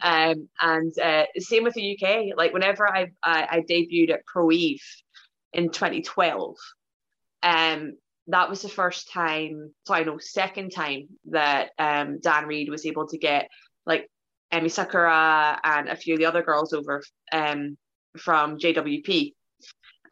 um, 0.00 0.48
and 0.60 0.98
uh, 0.98 1.24
same 1.38 1.64
with 1.64 1.74
the 1.74 1.98
UK. 1.98 2.36
Like 2.36 2.54
whenever 2.54 2.88
I, 2.90 3.08
I 3.22 3.46
I 3.50 3.60
debuted 3.68 4.10
at 4.10 4.24
Pro 4.26 4.50
Eve 4.50 4.82
in 5.52 5.70
2012, 5.70 6.56
um, 7.42 7.92
that 8.28 8.48
was 8.48 8.62
the 8.62 8.68
first 8.68 9.12
time, 9.12 9.74
so 9.86 9.92
I 9.94 10.04
know 10.04 10.18
second 10.18 10.70
time 10.70 11.08
that 11.30 11.70
um 11.78 12.20
Dann 12.20 12.46
Read 12.46 12.70
was 12.70 12.86
able 12.86 13.06
to 13.08 13.18
get 13.18 13.48
like 13.86 14.08
Emi 14.52 14.70
Sakura 14.70 15.58
and 15.62 15.88
a 15.88 15.96
few 15.96 16.14
of 16.14 16.20
the 16.20 16.26
other 16.26 16.42
girls 16.42 16.72
over 16.72 17.02
um 17.32 17.76
from 18.18 18.58
JWP. 18.58 19.34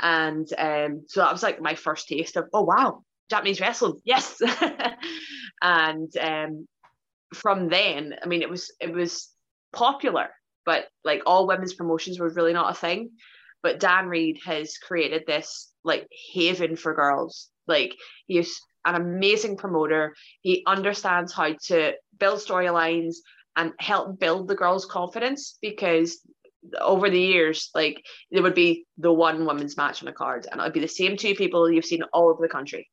And 0.01 0.49
um, 0.57 1.05
so 1.09 1.21
that 1.21 1.33
was 1.33 1.43
like 1.43 1.61
my 1.61 1.75
first 1.75 2.09
taste 2.09 2.37
of, 2.37 2.49
oh 2.53 2.63
wow, 2.63 3.03
Japanese 3.31 3.61
wrestling, 3.61 4.01
yes. 4.05 4.41
and 5.63 6.17
um, 6.17 6.69
from 7.35 7.69
then, 7.69 8.15
I 8.23 8.27
mean, 8.27 8.43
it 8.43 8.51
was 8.51 8.73
it 8.81 8.93
was 8.93 9.29
popular, 9.73 10.29
but 10.65 10.87
like 11.05 11.23
all 11.27 11.47
women's 11.47 11.75
promotions 11.75 12.19
were 12.19 12.31
really 12.31 12.53
not 12.53 12.71
a 12.71 12.79
thing. 12.79 13.11
But 13.63 13.81
Dann 13.81 14.07
Read 14.07 14.39
has 14.45 14.79
created 14.79 15.25
this 15.27 15.73
like 15.83 16.07
haven 16.33 16.77
for 16.77 16.95
girls. 16.95 17.49
Like 17.67 17.95
he's 18.27 18.61
an 18.85 18.95
amazing 18.95 19.57
promoter. 19.57 20.15
He 20.43 20.63
understands 20.67 21.33
how 21.33 21.55
to 21.67 21.95
build 22.19 22.39
storylines 22.39 23.17
and 23.57 23.73
help 23.81 24.21
build 24.21 24.47
the 24.47 24.55
girls' 24.55 24.87
confidence 24.87 25.59
because 25.61 26.21
over 26.81 27.11
the 27.11 27.21
years, 27.21 27.71
like 27.75 28.05
there 28.31 28.43
would 28.43 28.55
be 28.55 28.87
the 28.97 29.13
one 29.13 29.47
women's 29.47 29.77
match 29.77 30.03
on 30.03 30.09
a 30.09 30.13
card, 30.13 30.47
and 30.51 30.61
it 30.61 30.65
would 30.65 30.73
be 30.73 30.81
the 30.81 30.89
same 30.89 31.17
two 31.17 31.35
people 31.35 31.71
you've 31.71 31.85
seen 31.85 32.03
all 32.13 32.29
over 32.29 32.43
the 32.43 32.49
country, 32.49 32.89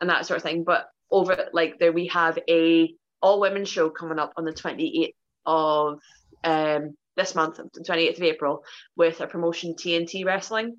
and 0.00 0.10
that 0.10 0.26
sort 0.26 0.38
of 0.38 0.42
thing. 0.42 0.64
But 0.64 0.86
over 1.10 1.48
like 1.52 1.78
there, 1.78 1.92
we 1.92 2.06
have 2.08 2.38
a 2.48 2.94
all 3.20 3.40
women 3.40 3.64
show 3.64 3.90
coming 3.90 4.18
up 4.18 4.32
on 4.36 4.44
the 4.44 4.52
twenty 4.52 5.04
eighth 5.04 5.16
of 5.46 5.98
um 6.44 6.96
this 7.16 7.34
month, 7.34 7.56
the 7.56 7.84
twenty 7.84 8.08
eighth 8.08 8.18
of 8.18 8.24
April, 8.24 8.64
with 8.96 9.20
a 9.20 9.26
promotion 9.26 9.74
TNT 9.74 10.24
Wrestling, 10.24 10.76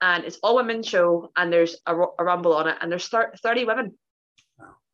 and 0.00 0.24
it's 0.24 0.38
all 0.42 0.56
women 0.56 0.82
show, 0.82 1.30
and 1.36 1.52
there's 1.52 1.76
a, 1.86 1.94
a 1.94 2.24
rumble 2.24 2.54
on 2.54 2.68
it, 2.68 2.76
and 2.80 2.90
there's 2.90 3.08
thir- 3.08 3.32
thirty 3.42 3.64
women. 3.64 3.98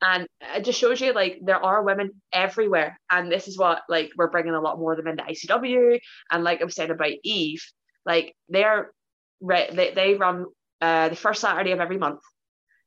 And 0.00 0.28
it 0.54 0.64
just 0.64 0.78
shows 0.78 1.00
you 1.00 1.12
like 1.12 1.40
there 1.42 1.62
are 1.62 1.82
women 1.82 2.22
everywhere, 2.32 2.98
and 3.10 3.30
this 3.30 3.48
is 3.48 3.58
what 3.58 3.82
like 3.88 4.10
we're 4.16 4.30
bringing 4.30 4.54
a 4.54 4.60
lot 4.60 4.78
more 4.78 4.92
of 4.92 4.98
them 4.98 5.08
into 5.08 5.24
ICW, 5.24 5.98
and 6.30 6.44
like 6.44 6.60
I 6.60 6.64
was 6.64 6.76
saying 6.76 6.90
about 6.90 7.10
Eve, 7.24 7.62
like 8.06 8.34
they're 8.48 8.92
re- 9.40 9.70
they, 9.72 9.92
they 9.94 10.14
run 10.14 10.46
uh, 10.80 11.08
the 11.08 11.16
first 11.16 11.40
Saturday 11.40 11.72
of 11.72 11.80
every 11.80 11.98
month. 11.98 12.20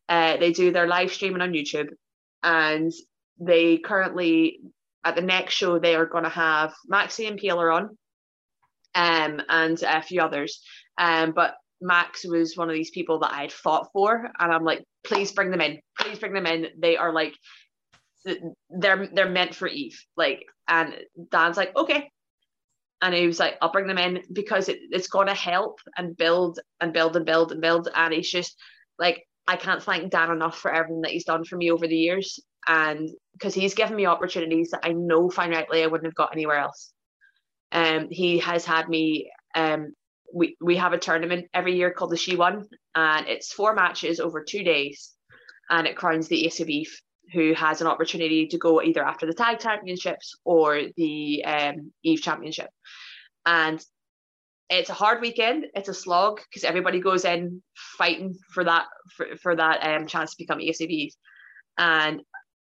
Uh, 0.07 0.37
they 0.37 0.51
do 0.53 0.71
their 0.71 0.87
live 0.87 1.11
streaming 1.11 1.41
on 1.41 1.51
YouTube, 1.51 1.89
and 2.43 2.91
they 3.39 3.77
currently 3.77 4.59
at 5.03 5.15
the 5.15 5.21
next 5.21 5.55
show 5.55 5.79
they 5.79 5.95
are 5.95 6.05
going 6.05 6.23
to 6.23 6.29
have 6.29 6.73
Maxie 6.87 7.27
and 7.27 7.37
Peeler 7.37 7.71
on, 7.71 7.97
um, 8.95 9.41
and 9.49 9.81
a 9.83 10.01
few 10.01 10.21
others. 10.21 10.61
Um, 10.97 11.31
but 11.31 11.55
Max 11.81 12.25
was 12.25 12.55
one 12.55 12.69
of 12.69 12.75
these 12.75 12.91
people 12.91 13.19
that 13.19 13.33
I 13.33 13.41
had 13.41 13.51
fought 13.51 13.89
for, 13.91 14.29
and 14.39 14.51
I'm 14.51 14.63
like, 14.63 14.83
please 15.03 15.31
bring 15.31 15.51
them 15.51 15.61
in, 15.61 15.79
please 15.99 16.19
bring 16.19 16.33
them 16.33 16.45
in. 16.45 16.67
They 16.79 16.97
are 16.97 17.13
like, 17.13 17.35
they're 18.69 19.07
they're 19.13 19.29
meant 19.29 19.55
for 19.55 19.67
Eve, 19.67 19.99
like, 20.15 20.45
and 20.67 20.95
Dan's 21.31 21.57
like, 21.57 21.75
okay, 21.75 22.09
and 23.01 23.15
he 23.15 23.25
was 23.25 23.39
like, 23.39 23.57
I'll 23.61 23.71
bring 23.71 23.87
them 23.87 23.97
in 23.97 24.23
because 24.31 24.69
it, 24.69 24.79
it's 24.91 25.07
going 25.07 25.27
to 25.27 25.33
help 25.33 25.79
and 25.97 26.15
build 26.15 26.59
and 26.79 26.93
build 26.93 27.15
and 27.15 27.25
build 27.25 27.51
and 27.51 27.61
build. 27.61 27.89
And 27.93 28.13
he's 28.13 28.29
just 28.29 28.55
like, 28.99 29.25
I 29.47 29.55
can't 29.55 29.81
thank 29.81 30.11
Dan 30.11 30.31
enough 30.31 30.57
for 30.57 30.71
everything 30.71 31.01
that 31.01 31.11
he's 31.11 31.25
done 31.25 31.43
for 31.43 31.57
me 31.57 31.71
over 31.71 31.87
the 31.87 31.95
years. 31.95 32.39
And 32.67 33.09
because 33.33 33.55
he's 33.55 33.73
given 33.73 33.95
me 33.95 34.05
opportunities 34.05 34.69
that 34.69 34.81
I 34.83 34.89
know 34.89 35.29
finitely 35.29 35.83
I 35.83 35.87
wouldn't 35.87 36.07
have 36.07 36.15
got 36.15 36.33
anywhere 36.33 36.59
else. 36.59 36.93
Um, 37.71 38.07
he 38.11 38.37
has 38.39 38.65
had 38.65 38.87
me, 38.87 39.31
um, 39.55 39.93
we, 40.31 40.55
we 40.61 40.75
have 40.77 40.93
a 40.93 40.99
tournament 40.99 41.47
every 41.53 41.75
year 41.75 41.91
called 41.91 42.11
the 42.11 42.17
She 42.17 42.35
One. 42.35 42.67
And 42.95 43.27
it's 43.27 43.53
four 43.53 43.73
matches 43.73 44.19
over 44.19 44.43
two 44.43 44.63
days, 44.63 45.11
and 45.69 45.87
it 45.87 45.95
crowns 45.95 46.27
the 46.27 46.45
Ace 46.45 46.59
of 46.59 46.69
Eve, 46.69 46.93
who 47.33 47.53
has 47.53 47.81
an 47.81 47.87
opportunity 47.87 48.47
to 48.47 48.57
go 48.57 48.81
either 48.81 49.03
after 49.03 49.25
the 49.25 49.33
tag 49.33 49.59
championships 49.59 50.35
or 50.43 50.81
the 50.97 51.43
um, 51.45 51.91
Eve 52.03 52.21
championship. 52.21 52.69
And 53.45 53.83
it's 54.69 54.89
a 54.89 54.93
hard 54.93 55.21
weekend. 55.21 55.65
It's 55.75 55.89
a 55.89 55.93
slog 55.93 56.39
because 56.49 56.63
everybody 56.63 56.99
goes 56.99 57.25
in 57.25 57.61
fighting 57.75 58.35
for 58.53 58.63
that 58.63 58.85
for, 59.15 59.27
for 59.41 59.55
that 59.55 59.83
um, 59.83 60.07
chance 60.07 60.31
to 60.31 60.37
become 60.37 60.61
Ace 60.61 60.81
of 60.81 60.89
Eve. 60.89 61.13
And 61.77 62.21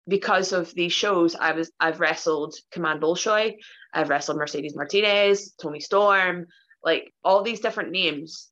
because 0.07 0.53
of 0.53 0.73
these 0.75 0.93
shows, 0.93 1.35
I 1.35 1.53
was 1.53 1.71
I've 1.79 2.01
wrestled 2.01 2.55
Command 2.73 3.03
Bolshoi, 3.03 3.57
I've 3.93 4.09
wrestled 4.09 4.39
Mercedes 4.39 4.77
Martinez, 4.77 5.55
Toni 5.61 5.81
Storm, 5.81 6.47
like 6.83 7.13
all 7.25 7.43
these 7.43 7.61
different 7.61 7.91
names. 7.91 8.49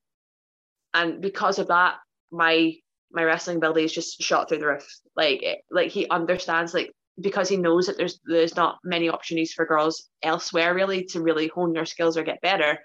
And 0.96 1.20
because 1.20 1.59
of 1.59 1.68
that, 1.68 1.96
my 2.32 2.74
my 3.12 3.22
wrestling 3.22 3.59
ability 3.59 3.85
is 3.85 3.92
just 3.92 4.20
shot 4.20 4.48
through 4.48 4.59
the 4.59 4.66
roof. 4.66 4.87
Like 5.14 5.42
it, 5.42 5.59
like 5.70 5.90
he 5.90 6.09
understands 6.09 6.74
like 6.74 6.90
because 7.20 7.48
he 7.48 7.56
knows 7.56 7.87
that 7.87 7.96
there's 7.96 8.18
there's 8.24 8.56
not 8.56 8.78
many 8.82 9.09
opportunities 9.09 9.52
for 9.52 9.66
girls 9.66 10.09
elsewhere 10.22 10.74
really 10.74 11.04
to 11.04 11.20
really 11.20 11.48
hone 11.48 11.72
their 11.72 11.87
skills 11.87 12.16
or 12.16 12.24
get 12.24 12.40
better 12.40 12.78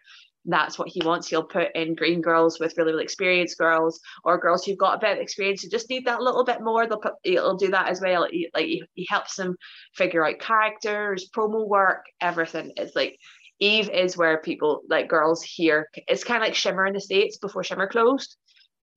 that's 0.45 0.80
what 0.80 0.89
he 0.89 1.02
wants. 1.06 1.28
He'll 1.28 1.43
put 1.43 1.76
in 1.76 1.95
green 1.95 2.21
girls 2.21 2.60
with 2.60 2.78
really, 2.78 2.91
really 2.91 3.04
experienced 3.04 3.58
girls 3.58 4.00
or 4.24 4.39
girls 4.39 4.65
who've 4.65 4.78
got 4.78 4.95
a 4.95 5.00
bit 5.00 5.17
of 5.17 5.21
experience 5.21 5.62
who 5.62 5.69
just 5.69 5.89
need 5.89 6.06
that 6.06 6.21
little 6.21 6.43
bit 6.43 6.62
more. 6.62 6.88
They'll 6.88 7.00
put, 7.00 7.13
he'll 7.24 7.58
do 7.58 7.69
that 7.69 7.89
as 7.89 8.02
well. 8.02 8.28
He, 8.30 8.50
like 8.54 8.65
he, 8.65 8.84
he 8.93 9.06
helps 9.10 9.36
them 9.36 9.56
figure 9.95 10.26
out 10.26 10.39
characters, 10.39 11.30
promo 11.36 11.67
work, 11.67 12.06
everything. 12.19 12.71
It's 12.76 12.95
like 12.95 13.17
Eve 13.62 13.89
is 13.91 14.17
where 14.17 14.39
people 14.39 14.82
like 14.89 15.08
girls 15.08 15.43
here. 15.43 15.88
It's 16.08 16.24
kind 16.24 16.41
of 16.41 16.47
like 16.47 16.56
Shimmer 16.56 16.88
in 16.88 16.93
the 16.93 17.00
States 17.00 17.38
before 17.38 17.63
Shimmer 17.63 17.88
closed. 17.88 18.36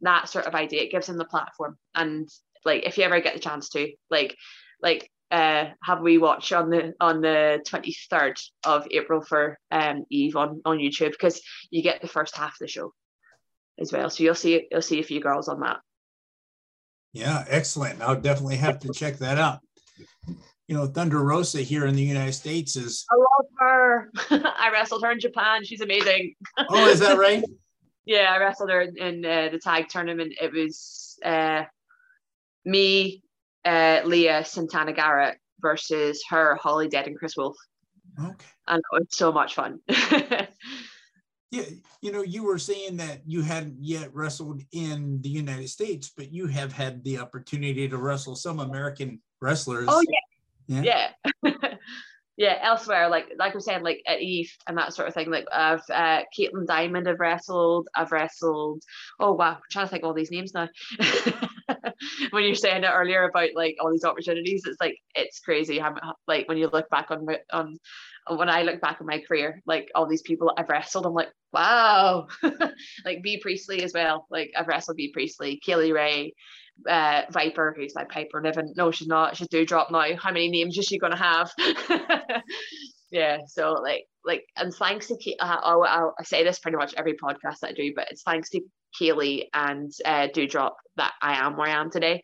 That 0.01 0.29
sort 0.29 0.47
of 0.47 0.55
idea. 0.55 0.83
It 0.83 0.91
gives 0.91 1.07
them 1.07 1.19
the 1.19 1.27
platform. 1.27 1.77
And 1.95 2.29
like 2.65 2.85
if 2.85 2.97
you 2.97 3.05
ever 3.05 3.21
get 3.21 3.35
the 3.35 3.41
chance 3.41 3.69
to, 3.71 3.93
like 4.11 4.37
like 4.83 5.11
uh, 5.31 5.67
have 5.83 6.01
we 6.01 6.17
watch 6.17 6.53
on 6.53 6.71
the 6.71 6.95
on 6.99 7.21
the 7.21 7.63
23rd 7.69 8.41
of 8.65 8.87
April 8.91 9.21
for 9.21 9.59
um, 9.71 10.05
Eve 10.11 10.35
on, 10.37 10.63
on 10.65 10.79
YouTube 10.79 11.13
because 11.13 11.43
you 11.71 11.83
get 11.83 12.01
the 12.01 12.09
first 12.09 12.35
half 12.35 12.53
of 12.53 12.59
the 12.61 12.69
show 12.69 12.93
as 13.79 13.93
well. 13.93 14.09
So 14.09 14.23
you'll 14.23 14.35
see 14.35 14.67
you'll 14.71 14.81
see 14.81 15.01
a 15.01 15.05
few 15.05 15.21
girls 15.21 15.49
on 15.49 15.61
that. 15.61 15.81
Yeah, 17.13 17.45
excellent. 17.49 18.01
I'll 18.01 18.21
definitely 18.21 18.57
have 18.57 18.79
to 18.81 18.93
check 18.93 19.19
that 19.19 19.37
out. 19.37 19.61
You 20.69 20.77
know, 20.77 20.87
Thunder 20.87 21.23
Rosa 21.23 21.61
here 21.61 21.87
in 21.87 21.95
the 21.95 22.03
United 22.03 22.33
States 22.33 22.77
is. 22.77 23.05
I 23.11 23.17
love 23.17 23.51
her. 23.59 24.11
I 24.57 24.71
wrestled 24.73 25.03
her 25.05 25.13
in 25.13 25.21
Japan. 25.21 25.65
She's 25.65 25.83
amazing. 25.83 26.35
Oh, 26.71 26.89
is 26.89 27.01
that 27.01 27.19
right? 27.19 27.45
yeah, 28.07 28.33
I 28.33 28.39
wrestled 28.39 28.71
her 28.71 28.83
in 28.83 29.25
uh, 29.25 29.51
the 29.53 29.59
tag 29.59 29.89
tournament. 29.89 30.35
It 30.41 30.53
was 30.53 31.19
uh, 31.25 31.65
me, 32.65 33.23
uh, 33.65 34.01
Leah 34.05 34.45
Santana 34.45 34.93
Garrett 34.93 35.39
versus 35.61 36.23
her, 36.31 36.59
Holidead, 36.63 37.07
and 37.07 37.19
Kris 37.19 37.37
Wolf. 37.37 37.57
Okay. 38.19 38.47
And 38.69 38.79
it 38.79 38.85
was 38.93 39.07
so 39.11 39.33
much 39.33 39.55
fun. 39.55 39.81
yeah, 39.89 40.49
you 42.01 42.13
know, 42.13 42.23
you 42.23 42.45
were 42.45 42.59
saying 42.59 42.97
that 42.99 43.21
you 43.27 43.43
hadn't 43.43 43.77
yet 43.81 44.15
wrestled 44.15 44.63
in 44.73 45.21
the 45.23 45.29
United 45.29 45.69
States, 45.69 46.13
but 46.17 46.33
you 46.33 46.47
have 46.47 46.73
had 46.73 47.03
the 47.05 47.19
opportunity 47.19 47.89
to 47.89 47.97
wrestle 47.97 48.37
some 48.37 48.61
American 48.61 49.21
wrestlers. 49.41 49.87
Oh 49.89 50.03
yeah, 50.09 50.24
yeah. 50.67 51.11
yeah. 51.43 51.53
yeah, 52.37 52.59
elsewhere, 52.63 53.09
like 53.09 53.27
like 53.39 53.53
I 53.53 53.55
was 53.55 53.65
saying, 53.65 53.83
like 53.83 54.03
at 54.07 54.21
Eve 54.21 54.51
and 54.67 54.77
that 54.77 54.93
sort 54.93 55.07
of 55.09 55.15
thing. 55.15 55.31
Like 55.31 55.47
I've 55.53 55.83
uh 55.91 56.23
Kaitlin 56.37 56.67
Diemond 56.67 57.09
I've 57.09 57.21
wrestled, 57.21 57.89
I've 57.95 58.13
wrestled 58.13 58.83
oh 59.21 59.33
wow, 59.33 59.55
I'm 59.55 59.61
trying 59.71 59.87
to 59.87 59.91
think 59.91 60.05
all 60.05 60.15
these 60.15 60.33
names 60.33 60.53
now. 60.53 60.69
when 62.31 62.45
you're 62.45 62.55
saying 62.55 62.85
it 62.85 62.91
earlier 62.93 63.25
about 63.25 63.51
like 63.55 63.77
all 63.81 63.93
these 63.93 64.05
opportunities, 64.05 64.65
it's 64.67 64.81
like 64.81 64.97
it's 65.15 65.41
crazy 65.41 65.79
how 65.79 65.95
like 66.27 66.49
when 66.49 66.59
you 66.59 66.69
look 66.73 66.89
back 66.91 67.11
on 67.11 67.27
on 67.53 67.79
when 68.29 68.49
I 68.49 68.63
look 68.63 68.81
back 68.81 69.01
on 69.01 69.07
my 69.07 69.21
career, 69.21 69.63
like 69.67 69.91
all 69.95 70.07
these 70.07 70.23
people 70.23 70.53
I've 70.57 70.69
wrestled, 70.69 71.07
I'm 71.07 71.15
like, 71.15 71.31
wow. 71.53 72.27
like 73.05 73.23
Bea 73.23 73.39
Priestley 73.41 73.83
as 73.83 73.93
well. 73.93 74.27
Like 74.31 74.51
I've 74.57 74.67
wrestled 74.67 74.97
Bea 74.97 75.13
Priestley, 75.13 75.61
Kay 75.65 75.77
Lee 75.77 75.93
Ray, 75.93 76.35
uh, 76.89 77.23
Viper, 77.31 77.75
who's 77.77 77.95
like 77.95 78.09
Piper 78.09 78.41
Niven. 78.41 78.73
No, 78.77 78.91
she's 78.91 79.09
not. 79.09 79.37
She's 79.37 79.49
Doudrop 79.49 79.91
now. 79.91 80.17
How 80.17 80.33
many 80.33 80.49
names 80.49 80.77
is 80.77 80.87
she 80.87 80.99
gonna 80.99 81.17
have? 81.17 81.51
yeah. 83.11 83.39
So 83.47 83.73
like 83.73 84.05
like 84.25 84.45
and 84.57 84.73
thanks 84.75 85.09
to 85.09 85.15
uh, 85.41 85.59
I'll, 85.63 85.83
I'll, 85.83 86.15
I 86.19 86.25
say 86.25 86.45
this 86.45 86.59
pretty 86.59 86.77
much 86.77 86.95
every 86.97 87.15
podcast 87.15 87.61
that 87.61 87.71
I 87.71 87.73
do, 87.73 87.93
but 87.95 88.09
it's 88.11 88.23
thanks 88.23 88.51
to 88.51 88.61
Kaylee 89.01 89.45
and 89.53 89.93
uh, 90.05 90.29
Doudrop 90.35 90.73
that 90.97 91.13
I 91.23 91.45
am 91.45 91.57
where 91.57 91.69
I 91.69 91.81
am 91.81 91.91
today 91.91 92.23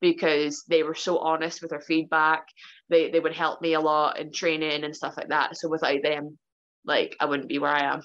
because 0.00 0.64
they 0.68 0.82
were 0.82 0.94
so 0.94 1.18
honest 1.18 1.60
with 1.60 1.70
their 1.70 1.80
feedback. 1.80 2.44
They 2.88 3.10
they 3.10 3.20
would 3.20 3.34
help 3.34 3.60
me 3.60 3.74
a 3.74 3.80
lot 3.80 4.18
in 4.18 4.32
training 4.32 4.84
and 4.84 4.94
stuff 4.94 5.16
like 5.16 5.28
that. 5.28 5.56
So 5.56 5.68
without 5.68 6.02
them, 6.02 6.38
like 6.84 7.16
I 7.20 7.26
wouldn't 7.26 7.48
be 7.48 7.58
where 7.58 7.72
I 7.72 7.94
am. 7.94 8.02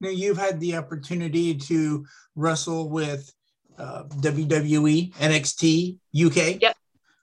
Now 0.00 0.08
you've 0.08 0.38
had 0.38 0.58
the 0.58 0.76
opportunity 0.76 1.54
to 1.54 2.04
wrestle 2.34 2.90
with 2.90 3.32
uh, 3.78 4.04
WWE, 4.04 5.12
NXT, 5.14 5.98
UK. 6.14 6.60
Yep. 6.60 6.76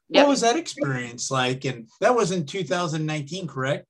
What 0.09 0.27
was 0.27 0.41
that 0.41 0.55
experience 0.55 1.29
like? 1.29 1.65
And 1.65 1.87
that 2.01 2.15
was 2.15 2.31
in 2.31 2.45
2019, 2.45 3.47
correct? 3.47 3.85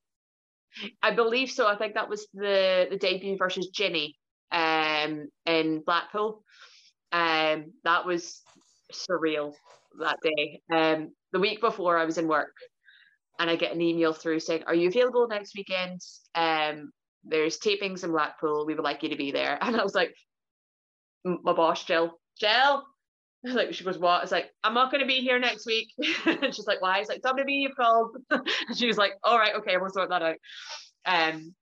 I 1.02 1.12
believe 1.12 1.50
so. 1.50 1.68
I 1.68 1.78
think 1.78 1.94
that 1.94 2.10
was 2.10 2.28
the 2.34 2.88
the 2.90 2.98
debut 2.98 3.38
versus 3.38 3.68
Jinny 3.70 4.16
um, 4.52 5.30
in 5.46 5.82
Blackpool. 5.86 6.44
Um, 7.12 7.74
that 7.84 8.06
was 8.06 8.42
surreal 8.94 9.54
that 10.00 10.18
day. 10.22 10.62
Um, 10.72 11.12
the 11.32 11.40
week 11.40 11.62
before, 11.62 11.98
I 11.98 12.06
was 12.06 12.18
in 12.18 12.28
work, 12.28 12.56
and 13.40 13.50
I 13.50 13.56
get 13.56 13.74
an 13.74 13.82
email 13.82 14.14
through 14.14 14.40
saying, 14.42 14.64
"Are 14.68 14.76
you 14.76 14.90
available 14.90 15.28
next 15.28 15.56
weekend? 15.56 16.02
Um, 16.36 16.92
there's 17.24 17.60
tapings 17.60 18.04
in 18.04 18.12
Blackpool. 18.12 18.66
We 18.66 18.76
would 18.76 18.84
like 18.84 19.04
you 19.04 19.10
to 19.10 19.16
be 19.16 19.32
there." 19.32 19.58
And 19.62 19.76
I 19.76 19.84
was 19.84 19.96
like, 19.96 20.14
"My 21.24 21.54
boss, 21.54 21.84
Jill, 21.84 22.19
Jill." 22.40 22.84
Like 23.42 23.74
she 23.74 23.86
goes, 23.86 23.98
what? 23.98 24.22
It's 24.22 24.34
like 24.34 24.52
I'm 24.66 24.74
not 24.74 24.92
going 24.92 25.00
to 25.00 25.08
be 25.08 25.22
here 25.22 25.40
next 25.40 25.66
week. 25.66 25.94
and 26.26 26.54
she's 26.54 26.68
like, 26.68 26.82
why? 26.82 27.00
It's 27.00 27.08
like 27.08 27.22
WWE 27.22 27.46
you've 27.48 27.76
called. 27.76 28.18
and 28.30 28.44
she 28.76 28.86
was 28.86 28.98
like, 28.98 29.14
all 29.24 29.40
right, 29.40 29.56
okay, 29.56 29.78
we'll 29.78 29.90
sort 29.90 30.10
that 30.10 30.22
out. 30.22 30.36
Um, 31.06 31.56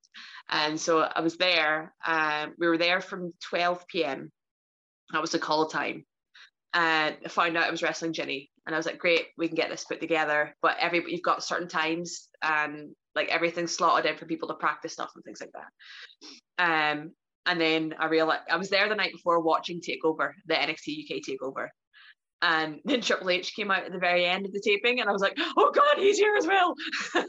and 0.50 0.80
so 0.80 1.02
I 1.02 1.22
was 1.22 1.38
there. 1.38 1.94
Um, 2.06 2.56
we 2.58 2.68
were 2.68 2.78
there 2.78 3.02
from 3.02 3.34
12 3.50 3.88
p.m. 3.88 4.32
That 5.12 5.22
was 5.22 5.32
the 5.32 5.40
call 5.40 5.68
time. 5.68 6.06
And 6.74 7.16
I 7.26 7.30
found 7.30 7.58
out 7.58 7.66
I 7.66 7.72
was 7.72 7.84
wrestling 7.84 8.14
Jinny. 8.14 8.50
And 8.66 8.76
I 8.76 8.80
was 8.80 8.86
like, 8.86 9.00
great, 9.00 9.28
we 9.38 9.48
can 9.48 9.56
get 9.56 9.70
this 9.70 9.86
put 9.86 10.02
together. 10.02 10.56
But 10.62 10.78
every 10.80 11.04
you've 11.08 11.22
got 11.22 11.44
certain 11.44 11.68
times 11.68 12.28
and 12.42 12.90
like 13.16 13.30
everything's 13.30 13.74
slotted 13.74 14.10
in 14.10 14.18
for 14.18 14.26
people 14.26 14.48
to 14.50 14.54
practice 14.56 14.94
stuff 14.94 15.12
and 15.16 15.24
things 15.24 15.42
like 15.42 15.52
that. 16.58 16.92
Um, 16.94 17.12
and 17.48 17.60
then 17.60 17.96
I 17.98 18.08
realized 18.08 18.44
I 18.52 18.58
was 18.58 18.70
there 18.70 18.88
the 18.88 18.96
night 18.96 19.14
before 19.14 19.40
watching 19.40 19.82
Takeover, 19.82 20.32
the 20.46 20.54
NXT 20.54 21.06
UK 21.06 21.22
Takeover. 21.24 21.70
And 22.42 22.80
then 22.86 23.02
Triple 23.02 23.32
H 23.32 23.56
came 23.56 23.72
out 23.72 23.86
at 23.86 23.92
the 23.92 23.98
very 23.98 24.26
end 24.26 24.46
of 24.46 24.52
the 24.52 24.62
taping, 24.64 25.00
and 25.00 25.10
I 25.10 25.14
was 25.14 25.22
like, 25.22 25.38
"Oh 25.58 25.72
God, 25.74 25.98
he's 25.98 26.20
here 26.20 26.36
as 26.36 26.46
well." 26.46 26.76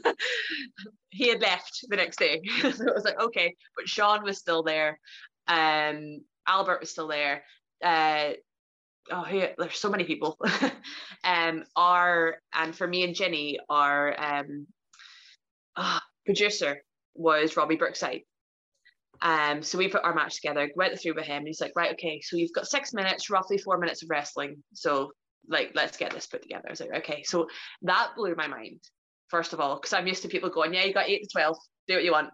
he 1.09 1.29
had 1.29 1.41
left 1.41 1.79
the 1.87 1.95
next 1.95 2.19
day, 2.19 2.41
so 2.61 2.67
it 2.67 2.93
was 2.93 3.05
like, 3.05 3.19
"Okay." 3.19 3.55
But 3.75 3.89
Shawn 3.89 4.23
was 4.23 4.37
still 4.37 4.61
there, 4.61 4.99
um, 5.47 6.21
Albert 6.47 6.81
was 6.81 6.91
still 6.91 7.07
there. 7.07 7.43
Uh, 7.83 8.31
oh, 9.11 9.25
there's 9.57 9.79
so 9.79 9.89
many 9.89 10.03
people. 10.03 10.37
um, 11.23 11.63
our 11.75 12.37
and 12.53 12.75
for 12.75 12.87
me 12.87 13.03
and 13.03 13.15
Jinny, 13.15 13.59
our 13.69 14.39
um, 14.39 14.67
oh, 15.75 15.99
producer 16.25 16.83
was 17.15 17.57
Robbie 17.57 17.77
Brookside. 17.77 18.21
Um, 19.21 19.61
so 19.61 19.77
we 19.77 19.89
put 19.89 20.03
our 20.03 20.15
match 20.15 20.35
together, 20.35 20.69
went 20.75 20.99
through 20.99 21.15
with 21.15 21.25
him, 21.25 21.39
and 21.39 21.47
he's 21.47 21.61
like, 21.61 21.73
right, 21.75 21.93
okay, 21.93 22.21
so 22.21 22.37
you've 22.37 22.53
got 22.53 22.67
six 22.67 22.93
minutes, 22.93 23.29
roughly 23.29 23.57
four 23.57 23.77
minutes 23.77 24.01
of 24.03 24.09
wrestling. 24.09 24.63
So 24.73 25.11
like, 25.47 25.71
let's 25.75 25.97
get 25.97 26.13
this 26.13 26.27
put 26.27 26.41
together. 26.41 26.65
I 26.67 26.71
was 26.71 26.79
like, 26.79 26.93
okay. 26.97 27.23
So 27.23 27.47
that 27.83 28.11
blew 28.15 28.35
my 28.35 28.47
mind, 28.47 28.79
first 29.27 29.53
of 29.53 29.59
all, 29.59 29.75
because 29.75 29.93
I'm 29.93 30.07
used 30.07 30.21
to 30.23 30.29
people 30.29 30.49
going, 30.49 30.73
yeah, 30.73 30.85
you 30.85 30.93
got 30.93 31.09
eight 31.09 31.23
to 31.23 31.29
12, 31.31 31.57
do 31.87 31.93
what 31.95 32.03
you 32.03 32.11
want. 32.11 32.29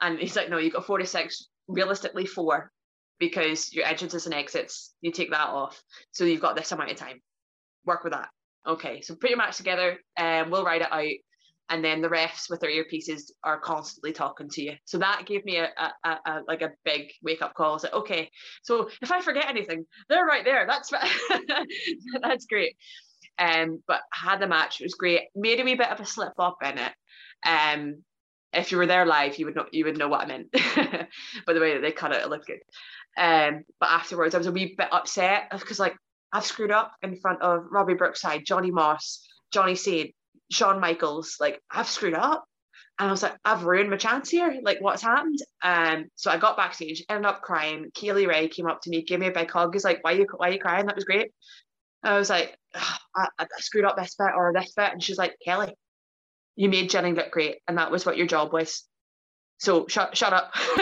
And 0.00 0.18
he's 0.18 0.36
like, 0.36 0.50
no, 0.50 0.58
you 0.58 0.70
got 0.70 0.86
46, 0.86 1.48
realistically 1.68 2.26
four, 2.26 2.70
because 3.18 3.72
your 3.72 3.86
entrances 3.86 4.26
and 4.26 4.34
exits, 4.34 4.94
you 5.00 5.12
take 5.12 5.30
that 5.30 5.48
off. 5.48 5.80
So 6.10 6.24
you've 6.24 6.40
got 6.40 6.56
this 6.56 6.72
amount 6.72 6.90
of 6.90 6.96
time. 6.96 7.20
Work 7.84 8.04
with 8.04 8.12
that. 8.12 8.28
Okay, 8.66 9.00
so 9.00 9.14
put 9.14 9.30
your 9.30 9.38
match 9.38 9.56
together 9.56 9.98
and 10.16 10.46
um, 10.46 10.50
we'll 10.50 10.64
write 10.64 10.82
it 10.82 10.92
out 10.92 11.06
and 11.70 11.84
then 11.84 12.02
the 12.02 12.08
refs 12.08 12.50
with 12.50 12.60
their 12.60 12.70
earpieces 12.70 13.30
are 13.44 13.58
constantly 13.58 14.12
talking 14.12 14.48
to 14.50 14.62
you. 14.62 14.72
So 14.84 14.98
that 14.98 15.24
gave 15.24 15.44
me 15.44 15.56
a, 15.58 15.70
a, 16.04 16.08
a 16.26 16.40
like 16.46 16.62
a 16.62 16.72
big 16.84 17.12
wake 17.22 17.42
up 17.42 17.54
call. 17.54 17.74
I 17.74 17.78
said, 17.78 17.92
okay, 17.92 18.30
so 18.62 18.90
if 19.00 19.12
I 19.12 19.20
forget 19.20 19.48
anything, 19.48 19.86
they're 20.08 20.26
right 20.26 20.44
there. 20.44 20.66
That's 20.66 20.90
that's 22.22 22.46
great. 22.46 22.76
Um, 23.38 23.82
but 23.86 24.00
had 24.12 24.40
the 24.40 24.48
match, 24.48 24.80
it 24.80 24.84
was 24.84 24.94
great. 24.94 25.22
Made 25.34 25.60
a 25.60 25.64
wee 25.64 25.76
bit 25.76 25.88
of 25.90 26.00
a 26.00 26.04
slip 26.04 26.32
up 26.38 26.58
in 26.62 26.76
it. 26.78 26.92
Um, 27.46 28.02
if 28.52 28.72
you 28.72 28.78
were 28.78 28.86
there 28.86 29.06
live, 29.06 29.38
you 29.38 29.46
would 29.46 29.54
know 29.54 29.66
you 29.70 29.84
would 29.84 29.96
know 29.96 30.08
what 30.08 30.22
I 30.22 30.26
meant. 30.26 30.52
By 31.46 31.52
the 31.52 31.60
way 31.60 31.74
that 31.74 31.82
they 31.82 31.92
cut 31.92 32.12
it, 32.12 32.22
it 32.22 32.28
looked 32.28 32.48
good. 32.48 32.58
Um, 33.16 33.62
but 33.78 33.90
afterwards, 33.90 34.34
I 34.34 34.38
was 34.38 34.48
a 34.48 34.52
wee 34.52 34.74
bit 34.76 34.92
upset 34.92 35.50
because 35.52 35.78
like 35.78 35.94
I've 36.32 36.44
screwed 36.44 36.72
up 36.72 36.92
in 37.02 37.16
front 37.16 37.42
of 37.42 37.66
Robbie 37.70 37.94
Brookside, 37.94 38.44
Johnny 38.44 38.72
Moss, 38.72 39.24
Johnny 39.52 39.76
Saint, 39.76 40.14
Shawn 40.50 40.80
Michaels. 40.80 41.36
Like 41.40 41.60
I've 41.70 41.88
screwed 41.88 42.14
up. 42.14 42.44
And 42.98 43.08
I 43.08 43.12
was 43.12 43.22
like, 43.22 43.36
I've 43.46 43.64
ruined 43.64 43.88
my 43.88 43.96
chance 43.96 44.28
here. 44.28 44.60
Like, 44.62 44.82
what's 44.82 45.00
happened? 45.00 45.38
Um, 45.62 46.10
so 46.16 46.30
I 46.30 46.36
got 46.36 46.58
backstage, 46.58 47.02
ended 47.08 47.24
up 47.24 47.40
crying. 47.40 47.90
Kay 47.94 48.26
Ray 48.26 48.48
came 48.48 48.66
up 48.66 48.82
to 48.82 48.90
me, 48.90 49.00
gave 49.00 49.20
me 49.20 49.28
a 49.28 49.32
big 49.32 49.50
hug. 49.50 49.72
He's 49.72 49.84
like, 49.84 50.04
"Why 50.04 50.12
are 50.12 50.16
you, 50.16 50.26
why 50.36 50.50
are 50.50 50.52
you 50.52 50.58
crying? 50.58 50.84
That 50.84 50.96
was 50.96 51.06
great." 51.06 51.32
I 52.02 52.18
was 52.18 52.28
like, 52.28 52.58
I, 52.74 53.28
I 53.38 53.46
screwed 53.58 53.86
up 53.86 53.96
this 53.96 54.14
bit 54.16 54.32
or 54.36 54.52
this 54.54 54.74
bit, 54.74 54.92
and 54.92 55.02
she's 55.02 55.16
like, 55.16 55.34
"Kelly, 55.42 55.74
you 56.56 56.68
made 56.68 56.90
Jinny 56.90 57.12
look 57.12 57.30
great, 57.30 57.60
and 57.66 57.78
that 57.78 57.90
was 57.90 58.04
what 58.04 58.18
your 58.18 58.26
job 58.26 58.52
was. 58.52 58.84
So 59.60 59.86
shut 59.88 60.16
shut 60.16 60.32
up." 60.32 60.52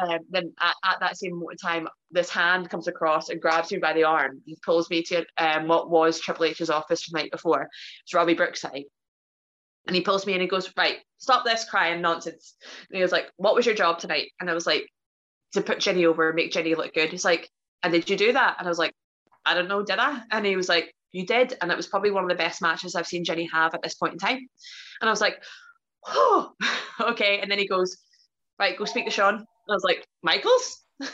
um, 0.00 0.18
then 0.30 0.52
at, 0.60 0.74
at, 0.84 1.00
that 1.00 1.16
same 1.16 1.32
moment 1.32 1.58
in 1.62 1.68
time, 1.68 1.88
this 2.10 2.30
hand 2.30 2.68
comes 2.68 2.86
across 2.86 3.30
and 3.30 3.40
grabs 3.40 3.72
me 3.72 3.78
by 3.78 3.94
the 3.94 4.04
arm. 4.04 4.42
and 4.46 4.56
pulls 4.64 4.90
me 4.90 5.02
to 5.04 5.24
um, 5.38 5.66
what 5.68 5.90
was 5.90 6.20
Triple 6.20 6.44
H's 6.44 6.70
office 6.70 7.08
the 7.08 7.18
night 7.18 7.32
before. 7.32 7.68
It's 8.04 8.14
Robbie 8.14 8.34
Brookside. 8.34 8.84
And 9.86 9.96
he 9.96 10.02
pulls 10.02 10.26
me 10.26 10.34
and 10.34 10.42
he 10.42 10.48
goes, 10.48 10.70
Right, 10.76 10.98
stop 11.16 11.44
this 11.44 11.64
crying 11.64 12.02
nonsense. 12.02 12.54
And 12.90 12.96
he 12.96 13.02
was 13.02 13.10
like, 13.10 13.32
What 13.36 13.54
was 13.54 13.64
your 13.64 13.74
job 13.74 13.98
tonight? 13.98 14.30
And 14.38 14.50
I 14.50 14.54
was 14.54 14.66
like, 14.66 14.86
To 15.54 15.62
put 15.62 15.80
Jinny 15.80 16.04
over, 16.04 16.28
and 16.28 16.36
make 16.36 16.52
Jinny 16.52 16.74
look 16.74 16.92
good. 16.94 17.08
He's 17.08 17.24
like, 17.24 17.48
And 17.82 17.92
did 17.92 18.10
you 18.10 18.16
do 18.16 18.34
that? 18.34 18.56
And 18.58 18.68
I 18.68 18.70
was 18.70 18.78
like, 18.78 18.92
I 19.46 19.54
don't 19.54 19.68
know, 19.68 19.82
did 19.82 19.98
I? 19.98 20.20
And 20.30 20.44
he 20.44 20.56
was 20.56 20.68
like, 20.68 20.94
You 21.12 21.24
did. 21.24 21.56
And 21.62 21.72
it 21.72 21.76
was 21.76 21.86
probably 21.86 22.10
one 22.10 22.22
of 22.22 22.28
the 22.28 22.36
best 22.36 22.60
matches 22.60 22.94
I've 22.94 23.06
seen 23.06 23.24
Jinny 23.24 23.48
have 23.50 23.74
at 23.74 23.80
this 23.80 23.94
point 23.94 24.12
in 24.12 24.18
time. 24.18 24.46
And 25.00 25.08
I 25.08 25.10
was 25.10 25.22
like, 25.22 25.42
Oh, 26.08 26.52
okay. 27.00 27.40
And 27.40 27.50
then 27.50 27.58
he 27.58 27.66
goes, 27.68 27.98
Right, 28.58 28.76
go 28.76 28.84
speak 28.84 29.04
to 29.04 29.10
Shawn. 29.10 29.34
And 29.34 29.44
I 29.70 29.72
was 29.72 29.84
like, 29.84 30.06
Michaels? 30.22 30.84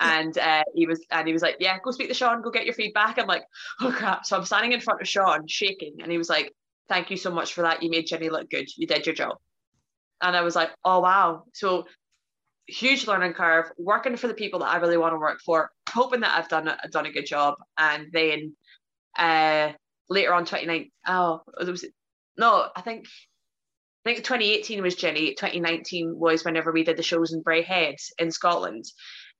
and 0.00 0.36
uh, 0.38 0.62
he 0.74 0.86
was 0.86 1.04
and 1.10 1.26
he 1.26 1.32
was 1.32 1.42
like, 1.42 1.56
"Yeah, 1.60 1.78
go 1.82 1.90
speak 1.90 2.08
to 2.08 2.14
Shawn, 2.14 2.42
go 2.42 2.50
get 2.50 2.64
your 2.64 2.74
feedback." 2.74 3.18
I'm 3.18 3.26
like, 3.26 3.44
"Oh 3.80 3.92
crap!" 3.92 4.26
So 4.26 4.36
I'm 4.36 4.44
standing 4.44 4.72
in 4.72 4.80
front 4.80 5.00
of 5.00 5.08
Shawn, 5.08 5.46
shaking, 5.48 5.96
and 6.02 6.10
he 6.10 6.18
was 6.18 6.28
like, 6.28 6.52
"Thank 6.88 7.10
you 7.10 7.16
so 7.16 7.30
much 7.30 7.52
for 7.54 7.62
that. 7.62 7.82
You 7.82 7.90
made 7.90 8.06
Jinny 8.06 8.30
look 8.30 8.48
good. 8.50 8.68
You 8.76 8.86
did 8.86 9.06
your 9.06 9.14
job." 9.14 9.36
And 10.22 10.36
I 10.36 10.42
was 10.42 10.54
like, 10.54 10.70
"Oh 10.84 11.00
wow!" 11.00 11.44
So 11.54 11.86
huge 12.66 13.06
learning 13.06 13.32
curve. 13.32 13.70
Working 13.78 14.16
for 14.16 14.28
the 14.28 14.34
people 14.34 14.60
that 14.60 14.68
I 14.68 14.76
really 14.76 14.98
want 14.98 15.14
to 15.14 15.18
work 15.18 15.40
for, 15.44 15.70
hoping 15.90 16.20
that 16.20 16.36
I've 16.36 16.48
done 16.48 16.68
a, 16.68 16.78
done 16.90 17.06
a 17.06 17.12
good 17.12 17.26
job, 17.26 17.54
and 17.76 18.08
then 18.12 18.54
uh, 19.18 19.72
later 20.08 20.32
on, 20.32 20.44
29. 20.44 20.90
Oh, 21.08 21.40
it 21.60 21.68
was 21.68 21.84
no, 22.38 22.68
I 22.74 22.80
think 22.80 23.06
I 24.04 24.14
think 24.14 24.24
2018 24.24 24.82
was 24.82 24.94
Jinny. 24.94 25.34
2019 25.34 26.18
was 26.18 26.44
whenever 26.44 26.72
we 26.72 26.84
did 26.84 26.96
the 26.96 27.02
shows 27.02 27.32
in 27.32 27.42
Braehead 27.42 27.96
in 28.18 28.30
Scotland. 28.30 28.84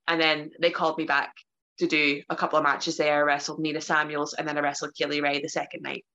And 0.07 0.21
then 0.21 0.51
they 0.61 0.69
called 0.69 0.97
me 0.97 1.05
back 1.05 1.33
to 1.79 1.87
do 1.87 2.21
a 2.29 2.35
couple 2.35 2.57
of 2.57 2.63
matches 2.63 2.97
there. 2.97 3.19
I 3.19 3.21
wrestled 3.21 3.59
Nina 3.59 3.81
Samuels 3.81 4.33
and 4.33 4.47
then 4.47 4.57
I 4.57 4.61
wrestled 4.61 4.93
Kay 4.95 5.05
Lee 5.05 5.21
Ray 5.21 5.41
the 5.41 5.49
second 5.49 5.81
night. 5.81 6.05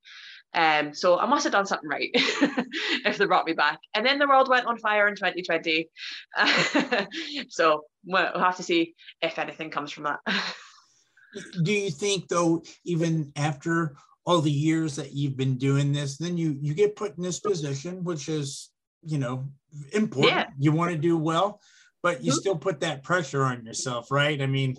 Um, 0.52 0.94
so 0.94 1.18
I 1.18 1.26
must 1.26 1.44
have 1.44 1.52
done 1.52 1.66
something 1.66 1.88
right 1.88 2.10
if 2.14 3.18
they 3.18 3.24
brought 3.24 3.46
me 3.46 3.54
back. 3.54 3.80
And 3.94 4.06
then 4.06 4.18
the 4.18 4.28
world 4.28 4.48
went 4.48 4.66
on 4.66 4.78
fire 4.78 5.08
in 5.08 5.16
2020. 5.16 5.88
so 7.48 7.84
we'll 8.04 8.38
have 8.38 8.58
to 8.58 8.62
see 8.62 8.94
if 9.20 9.38
anything 9.38 9.70
comes 9.70 9.90
from 9.90 10.04
that. 10.04 10.20
Do 11.64 11.72
you 11.72 11.90
think, 11.90 12.28
though, 12.28 12.62
even 12.84 13.32
after 13.34 13.96
all 14.26 14.40
the 14.40 14.50
years 14.50 14.96
that 14.96 15.12
you've 15.12 15.36
been 15.36 15.56
doing 15.56 15.92
this, 15.92 16.16
then 16.16 16.36
you 16.36 16.56
you 16.60 16.74
get 16.74 16.96
put 16.96 17.16
in 17.16 17.22
this 17.22 17.40
position, 17.40 18.04
which 18.04 18.28
is 18.28 18.70
you 19.02 19.18
know 19.18 19.46
important. 19.92 20.34
Yeah. 20.34 20.46
You 20.58 20.72
want 20.72 20.92
to 20.92 20.98
do 20.98 21.16
well 21.16 21.60
but 22.04 22.22
you 22.22 22.32
mm-hmm. 22.32 22.38
still 22.38 22.56
put 22.56 22.80
that 22.80 23.02
pressure 23.02 23.42
on 23.44 23.64
yourself, 23.64 24.10
right? 24.10 24.40
I 24.42 24.46
mean, 24.46 24.76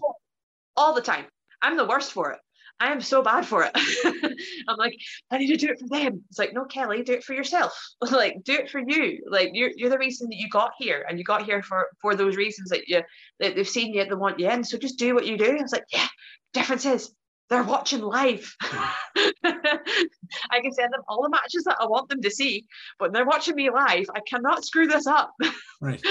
all 0.77 0.93
the 0.93 1.01
time. 1.01 1.25
I'm 1.59 1.75
the 1.75 1.85
worst 1.85 2.13
for 2.13 2.31
it. 2.31 2.39
I 2.79 2.91
am 2.91 3.01
so 3.01 3.23
bad 3.23 3.47
for 3.47 3.63
it. 3.63 3.71
I'm 4.67 4.77
like, 4.77 4.95
I 5.31 5.39
need 5.39 5.47
to 5.47 5.57
do 5.57 5.71
it 5.71 5.79
for 5.79 5.87
them. 5.87 6.23
It's 6.29 6.37
like, 6.37 6.53
no, 6.53 6.65
Kelly, 6.65 7.01
do 7.01 7.13
it 7.13 7.23
for 7.23 7.33
yourself. 7.33 7.73
like, 8.11 8.43
do 8.43 8.53
it 8.53 8.69
for 8.69 8.79
you. 8.79 9.23
Like, 9.27 9.51
you're, 9.53 9.71
you're 9.75 9.89
the 9.89 9.97
reason 9.97 10.29
that 10.29 10.35
you 10.35 10.49
got 10.49 10.73
here, 10.77 11.03
and 11.09 11.17
you 11.17 11.25
got 11.25 11.45
here 11.45 11.63
for 11.63 11.87
for 11.99 12.13
those 12.13 12.35
reasons 12.35 12.69
that 12.69 12.87
you 12.87 13.01
that 13.39 13.55
they've 13.55 13.67
seen 13.67 13.95
you, 13.95 14.05
they 14.05 14.13
want 14.13 14.39
you 14.39 14.47
in. 14.47 14.63
So 14.63 14.77
just 14.77 14.99
do 14.99 15.15
what 15.15 15.25
you 15.25 15.35
do. 15.35 15.57
I 15.57 15.61
was 15.63 15.71
like, 15.71 15.85
yeah. 15.91 16.07
Difference 16.53 16.85
is 16.85 17.11
they're 17.49 17.63
watching 17.63 18.01
live. 18.01 18.55
I 18.61 20.59
can 20.61 20.71
send 20.71 20.93
them 20.93 21.01
all 21.07 21.21
the 21.21 21.29
matches 21.29 21.63
that 21.65 21.77
I 21.79 21.85
want 21.85 22.09
them 22.09 22.21
to 22.21 22.31
see, 22.31 22.65
but 22.99 23.13
they're 23.13 23.25
watching 23.25 23.55
me 23.55 23.69
live. 23.69 24.05
I 24.13 24.19
cannot 24.27 24.65
screw 24.65 24.87
this 24.87 25.07
up. 25.07 25.33
right. 25.81 26.01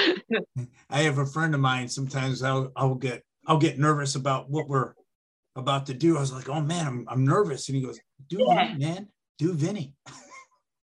I 0.90 1.02
have 1.02 1.18
a 1.18 1.26
friend 1.26 1.54
of 1.54 1.60
mine. 1.60 1.88
Sometimes 1.88 2.42
I'll 2.42 2.72
I'll 2.76 2.94
get 2.94 3.22
I'll 3.46 3.58
get 3.58 3.78
nervous 3.78 4.14
about 4.14 4.48
what 4.48 4.68
we're 4.68 4.94
about 5.56 5.86
to 5.86 5.94
do. 5.94 6.16
I 6.16 6.20
was 6.20 6.32
like, 6.32 6.48
oh 6.48 6.60
man, 6.60 6.86
I'm 6.86 7.04
I'm 7.08 7.24
nervous. 7.24 7.68
And 7.68 7.76
he 7.76 7.82
goes, 7.82 7.98
do 8.28 8.38
yeah. 8.40 8.68
Vinny, 8.68 8.84
man, 8.84 9.08
do 9.38 9.54
Vinny. 9.54 9.92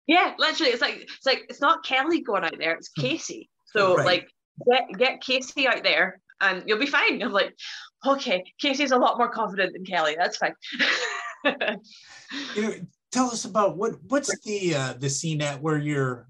yeah, 0.06 0.34
literally, 0.38 0.72
it's 0.72 0.82
like 0.82 1.02
it's 1.02 1.26
like 1.26 1.44
it's 1.48 1.60
not 1.60 1.84
Kelly 1.84 2.22
going 2.22 2.44
out 2.44 2.56
there, 2.58 2.74
it's 2.74 2.90
hmm. 2.96 3.02
Kasey. 3.02 3.48
So 3.66 3.96
right. 3.96 4.06
like 4.06 4.28
get 4.70 4.98
get 4.98 5.22
Kasey 5.22 5.66
out 5.66 5.82
there 5.82 6.20
and 6.40 6.62
you'll 6.66 6.78
be 6.78 6.86
fine. 6.86 7.22
I'm 7.22 7.32
like, 7.32 7.54
okay, 8.06 8.44
Kasey's 8.62 8.92
a 8.92 8.98
lot 8.98 9.18
more 9.18 9.30
confident 9.30 9.72
than 9.72 9.84
Kelly. 9.84 10.16
That's 10.18 10.36
fine. 10.36 10.54
you 12.54 12.62
know, 12.62 12.74
tell 13.10 13.26
us 13.26 13.44
about 13.44 13.76
what 13.76 13.94
what's 14.08 14.36
the 14.44 14.74
uh, 14.74 14.92
the 14.94 15.10
scene 15.10 15.42
at 15.42 15.60
where 15.60 15.78
you're 15.78 16.28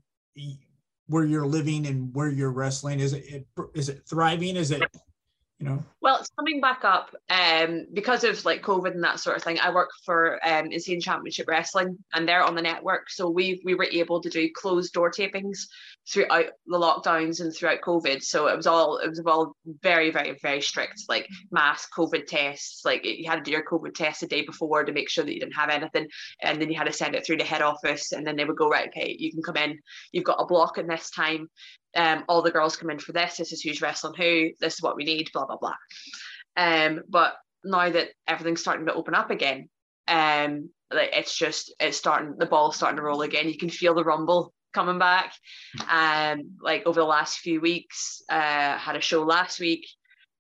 where 1.07 1.25
you're 1.25 1.47
living 1.47 1.87
and 1.87 2.15
where 2.15 2.29
you're 2.29 2.53
wrestling. 2.53 3.01
Is 3.01 3.13
it 3.13 3.47
is 3.75 3.89
it 3.89 4.03
thriving? 4.09 4.57
Is 4.57 4.71
it 4.71 4.83
you 5.61 5.69
know? 5.69 5.85
Well, 6.01 6.19
it's 6.19 6.31
coming 6.39 6.61
back 6.61 6.85
up 6.85 7.15
um, 7.29 7.87
because 7.93 8.25
of 8.25 8.43
like 8.45 8.63
COVID 8.63 8.93
and 8.93 9.05
that 9.05 9.21
sort 9.21 9.37
of 9.37 9.43
thing. 9.43 9.59
I 9.61 9.73
work 9.73 9.91
for 10.07 10.41
um, 10.47 10.73
Insane 10.73 11.01
Championship 11.01 11.49
Wrestling, 11.49 11.99
and 12.15 12.27
they're 12.27 12.43
on 12.43 12.55
the 12.55 12.63
network, 12.63 13.11
so 13.11 13.29
we 13.29 13.61
we 13.65 13.75
were 13.75 13.85
able 13.85 14.23
to 14.23 14.31
do 14.31 14.49
closed 14.55 14.93
door 14.95 15.11
tapings 15.11 15.67
throughout 16.09 16.47
the 16.67 16.79
lockdowns 16.79 17.41
and 17.41 17.55
throughout 17.55 17.81
COVID. 17.83 18.23
So 18.23 18.49
it 18.49 18.57
was 18.57 18.67
all 18.67 18.99
it 18.99 19.09
was 19.09 19.21
all 19.25 19.55
very 19.83 20.11
very 20.11 20.37
very 20.43 20.61
strict, 20.61 21.05
like 21.09 21.29
mass 21.51 21.87
COVID 21.97 22.27
tests. 22.27 22.83
Like 22.85 23.05
you 23.05 23.29
had 23.29 23.37
to 23.37 23.43
do 23.43 23.53
your 23.53 23.65
COVID 23.65 23.95
test 23.95 24.21
the 24.21 24.27
day 24.27 24.45
before 24.45 24.85
to 24.85 24.93
make 24.93 25.11
sure 25.11 25.25
that 25.25 25.33
you 25.33 25.41
didn't 25.41 25.55
have 25.55 25.71
anything, 25.71 26.09
and 26.41 26.61
then 26.61 26.71
you 26.71 26.77
had 26.77 26.87
to 26.87 26.93
send 26.93 27.15
it 27.15 27.25
through 27.25 27.39
the 27.39 27.45
head 27.45 27.63
office, 27.63 28.13
and 28.13 28.27
then 28.27 28.37
they 28.37 28.45
would 28.45 28.57
go 28.57 28.69
right, 28.69 28.89
okay, 28.89 29.17
you 29.19 29.33
can 29.33 29.43
come 29.43 29.57
in. 29.57 29.79
You've 30.13 30.25
got 30.25 30.41
a 30.41 30.47
block 30.47 30.79
in 30.79 30.87
this 30.87 31.11
time 31.11 31.49
um, 31.97 32.25
all 32.29 32.43
the 32.43 32.51
girls 32.51 32.77
come 32.77 32.91
in 32.91 32.99
for 32.99 33.13
this. 33.13 33.37
This 33.37 33.53
is 33.53 33.63
who's 33.63 33.83
wrestling 33.83 34.15
who. 34.17 34.51
This 34.61 34.75
is 34.75 34.83
what 34.83 34.97
we 34.97 35.05
need. 35.05 35.31
Blah 35.33 35.47
blah 35.47 35.57
blah. 35.57 35.75
Um, 36.57 37.03
but 37.09 37.35
now 37.65 37.91
that 37.91 38.09
everything's 38.27 38.61
starting 38.61 38.87
to 38.87 38.95
open 38.95 39.15
up 39.15 39.31
again, 39.31 39.69
um, 40.09 40.71
like 40.93 41.11
it's 41.13 41.37
just 41.37 41.75
it's 41.81 41.97
starting. 41.97 42.37
The 42.39 42.47
ball's 42.47 42.77
starting 42.77 42.97
to 42.97 43.03
roll 43.03 43.23
again. 43.23 43.49
You 43.49 43.59
can 43.59 43.71
feel 43.71 43.95
the 43.95 44.05
rumble 44.05 44.53
coming 44.73 44.99
back. 44.99 45.33
Um, 45.89 46.57
like 46.61 46.87
over 46.87 47.01
the 47.01 47.07
last 47.07 47.39
few 47.39 47.61
weeks, 47.61 48.23
uh, 48.29 48.77
had 48.77 48.97
a 48.97 49.01
show 49.01 49.23
last 49.23 49.61
week. 49.61 49.87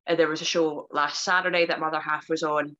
Uh, 0.06 0.14
there 0.14 0.28
was 0.28 0.42
a 0.42 0.46
show 0.46 0.86
last 0.90 1.24
Saturday 1.24 1.66
that 1.66 1.80
Mother 1.80 2.00
Half 2.00 2.28
was 2.28 2.42
on. 2.42 2.76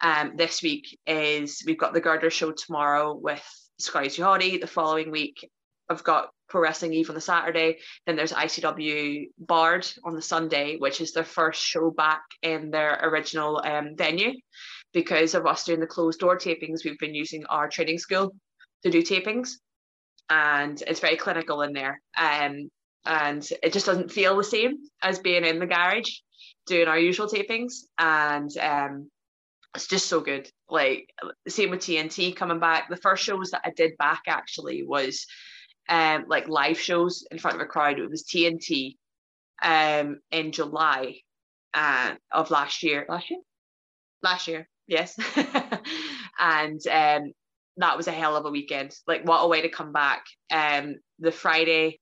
Um, 0.00 0.32
this 0.36 0.62
week 0.62 0.98
is 1.06 1.62
we've 1.66 1.78
got 1.78 1.94
the 1.94 2.00
Girder 2.00 2.30
show 2.30 2.52
tomorrow 2.52 3.14
with 3.14 3.42
Scotty 3.78 4.10
2 4.10 4.22
Hotty. 4.22 4.60
The 4.60 4.66
following 4.66 5.10
week, 5.10 5.48
I've 5.88 6.04
got 6.04 6.30
Pro 6.48 6.60
Wrestling 6.60 6.92
Eve 6.92 7.08
on 7.08 7.14
the 7.14 7.20
Saturday. 7.20 7.78
Then 8.06 8.16
there's 8.16 8.32
ICW 8.32 9.28
Bard 9.38 9.86
on 10.04 10.14
the 10.14 10.22
Sunday, 10.22 10.76
which 10.76 11.00
is 11.00 11.12
their 11.12 11.24
first 11.24 11.62
show 11.62 11.90
back 11.90 12.22
in 12.42 12.70
their 12.70 12.98
original 13.02 13.62
um, 13.64 13.96
venue. 13.96 14.32
Because 14.92 15.34
of 15.34 15.46
us 15.46 15.64
doing 15.64 15.80
the 15.80 15.86
closed 15.86 16.20
door 16.20 16.36
tapings, 16.38 16.84
we've 16.84 16.98
been 16.98 17.14
using 17.14 17.44
our 17.46 17.68
training 17.68 17.98
school 17.98 18.34
to 18.84 18.90
do 18.90 19.02
tapings, 19.02 19.54
and 20.30 20.82
it's 20.86 21.00
very 21.00 21.16
clinical 21.16 21.62
in 21.62 21.72
there. 21.72 22.00
Um, 22.16 22.70
and 23.06 23.46
it 23.62 23.72
just 23.72 23.86
doesn't 23.86 24.12
feel 24.12 24.36
the 24.36 24.44
same 24.44 24.78
as 25.02 25.18
being 25.18 25.44
in 25.44 25.58
the 25.58 25.66
garage 25.66 26.10
doing 26.66 26.88
our 26.88 26.98
usual 26.98 27.28
tapings. 27.28 27.72
And 27.98 28.50
um, 28.58 29.10
it's 29.74 29.86
just 29.86 30.06
so 30.06 30.20
good. 30.20 30.48
Like 30.68 31.10
same 31.48 31.70
with 31.70 31.80
TNT 31.80 32.34
coming 32.34 32.60
back. 32.60 32.88
The 32.88 32.96
first 32.96 33.24
shows 33.24 33.50
that 33.50 33.62
I 33.64 33.70
did 33.70 33.96
back 33.98 34.22
actually 34.26 34.84
was 34.84 35.26
um, 35.88 36.24
like 36.28 36.48
live 36.48 36.80
shows 36.80 37.26
in 37.30 37.38
front 37.38 37.56
of 37.56 37.60
a 37.60 37.66
crowd. 37.66 37.98
It 37.98 38.10
was 38.10 38.24
TNT 38.24 38.96
um, 39.62 40.20
in 40.30 40.52
July 40.52 41.16
uh, 41.74 42.14
of 42.32 42.50
last 42.50 42.82
year. 42.82 43.04
Last 43.08 43.30
year? 43.30 43.40
Last 44.22 44.48
year, 44.48 44.68
yes. 44.86 45.18
and 46.38 46.80
um, 46.86 47.32
that 47.78 47.96
was 47.96 48.08
a 48.08 48.12
hell 48.12 48.36
of 48.36 48.46
a 48.46 48.50
weekend. 48.50 48.94
Like, 49.06 49.26
what 49.26 49.40
a 49.44 49.48
way 49.48 49.62
to 49.62 49.68
come 49.68 49.92
back. 49.92 50.24
Um, 50.50 50.96
the 51.18 51.32
Friday, 51.32 52.00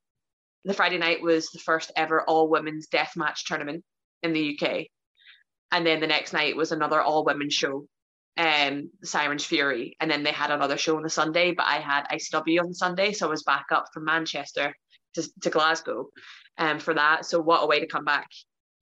the 0.65 0.75
Friday 0.75 0.99
night 0.99 1.23
was 1.23 1.51
the 1.51 1.61
first 1.61 1.93
ever 1.97 2.23
all 2.23 2.49
women's 2.49 2.89
death 2.89 3.13
match 3.17 3.47
tournament 3.47 3.85
in 4.23 4.33
the 4.33 4.59
UK. 4.61 4.87
And 5.73 5.87
then 5.87 6.01
the 6.01 6.07
next 6.07 6.33
night 6.33 6.57
was 6.57 6.73
another 6.73 7.01
all 7.01 7.25
women 7.25 7.51
show 7.51 7.87
um 8.39 8.91
Sirens 9.05 9.45
Fury, 9.45 9.97
and 10.01 10.11
then 10.11 10.23
they 10.23 10.33
had 10.33 10.51
another 10.51 10.79
show 10.79 10.97
on 10.97 11.03
the 11.03 11.11
Sunday, 11.11 11.53
but 11.53 11.67
I 11.67 11.77
had 11.81 12.07
ICW 12.11 12.61
on 12.61 12.69
the 12.69 12.75
Sunday, 12.75 13.13
so 13.13 13.27
I 13.27 13.31
was 13.31 13.43
back 13.43 13.67
up 13.73 13.87
from 13.93 14.05
Manchester 14.05 14.75
to, 15.15 15.23
to 15.43 15.51
Glasgow 15.51 16.09
um 16.59 16.79
for 16.79 16.95
that. 16.95 17.27
So 17.27 17.41
what 17.41 17.63
a 17.63 17.67
way 17.67 17.81
to 17.81 17.87
come 17.87 18.05
back. 18.05 18.29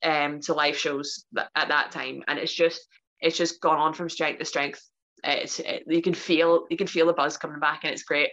um, 0.05 0.41
to 0.43 0.55
live 0.55 0.77
shows 0.77 1.25
at 1.55 1.69
that 1.69 1.91
time, 1.93 2.23
and 2.29 2.39
it's 2.39 2.55
just 2.55 2.81
it's 3.21 3.37
just 3.37 3.61
gone 3.61 3.79
on 3.79 3.95
from 3.95 4.09
strength 4.09 4.39
to 4.39 4.45
strength. 4.45 4.83
It's 5.25 5.59
it, 5.61 5.85
you 5.87 6.03
can 6.03 6.15
feel 6.15 6.67
you 6.71 6.77
can 6.77 6.87
feel 6.87 7.07
the 7.07 7.13
buzz 7.13 7.37
coming 7.37 7.61
back, 7.61 7.81
and 7.85 7.93
it's 7.93 8.03
great. 8.03 8.31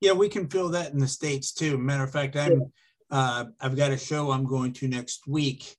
yeah, 0.00 0.12
we 0.12 0.28
can 0.28 0.48
feel 0.48 0.68
that 0.70 0.92
in 0.92 0.98
the 0.98 1.08
states 1.08 1.52
too. 1.52 1.78
Matter 1.78 2.04
of 2.04 2.12
fact, 2.12 2.36
I'm 2.36 2.72
uh, 3.10 3.46
I've 3.60 3.76
got 3.76 3.92
a 3.92 3.98
show 3.98 4.30
I'm 4.30 4.44
going 4.44 4.72
to 4.74 4.88
next 4.88 5.26
week 5.26 5.76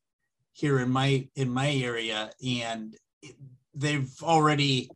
here 0.53 0.79
in 0.79 0.89
my 0.89 1.27
in 1.35 1.49
my 1.49 1.71
area, 1.71 2.31
and 2.45 2.95
they've 3.73 4.11
already 4.21 4.89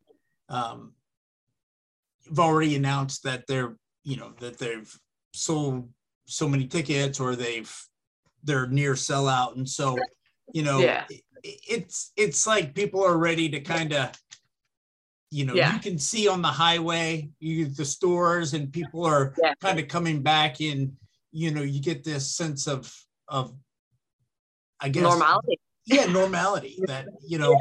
um, 0.50 0.94
have 2.28 2.40
already 2.40 2.76
announced 2.76 3.24
that 3.24 3.46
they're 3.48 3.76
you 4.04 4.18
know 4.18 4.34
that 4.40 4.58
they've 4.58 4.94
sold 5.34 5.90
so 6.26 6.48
many 6.48 6.68
tickets 6.68 7.20
or 7.20 7.36
they've 7.36 7.74
they're 8.44 8.68
near 8.68 8.94
sellout 8.94 9.56
and 9.56 9.68
so 9.68 9.98
you 10.54 10.64
know 10.64 10.80
yeah. 10.80 11.06
it, 11.10 11.22
it's 11.44 12.12
it's 12.16 12.48
like 12.48 12.76
people 12.76 13.04
are 13.04 13.18
ready 13.18 13.50
to 13.50 13.60
kind 13.60 13.94
of 13.94 14.12
you 15.30 15.46
know 15.46 15.54
yeah. 15.54 15.74
you 15.74 15.80
can 15.80 15.98
see 15.98 16.28
on 16.28 16.42
the 16.42 16.48
highway 16.48 17.30
you 17.40 17.66
the 17.66 17.86
stores 17.86 18.54
and 18.54 18.72
people 18.72 19.06
are 19.06 19.34
yeah. 19.42 19.54
kind 19.62 19.80
of 19.80 19.88
coming 19.88 20.22
back 20.22 20.62
in 20.62 20.96
you 21.32 21.52
know 21.52 21.62
you 21.62 21.82
get 21.82 22.04
this 22.04 22.36
sense 22.36 22.68
of 22.68 22.94
of 23.28 23.54
i 24.80 24.88
guess 24.88 25.04
normality 25.04 25.60
yeah 25.86 26.06
normality 26.06 26.80
that 26.88 27.08
you 27.26 27.38
know 27.38 27.60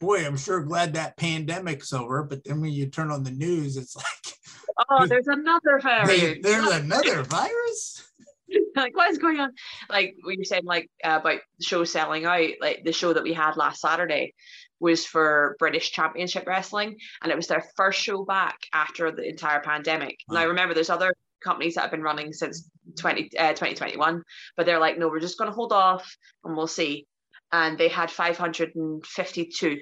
boy 0.00 0.26
i'm 0.26 0.36
sure 0.36 0.60
glad 0.60 0.94
that 0.94 1.16
pandemic's 1.16 1.92
over 1.92 2.22
but 2.22 2.44
then 2.44 2.60
when 2.60 2.70
you 2.70 2.86
turn 2.86 3.10
on 3.10 3.22
the 3.22 3.30
news 3.30 3.76
it's 3.76 3.96
like 3.96 4.86
oh 4.90 5.06
there's 5.08 5.28
another 5.28 5.80
virus 5.82 6.36
there's 6.42 6.68
another 6.68 7.22
virus 7.22 8.04
like 8.76 8.94
what 8.96 9.10
is 9.10 9.18
going 9.18 9.40
on 9.40 9.52
like 9.88 10.14
when 10.24 10.38
you 10.38 10.44
said 10.44 10.64
like 10.64 10.90
uh, 11.02 11.18
about 11.20 11.40
the 11.58 11.64
show 11.64 11.84
selling 11.84 12.24
out 12.24 12.50
like 12.60 12.82
the 12.84 12.92
show 12.92 13.12
that 13.12 13.22
we 13.22 13.32
had 13.32 13.56
last 13.56 13.80
saturday 13.80 14.34
was 14.80 15.04
for 15.04 15.56
british 15.58 15.92
championship 15.92 16.46
wrestling 16.46 16.96
and 17.22 17.30
it 17.30 17.36
was 17.36 17.46
their 17.46 17.64
first 17.76 18.00
show 18.00 18.24
back 18.24 18.58
after 18.72 19.10
the 19.10 19.26
entire 19.28 19.60
pandemic 19.60 20.18
wow. 20.28 20.40
now 20.40 20.46
remember 20.46 20.74
there's 20.74 20.90
other 20.90 21.14
companies 21.42 21.74
that 21.74 21.82
have 21.82 21.90
been 21.90 22.02
running 22.02 22.32
since 22.32 22.70
20, 22.98 23.30
uh, 23.38 23.50
2021 23.50 24.22
but 24.56 24.66
they're 24.66 24.78
like 24.78 24.98
no 24.98 25.08
we're 25.08 25.20
just 25.20 25.38
going 25.38 25.50
to 25.50 25.54
hold 25.54 25.72
off 25.72 26.16
and 26.44 26.56
we'll 26.56 26.66
see 26.66 27.06
and 27.52 27.78
they 27.78 27.88
had 27.88 28.10
552 28.10 29.80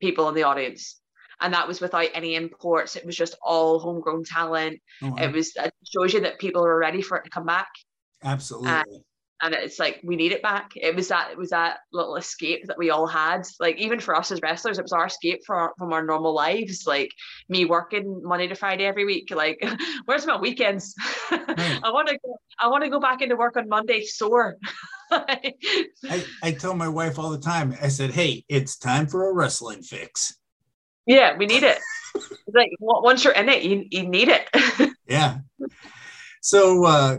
people 0.00 0.28
in 0.28 0.34
the 0.34 0.42
audience 0.42 1.00
and 1.42 1.52
that 1.54 1.68
was 1.68 1.80
without 1.80 2.08
any 2.14 2.36
imports. 2.36 2.96
It 2.96 3.04
was 3.04 3.16
just 3.16 3.34
all 3.42 3.80
homegrown 3.80 4.24
talent. 4.24 4.80
Oh, 5.02 5.10
wow. 5.10 5.16
It 5.16 5.32
was 5.32 5.52
it 5.56 5.74
shows 5.84 6.14
you 6.14 6.20
that 6.20 6.38
people 6.38 6.64
are 6.64 6.78
ready 6.78 7.02
for 7.02 7.18
it 7.18 7.24
to 7.24 7.30
come 7.30 7.46
back. 7.46 7.68
Absolutely. 8.22 8.70
Uh, 8.70 8.84
and 9.42 9.54
it's 9.54 9.78
like 9.78 10.00
we 10.04 10.14
need 10.14 10.32
it 10.32 10.40
back. 10.40 10.70
It 10.76 10.94
was 10.94 11.08
that 11.08 11.32
it 11.32 11.36
was 11.36 11.50
that 11.50 11.78
little 11.92 12.16
escape 12.16 12.66
that 12.66 12.78
we 12.78 12.90
all 12.90 13.06
had. 13.06 13.42
Like 13.58 13.76
even 13.76 13.98
for 13.98 14.14
us 14.14 14.30
as 14.30 14.40
wrestlers, 14.40 14.78
it 14.78 14.82
was 14.82 14.92
our 14.92 15.06
escape 15.06 15.40
from 15.44 15.56
our, 15.56 15.72
from 15.76 15.92
our 15.92 16.04
normal 16.04 16.32
lives. 16.32 16.86
Like 16.86 17.10
me 17.48 17.64
working 17.64 18.22
Monday 18.24 18.46
to 18.46 18.54
Friday 18.54 18.84
every 18.84 19.04
week. 19.04 19.30
Like 19.34 19.62
where's 20.04 20.26
my 20.26 20.38
weekends? 20.38 20.94
Hmm. 21.28 21.84
I 21.84 21.90
want 21.90 22.08
to 22.08 22.18
go. 22.24 22.38
I 22.58 22.68
want 22.68 22.84
to 22.84 22.90
go 22.90 23.00
back 23.00 23.20
into 23.20 23.36
work 23.36 23.56
on 23.56 23.68
Monday 23.68 24.04
sore. 24.04 24.56
I, 25.10 25.52
I 26.42 26.52
tell 26.52 26.74
my 26.74 26.88
wife 26.88 27.18
all 27.18 27.30
the 27.30 27.38
time. 27.38 27.76
I 27.82 27.88
said, 27.88 28.12
"Hey, 28.12 28.44
it's 28.48 28.78
time 28.78 29.06
for 29.08 29.28
a 29.28 29.34
wrestling 29.34 29.82
fix." 29.82 30.36
Yeah, 31.06 31.36
we 31.36 31.46
need 31.46 31.64
it. 31.64 31.78
like 32.54 32.70
once 32.80 33.24
you're 33.24 33.32
in 33.32 33.48
it, 33.48 33.62
you, 33.62 33.84
you 33.90 34.08
need 34.08 34.28
it. 34.28 34.48
yeah. 35.06 35.38
So 36.44 36.84
uh, 36.84 37.18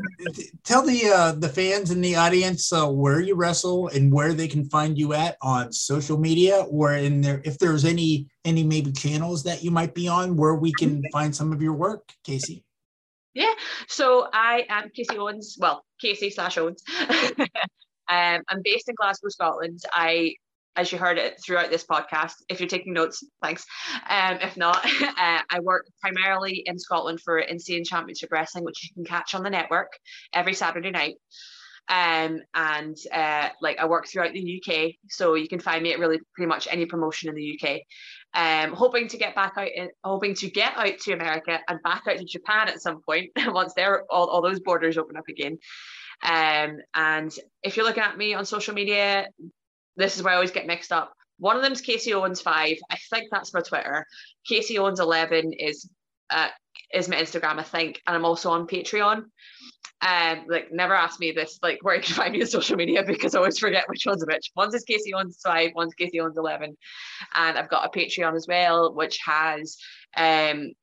tell 0.66 0.86
the 0.86 1.06
uh, 1.08 1.32
the 1.32 1.48
fans 1.48 1.92
and 1.92 2.04
the 2.04 2.18
audience 2.18 2.74
uh, 2.74 2.88
where 2.90 3.22
you 3.22 3.36
wrestle 3.36 3.88
and 3.88 4.12
where 4.12 4.34
they 4.34 4.50
can 4.50 4.66
find 4.66 4.98
you 4.98 5.14
at 5.14 5.38
on 5.42 5.72
social 5.72 6.18
media, 6.18 6.66
or 6.70 6.94
in 6.96 7.22
there 7.22 7.42
if 7.46 7.58
there's 7.58 7.86
any 7.86 8.28
any 8.44 8.66
maybe 8.66 8.92
channels 8.92 9.42
that 9.44 9.64
you 9.64 9.72
might 9.72 9.96
be 9.96 10.10
on 10.10 10.36
where 10.36 10.56
we 10.56 10.74
can 10.74 11.02
find 11.14 11.34
some 11.34 11.54
of 11.54 11.62
your 11.62 11.72
work, 11.72 12.12
Kasey. 12.28 12.66
Yeah. 13.34 13.54
So 13.88 14.28
I 14.34 14.66
am 14.68 14.90
Kasey 14.90 15.18
Owens. 15.18 15.56
Well, 15.58 15.86
Kasey 16.04 16.34
slash 16.34 16.58
Owens. 16.58 16.84
um, 17.40 17.48
I'm 18.10 18.62
based 18.62 18.90
in 18.90 18.96
Glasgow, 18.96 19.30
Scotland. 19.30 19.80
I 19.94 20.36
as 20.76 20.92
you 20.92 20.98
heard 20.98 21.18
it 21.18 21.36
throughout 21.44 21.70
this 21.70 21.86
podcast. 21.86 22.34
If 22.50 22.60
you're 22.60 22.70
taking 22.70 22.94
notes, 22.94 23.24
thanks. 23.42 23.66
Um, 24.10 24.38
if 24.42 24.58
not, 24.58 24.86
uh, 25.02 25.42
I 25.50 25.60
work 25.62 25.86
primarily 26.02 26.64
in 26.66 26.80
Scotland 26.80 27.20
for 27.22 27.40
Insane 27.40 27.84
Championship 27.84 28.32
Wrestling, 28.32 28.64
which 28.64 28.84
you 28.84 28.94
can 28.94 29.06
catch 29.06 29.36
on 29.36 29.44
the 29.44 29.50
network 29.50 29.92
every 30.34 30.54
Saturday 30.54 30.92
night. 30.92 31.16
Um, 31.90 32.40
and 32.54 32.96
uh, 33.12 33.50
like 33.62 33.78
I 33.78 33.86
work 33.86 34.08
throughout 34.08 34.34
the 34.34 34.62
UK, 34.62 34.94
so 35.10 35.34
you 35.34 35.50
can 35.50 35.60
find 35.60 35.84
me 35.84 35.92
at 35.92 36.00
really 36.00 36.20
pretty 36.34 36.48
much 36.48 36.68
any 36.72 36.86
promotion 36.86 37.30
in 37.30 37.36
the 37.36 37.60
UK. 37.60 37.82
Um, 38.34 38.74
hoping 38.74 39.10
to 39.10 39.18
get 39.18 39.36
back 39.36 39.54
out, 39.58 39.68
in, 39.68 39.90
hoping 40.04 40.34
to 40.36 40.50
get 40.50 40.78
out 40.78 40.98
to 41.00 41.14
America 41.14 41.60
and 41.68 41.84
back 41.84 42.04
out 42.08 42.18
to 42.18 42.24
Japan 42.24 42.70
at 42.70 42.82
some 42.82 43.02
point 43.02 43.32
once 43.48 43.74
they're 43.76 44.04
all, 44.10 44.28
all 44.28 44.42
those 44.42 44.62
borders 44.62 44.98
open 44.98 45.18
up 45.18 45.28
again. 45.28 45.58
Um, 46.24 46.78
and 46.96 47.32
if 47.64 47.76
you're 47.76 47.86
looking 47.86 48.04
at 48.04 48.18
me 48.18 48.34
on 48.34 48.46
social 48.46 48.74
media, 48.74 49.28
this 49.96 50.16
is 50.16 50.24
where 50.24 50.34
I 50.34 50.36
always 50.36 50.52
get 50.52 50.68
mixed 50.68 50.92
up. 50.92 51.14
One 51.40 51.56
of 51.56 51.62
them 51.62 51.74
is 51.74 51.82
Kasey 51.82 52.14
Owens 52.14 52.42
five. 52.42 52.78
I 52.90 52.98
think 53.10 53.28
that's 53.32 53.54
my 53.54 53.62
Twitter. 53.62 54.06
Kasey 54.50 54.78
Owens 54.78 55.00
eleven 55.00 55.54
is 55.54 55.90
uh, 56.30 56.50
is 56.94 57.10
my 57.10 57.16
Instagram, 57.16 57.60
I 57.60 57.64
think, 57.64 58.02
and 58.08 58.16
I'm 58.16 58.26
also 58.26 58.52
on 58.52 58.68
Patreon. 58.68 59.24
Um, 60.02 60.46
like 60.50 60.68
never 60.72 60.94
ask 60.94 61.20
me 61.20 61.32
this, 61.32 61.60
like 61.64 61.80
where 61.82 61.96
you 61.96 62.02
can 62.02 62.16
find 62.16 62.34
me 62.34 62.42
on 62.42 62.48
social 62.48 62.76
media 62.76 63.04
because 63.06 63.36
I 63.36 63.40
always 63.40 63.58
forget 63.58 63.86
which 63.88 64.06
one's 64.06 64.26
which. 64.26 64.52
One's 64.56 64.76
is 64.76 64.84
Kasey 64.84 65.14
Owens 65.16 65.40
five, 65.44 65.72
one's 65.76 65.94
Kasey 66.00 66.20
Owens 66.22 66.38
eleven, 66.38 66.78
and 67.34 67.58
I've 67.58 67.70
got 67.70 67.86
a 67.86 67.98
Patreon 67.98 68.36
as 68.36 68.46
well, 68.48 68.94
which 68.94 69.20
has 69.26 69.78
um 70.18 70.74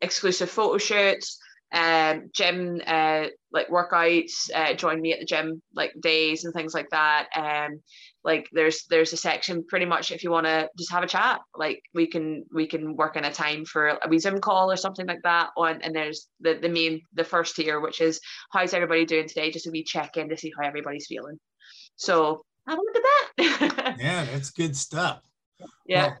exclusive 0.00 0.50
photo 0.50 0.78
shoots, 0.78 1.38
um, 1.72 2.30
gym 2.34 2.80
uh, 2.86 3.26
like 3.52 3.68
workouts, 3.68 4.50
uh, 4.54 4.74
join 4.74 5.00
me 5.00 5.12
at 5.12 5.20
the 5.20 5.26
gym 5.26 5.62
like 5.74 5.92
days 6.00 6.44
and 6.44 6.52
things 6.54 6.74
like 6.74 6.88
that. 6.90 7.28
Um, 7.34 7.80
like 8.24 8.48
there's 8.52 8.84
there's 8.88 9.12
a 9.12 9.16
section 9.16 9.64
pretty 9.68 9.84
much 9.84 10.10
if 10.10 10.24
you 10.24 10.30
want 10.30 10.46
to 10.46 10.68
just 10.78 10.90
have 10.90 11.04
a 11.04 11.06
chat 11.06 11.40
like 11.54 11.82
we 11.92 12.06
can 12.06 12.44
we 12.52 12.66
can 12.66 12.96
work 12.96 13.16
in 13.16 13.24
a 13.24 13.32
time 13.32 13.64
for 13.64 13.88
a 13.88 14.08
wee 14.08 14.18
zoom 14.18 14.40
call 14.40 14.72
or 14.72 14.76
something 14.76 15.06
like 15.06 15.22
that 15.22 15.50
on 15.56 15.82
and 15.82 15.94
there's 15.94 16.28
the 16.40 16.54
the 16.54 16.68
main 16.68 17.02
the 17.12 17.24
first 17.24 17.54
tier 17.54 17.80
which 17.80 18.00
is 18.00 18.20
how's 18.50 18.74
everybody 18.74 19.04
doing 19.04 19.28
today? 19.28 19.50
Just 19.50 19.66
a 19.66 19.70
wee 19.70 19.84
check 19.84 20.16
in 20.16 20.28
to 20.30 20.36
see 20.36 20.52
how 20.56 20.66
everybody's 20.66 21.06
feeling. 21.06 21.38
So 21.96 22.42
have 22.66 22.78
a 22.78 22.82
look 22.82 22.96
at 22.96 23.02
that. 23.02 23.96
Yeah 24.00 24.24
that's 24.24 24.50
good 24.50 24.76
stuff. 24.76 25.20
Yeah. 25.86 26.06
Well, 26.06 26.18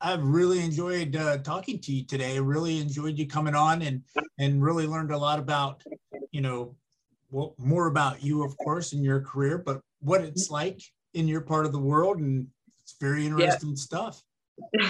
I've 0.00 0.24
really 0.24 0.60
enjoyed 0.60 1.14
uh, 1.14 1.38
talking 1.38 1.78
to 1.78 1.92
you 1.92 2.04
today. 2.04 2.40
Really 2.40 2.80
enjoyed 2.80 3.16
you 3.16 3.28
coming 3.28 3.54
on 3.54 3.82
and 3.82 4.02
and 4.38 4.60
really 4.60 4.88
learned 4.88 5.12
a 5.12 5.18
lot 5.18 5.38
about, 5.38 5.82
you 6.32 6.40
know, 6.40 6.74
well, 7.30 7.54
more 7.58 7.86
about 7.86 8.22
you, 8.24 8.44
of 8.44 8.56
course, 8.58 8.92
in 8.92 9.04
your 9.04 9.20
career, 9.20 9.56
but 9.58 9.80
what 10.00 10.20
it's 10.20 10.50
like 10.50 10.80
in 11.14 11.28
your 11.28 11.40
part 11.40 11.66
of 11.66 11.72
the 11.72 11.78
world, 11.78 12.18
and 12.18 12.48
it's 12.82 12.96
very 13.00 13.26
interesting 13.26 13.70
yeah. 13.70 13.76
stuff. 13.76 14.22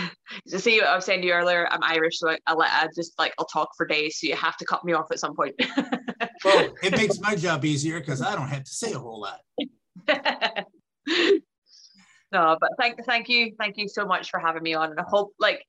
to 0.49 0.59
see 0.59 0.79
what 0.79 0.89
I 0.89 0.95
was 0.95 1.05
saying 1.05 1.23
to 1.23 1.27
you 1.27 1.33
earlier, 1.33 1.67
I'm 1.71 1.83
Irish, 1.83 2.19
so 2.19 2.31
I, 2.31 2.39
I, 2.47 2.55
I 2.55 2.89
just 2.95 3.19
like 3.19 3.33
I'll 3.39 3.47
talk 3.47 3.71
for 3.77 3.87
days. 3.87 4.19
So 4.21 4.27
you 4.27 4.37
have 4.37 4.57
to 4.59 4.65
cut 4.65 4.85
me 4.85 4.93
off 4.93 5.11
at 5.11 5.19
some 5.19 5.35
point. 5.35 5.55
well, 6.45 6.75
it 6.83 6.93
makes 6.93 7.21
my 7.21 7.35
job 7.35 7.65
easier 7.65 8.01
because 8.01 8.21
I 8.21 8.35
don't 8.35 8.49
have 8.49 8.65
to 8.65 8.71
say 8.71 8.93
a 8.93 8.99
whole 8.99 9.21
lot. 9.21 9.41
no, 12.33 12.57
but 12.61 12.71
thank 12.79 13.05
thank 13.05 13.29
you, 13.29 13.55
thank 13.59 13.77
you 13.77 13.89
so 13.89 14.05
much 14.05 14.31
for 14.31 14.39
having 14.39 14.63
me 14.63 14.75
on, 14.75 14.91
and 14.91 15.01
I 15.01 15.05
hope 15.07 15.33
like 15.39 15.65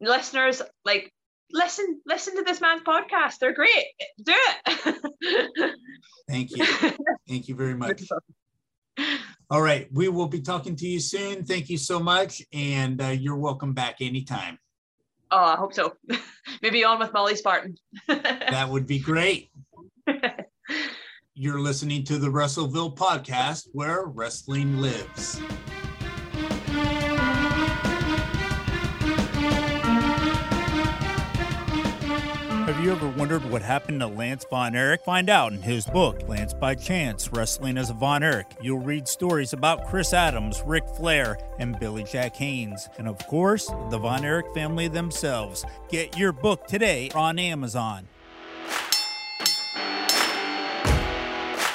listeners 0.00 0.62
like 0.84 1.12
listen 1.52 2.00
listen 2.06 2.36
to 2.36 2.42
this 2.42 2.60
man's 2.60 2.82
podcast. 2.82 3.38
They're 3.40 3.54
great. 3.54 3.86
Do 4.22 4.34
it. 4.34 5.74
thank 6.28 6.50
you, 6.50 6.66
thank 7.28 7.48
you 7.48 7.54
very 7.54 7.74
much. 7.74 8.02
All 9.48 9.62
right. 9.62 9.88
We 9.92 10.08
will 10.08 10.26
be 10.26 10.40
talking 10.40 10.74
to 10.76 10.86
you 10.86 10.98
soon. 10.98 11.44
Thank 11.44 11.68
you 11.68 11.78
so 11.78 12.00
much. 12.00 12.42
And 12.52 13.00
uh, 13.00 13.08
you're 13.08 13.36
welcome 13.36 13.74
back 13.74 13.96
anytime. 14.00 14.58
Oh, 15.30 15.44
I 15.44 15.56
hope 15.56 15.72
so. 15.72 15.94
Maybe 16.62 16.84
on 16.84 16.98
with 16.98 17.12
Molly 17.12 17.36
Spartan. 17.36 17.76
that 18.08 18.68
would 18.68 18.86
be 18.86 18.98
great. 18.98 19.50
You're 21.34 21.60
listening 21.60 22.04
to 22.04 22.18
the 22.18 22.28
Wrestleville 22.28 22.96
podcast 22.96 23.68
where 23.72 24.04
wrestling 24.06 24.80
lives. 24.80 25.40
You 32.86 32.92
ever 32.92 33.08
wondered 33.08 33.44
what 33.50 33.62
happened 33.62 33.98
to 33.98 34.06
Lance 34.06 34.46
Von 34.48 34.76
Erich? 34.76 35.02
Find 35.02 35.28
out 35.28 35.52
in 35.52 35.60
his 35.60 35.84
book, 35.86 36.20
Lance 36.28 36.54
by 36.54 36.76
Chance 36.76 37.32
Wrestling 37.32 37.78
as 37.78 37.90
a 37.90 37.94
Von 37.94 38.22
Erich. 38.22 38.46
You'll 38.62 38.78
read 38.78 39.08
stories 39.08 39.52
about 39.52 39.88
Chris 39.88 40.12
Adams, 40.12 40.62
Ric 40.64 40.84
Flair, 40.96 41.36
and 41.58 41.76
Billy 41.80 42.04
Jack 42.04 42.36
Haynes. 42.36 42.88
And 42.98 43.08
of 43.08 43.18
course, 43.26 43.66
the 43.90 43.98
Von 43.98 44.24
Erich 44.24 44.46
family 44.54 44.86
themselves. 44.86 45.64
Get 45.88 46.16
your 46.16 46.30
book 46.30 46.68
today 46.68 47.10
on 47.12 47.40
Amazon. 47.40 48.06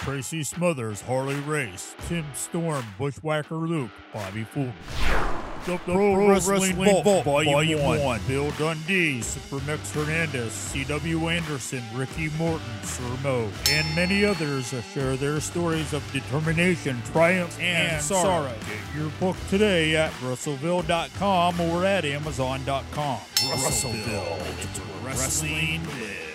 Tracy 0.03 0.43
Smothers, 0.43 1.01
Harley 1.01 1.35
Race, 1.41 1.93
Tim 2.07 2.25
Storm, 2.33 2.85
Bushwhacker 2.97 3.55
Luke, 3.57 3.91
Bobby 4.13 4.45
Fulton. 4.45 5.40
The 5.65 5.77
Pro, 5.77 6.13
Pro 6.15 6.29
Wrestling, 6.29 6.77
Wrestling 6.79 7.03
Vault, 7.03 7.25
Volume 7.25 7.81
1. 7.81 7.99
1. 7.99 8.21
Bill 8.27 8.51
Dundee, 8.51 9.21
Super 9.21 9.51
Supermex 9.51 9.91
Hernandez, 9.93 10.53
C.W. 10.53 11.29
Anderson, 11.29 11.83
Ricky 11.93 12.29
Morton, 12.37 12.61
Sir 12.83 13.03
Mo, 13.23 13.49
and 13.69 13.95
many 13.95 14.25
others 14.25 14.73
share 14.93 15.15
their 15.15 15.39
stories 15.39 15.93
of 15.93 16.09
determination, 16.11 17.01
triumph, 17.11 17.57
and, 17.59 17.91
and 17.93 18.01
sorrow. 18.01 18.47
sorrow. 18.47 18.55
Get 18.61 18.95
your 18.99 19.09
book 19.19 19.35
today 19.49 19.95
at 19.95 20.11
wrestleville.com 20.13 21.61
or 21.61 21.85
at 21.85 22.05
amazon.com. 22.05 23.19
Wrestleville, 23.35 24.39
Wrestleville. 24.39 25.05
wrestling 25.05 25.83
lives. 25.83 26.30